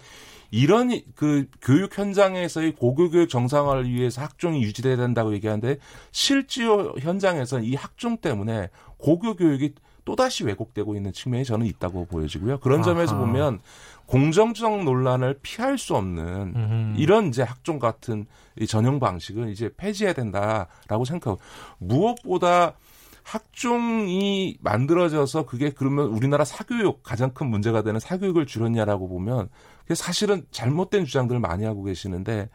[0.51, 5.79] 이런 그 교육 현장에서의 고교교육 정상화를 위해서 학종이 유지돼야 된다고 얘기하는데
[6.11, 8.69] 실제로 현장에서는 이 학종 때문에
[8.99, 9.75] 고교교육이
[10.11, 12.59] 또다시 왜곡되고 있는 측면이 저는 있다고 보여지고요.
[12.59, 13.17] 그런 점에서.
[13.17, 13.61] 보면
[14.07, 16.95] 공정성 논란을 피할 수 없는 음흠.
[17.01, 18.27] 이런 이제 학종 같은
[18.59, 21.41] 이 전형 방식은 이제 폐지해야 된다라고 생각하고
[21.79, 22.75] 무엇보다
[23.23, 29.49] 학종이 만들어져서 그게 그러면 우리나라 사교육 가장 큰 문제가 되는 사교육을 줄였냐라고 보면
[29.95, 32.49] 사실은 잘못된 주장들을 많이 하고 계시는데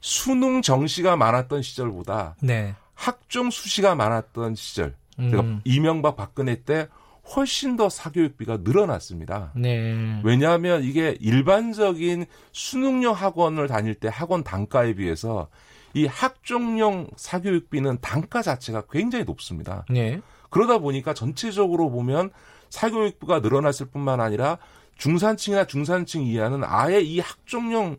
[0.00, 2.74] 수능 정시가 많았던 시절보다 네.
[2.94, 5.60] 학종 수시가 많았던 시절 그러니까 음.
[5.64, 6.88] 이명박 박근혜 때
[7.36, 9.52] 훨씬 더 사교육비가 늘어났습니다.
[9.54, 10.20] 네.
[10.24, 15.48] 왜냐하면 이게 일반적인 수능용 학원을 다닐 때 학원 단가에 비해서
[15.94, 19.86] 이 학종용 사교육비는 단가 자체가 굉장히 높습니다.
[19.88, 20.20] 네.
[20.50, 22.30] 그러다 보니까 전체적으로 보면
[22.68, 24.58] 사교육비가 늘어났을 뿐만 아니라
[24.98, 27.96] 중산층이나 중산층 이하는 아예 이 학종용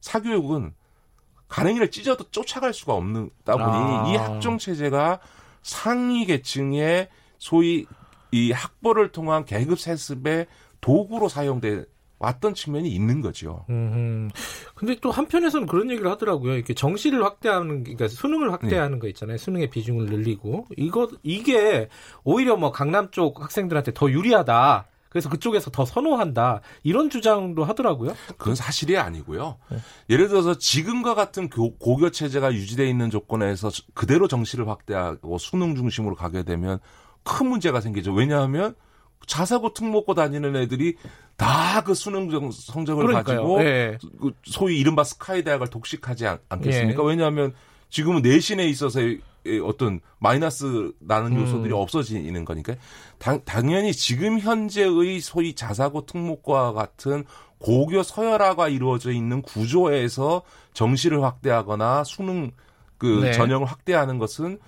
[0.00, 0.74] 사교육은
[1.48, 4.06] 가랭이를 찢어도 쫓아갈 수가 없다 보니 아.
[4.08, 5.20] 이 학종 체제가
[5.64, 7.08] 상위 계층의
[7.38, 7.86] 소위
[8.30, 10.46] 이 학벌을 통한 계급 세습의
[10.80, 11.86] 도구로 사용돼
[12.18, 13.64] 왔던 측면이 있는 거죠.
[13.70, 14.30] 음.
[14.74, 16.54] 근데 또 한편에서는 그런 얘기를 하더라고요.
[16.54, 18.98] 이렇게 정시를 확대하는 그러니까 수능을 확대하는 네.
[19.00, 19.36] 거 있잖아요.
[19.36, 21.88] 수능의 비중을 늘리고 이거 이게
[22.22, 24.86] 오히려 뭐 강남 쪽 학생들한테 더 유리하다.
[25.14, 26.60] 그래서 그쪽에서 더 선호한다.
[26.82, 28.16] 이런 주장도 하더라고요.
[28.36, 29.58] 그건 사실이 아니고요.
[29.70, 29.78] 네.
[30.10, 36.42] 예를 들어서 지금과 같은 고교 체제가 유지되어 있는 조건에서 그대로 정시를 확대하고 수능 중심으로 가게
[36.42, 36.80] 되면
[37.22, 38.12] 큰 문제가 생기죠.
[38.12, 38.74] 왜냐하면
[39.28, 40.96] 자사고 특목고 다니는 애들이
[41.36, 43.36] 다 그 수능 성적을 그러니까요.
[43.42, 43.98] 가지고 네.
[44.44, 47.08] 소위 이른바 스카이 대학을 독식하지 않, 겠습니까 네.
[47.08, 47.52] 왜냐하면
[47.88, 49.20] 지금은 내신에 있어서의
[49.64, 51.42] 어떤 마이너스 나는 음.
[51.42, 51.78] 요소들이 음.
[51.78, 52.74] 없어지는 거니까
[53.18, 57.24] 당, 당연히 지금 현재의 소위 자사고 특목고와 같은
[57.58, 60.42] 고교 서열화가 이루어져 있는 구조에서
[60.72, 62.50] 정시를 확대하거나 수능
[62.98, 63.32] 그 네.
[63.32, 64.58] 전형을 확대하는 것은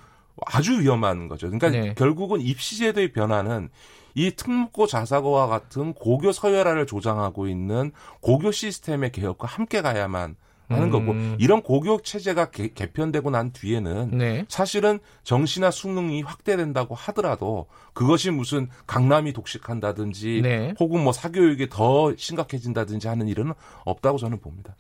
[0.45, 1.49] 아주 위험한 거죠.
[1.51, 1.95] 그러니까 네.
[1.95, 3.71] 결국은 입시제도의 변화는
[4.15, 10.37] 이 특목고 자사고와 같은 고교 서열화를 조장하고 있는 고교 시스템의 개혁과 함께 가야만
[10.69, 10.91] 하는 음.
[10.91, 14.45] 거고 이런 고교 체제가 개, 개편되고 난 뒤에는 네.
[14.49, 20.75] 사실은 정시나 수능이 확대된다고 하더라도 그것이 무슨 강남이 독식한다든지 네.
[20.81, 23.53] 혹은 뭐 사교육이 더 심각해진다든지 하는 일은
[23.85, 24.75] 없다고 저는 봅니다.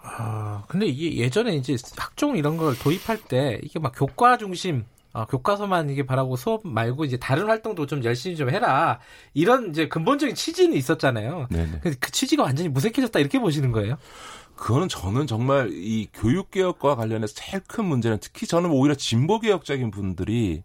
[0.00, 5.24] 아 근데 이게 예전에 이제 학종 이런 걸 도입할 때 이게 막 교과 중심 아,
[5.24, 9.00] 교과서만 이게 바라고 수업 말고 이제 다른 활동도 좀 열심히 좀 해라.
[9.34, 11.48] 이런 이제 근본적인 취지는 있었잖아요.
[11.50, 11.80] 네네.
[11.98, 13.96] 그 취지가 완전히 무색해졌다 이렇게 보시는 거예요?
[14.58, 19.90] 그거는 저는 정말 이 교육 개혁과 관련해서 제일 큰 문제는 특히 저는 오히려 진보 개혁적인
[19.90, 20.62] 분들이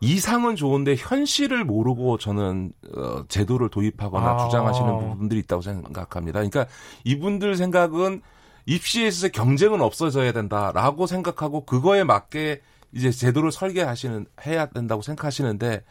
[0.00, 4.44] 이상은 좋은데 현실을 모르고 저는 어, 제도를 도입하거나 아.
[4.44, 6.38] 주장하시는 부분들이 있다고 생각합니다.
[6.38, 6.66] 그러니까
[7.04, 8.22] 이분들 생각은
[8.66, 12.60] 입시에 있어서 경쟁은 없어져야 된다라고 생각하고 그거에 맞게
[12.92, 15.82] 이제 제도를 설계하시는 해야 된다고 생각하시는데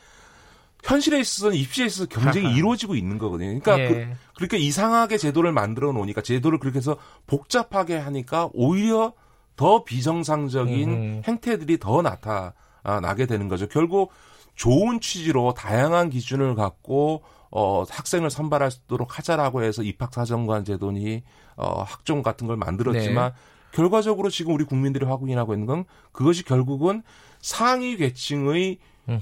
[0.83, 3.59] 현실에 있어서는 입시에 있어서 경쟁이 이루어지고 있는 거거든요.
[3.59, 3.87] 그러니까 예.
[3.87, 6.95] 그, 그렇게 이상하게 제도를 만들어 놓으니까 제도를 그렇게 해서
[7.25, 9.13] 복잡하게 하니까 오히려
[9.55, 11.21] 더 비정상적인 음.
[11.25, 13.67] 행태들이 더 나타나게 되는 거죠.
[13.67, 14.11] 결국
[14.53, 21.23] 좋은 취지로 다양한 기준을 갖고 어, 학생을 선발할 수 있도록 하자라고 해서 입학사정관 제도니
[21.55, 23.37] 어, 학종 같은 걸 만들었지만 네.
[23.71, 27.01] 결과적으로 지금 우리 국민들이 확인하고 있는 건 그것이 결국은
[27.39, 28.77] 상위 계층의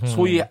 [0.06, 0.42] 소위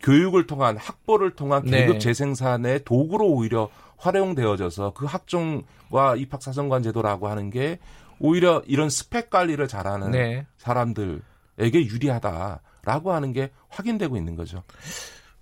[0.00, 1.98] 교육을 통한 학벌을 통한 계급 네.
[1.98, 7.78] 재생산의 도구로 오히려 활용되어져서 그 학종과 입학사정관 제도라고 하는 게
[8.18, 10.46] 오히려 이런 스펙 관리를 잘하는 네.
[10.58, 11.20] 사람들에게
[11.74, 14.62] 유리하다라고 하는 게 확인되고 있는 거죠.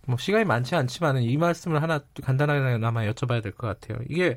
[0.06, 3.98] 뭐 시간이 많지 않지만은 이 말씀을 하나 간단하게나마 여쭤봐야 될 것 같아요.
[4.08, 4.36] 이게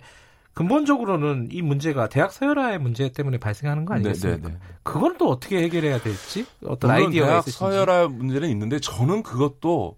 [0.53, 4.47] 근본적으로는 이 문제가 대학 서열화의 문제 때문에 발생하는 거 아니겠습니까?
[4.47, 4.59] 네네네.
[4.81, 7.59] 그건 또 어떻게 해결해야 될지 어떤 아이디어가 대학 있으신지.
[7.59, 9.97] 서열화 문제는 있는데 저는 그것도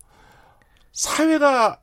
[0.91, 1.79] 사회가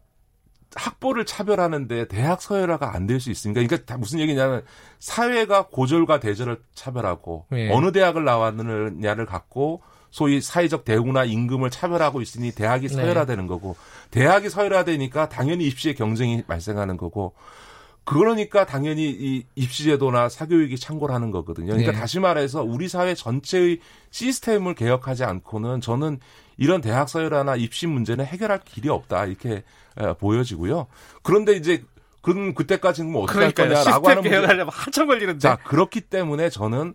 [0.76, 3.66] 학벌을 차별하는데 대학 서열화가 안 될 수 있습니까?
[3.66, 4.62] 그러니까 무슨 얘기냐면
[4.98, 7.70] 사회가 고졸과 대졸을 차별하고 네.
[7.72, 12.94] 어느 대학을 나왔느냐를 갖고 소위 사회적 대우나 임금을 차별하고 있으니 대학이 네.
[12.94, 13.48] 서열화되는 네.
[13.48, 13.76] 거고
[14.10, 17.34] 대학이 서열화되니까 당연히 입시에 경쟁이 발생하는 거고
[18.04, 21.68] 그러니까 당연히 이 입시제도나 사교육이 창고를 하는 거거든요.
[21.68, 21.98] 그러니까 네.
[21.98, 23.80] 다시 말해서 우리 사회 전체의
[24.10, 26.20] 시스템을 개혁하지 않고는 저는
[26.56, 29.64] 이런 대학 사회라나 입시 문제는 해결할 길이 없다 이렇게
[30.18, 30.86] 보여지고요.
[31.22, 31.84] 그런데 이제
[32.22, 35.38] 그럼 그때까지는 뭐 어떻게 할 거냐라고 하는 개혁하려면 한참 걸리는데.
[35.38, 36.94] 자 그렇기 때문에 저는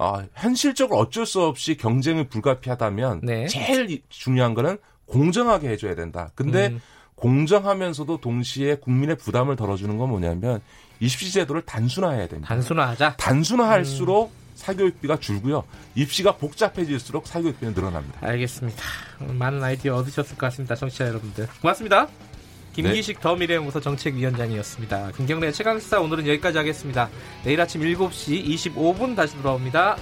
[0.00, 3.46] 어, 현실적으로 어쩔 수 없이 경쟁이 불가피하다면 네.
[3.46, 6.30] 제일 중요한 거는 공정하게 해줘야 된다.
[6.34, 6.80] 근데 음.
[7.14, 10.60] 공정하면서도 동시에 국민의 부담을 덜어주는 건 뭐냐면
[10.98, 12.48] 입시 제도를 단순화해야 됩니다.
[12.48, 13.16] 단순화하자.
[13.18, 14.44] 단순화할수록 음.
[14.54, 15.64] 사교육비가 줄고요.
[15.94, 18.18] 입시가 복잡해질수록 사교육비는 늘어납니다.
[18.22, 18.82] 알겠습니다.
[19.18, 20.74] 많은 아이디어 얻으셨을 것 같습니다.
[20.74, 21.48] 청취자 여러분들.
[21.60, 22.08] 고맙습니다.
[22.74, 23.22] 김기식 네.
[23.22, 25.12] 더 미래연구소 정책위원장이었습니다.
[25.16, 27.08] 김경래 최강시사 오늘은 여기까지 하겠습니다.
[27.44, 29.96] 내일 아침 7시 25분 다시 돌아옵니다.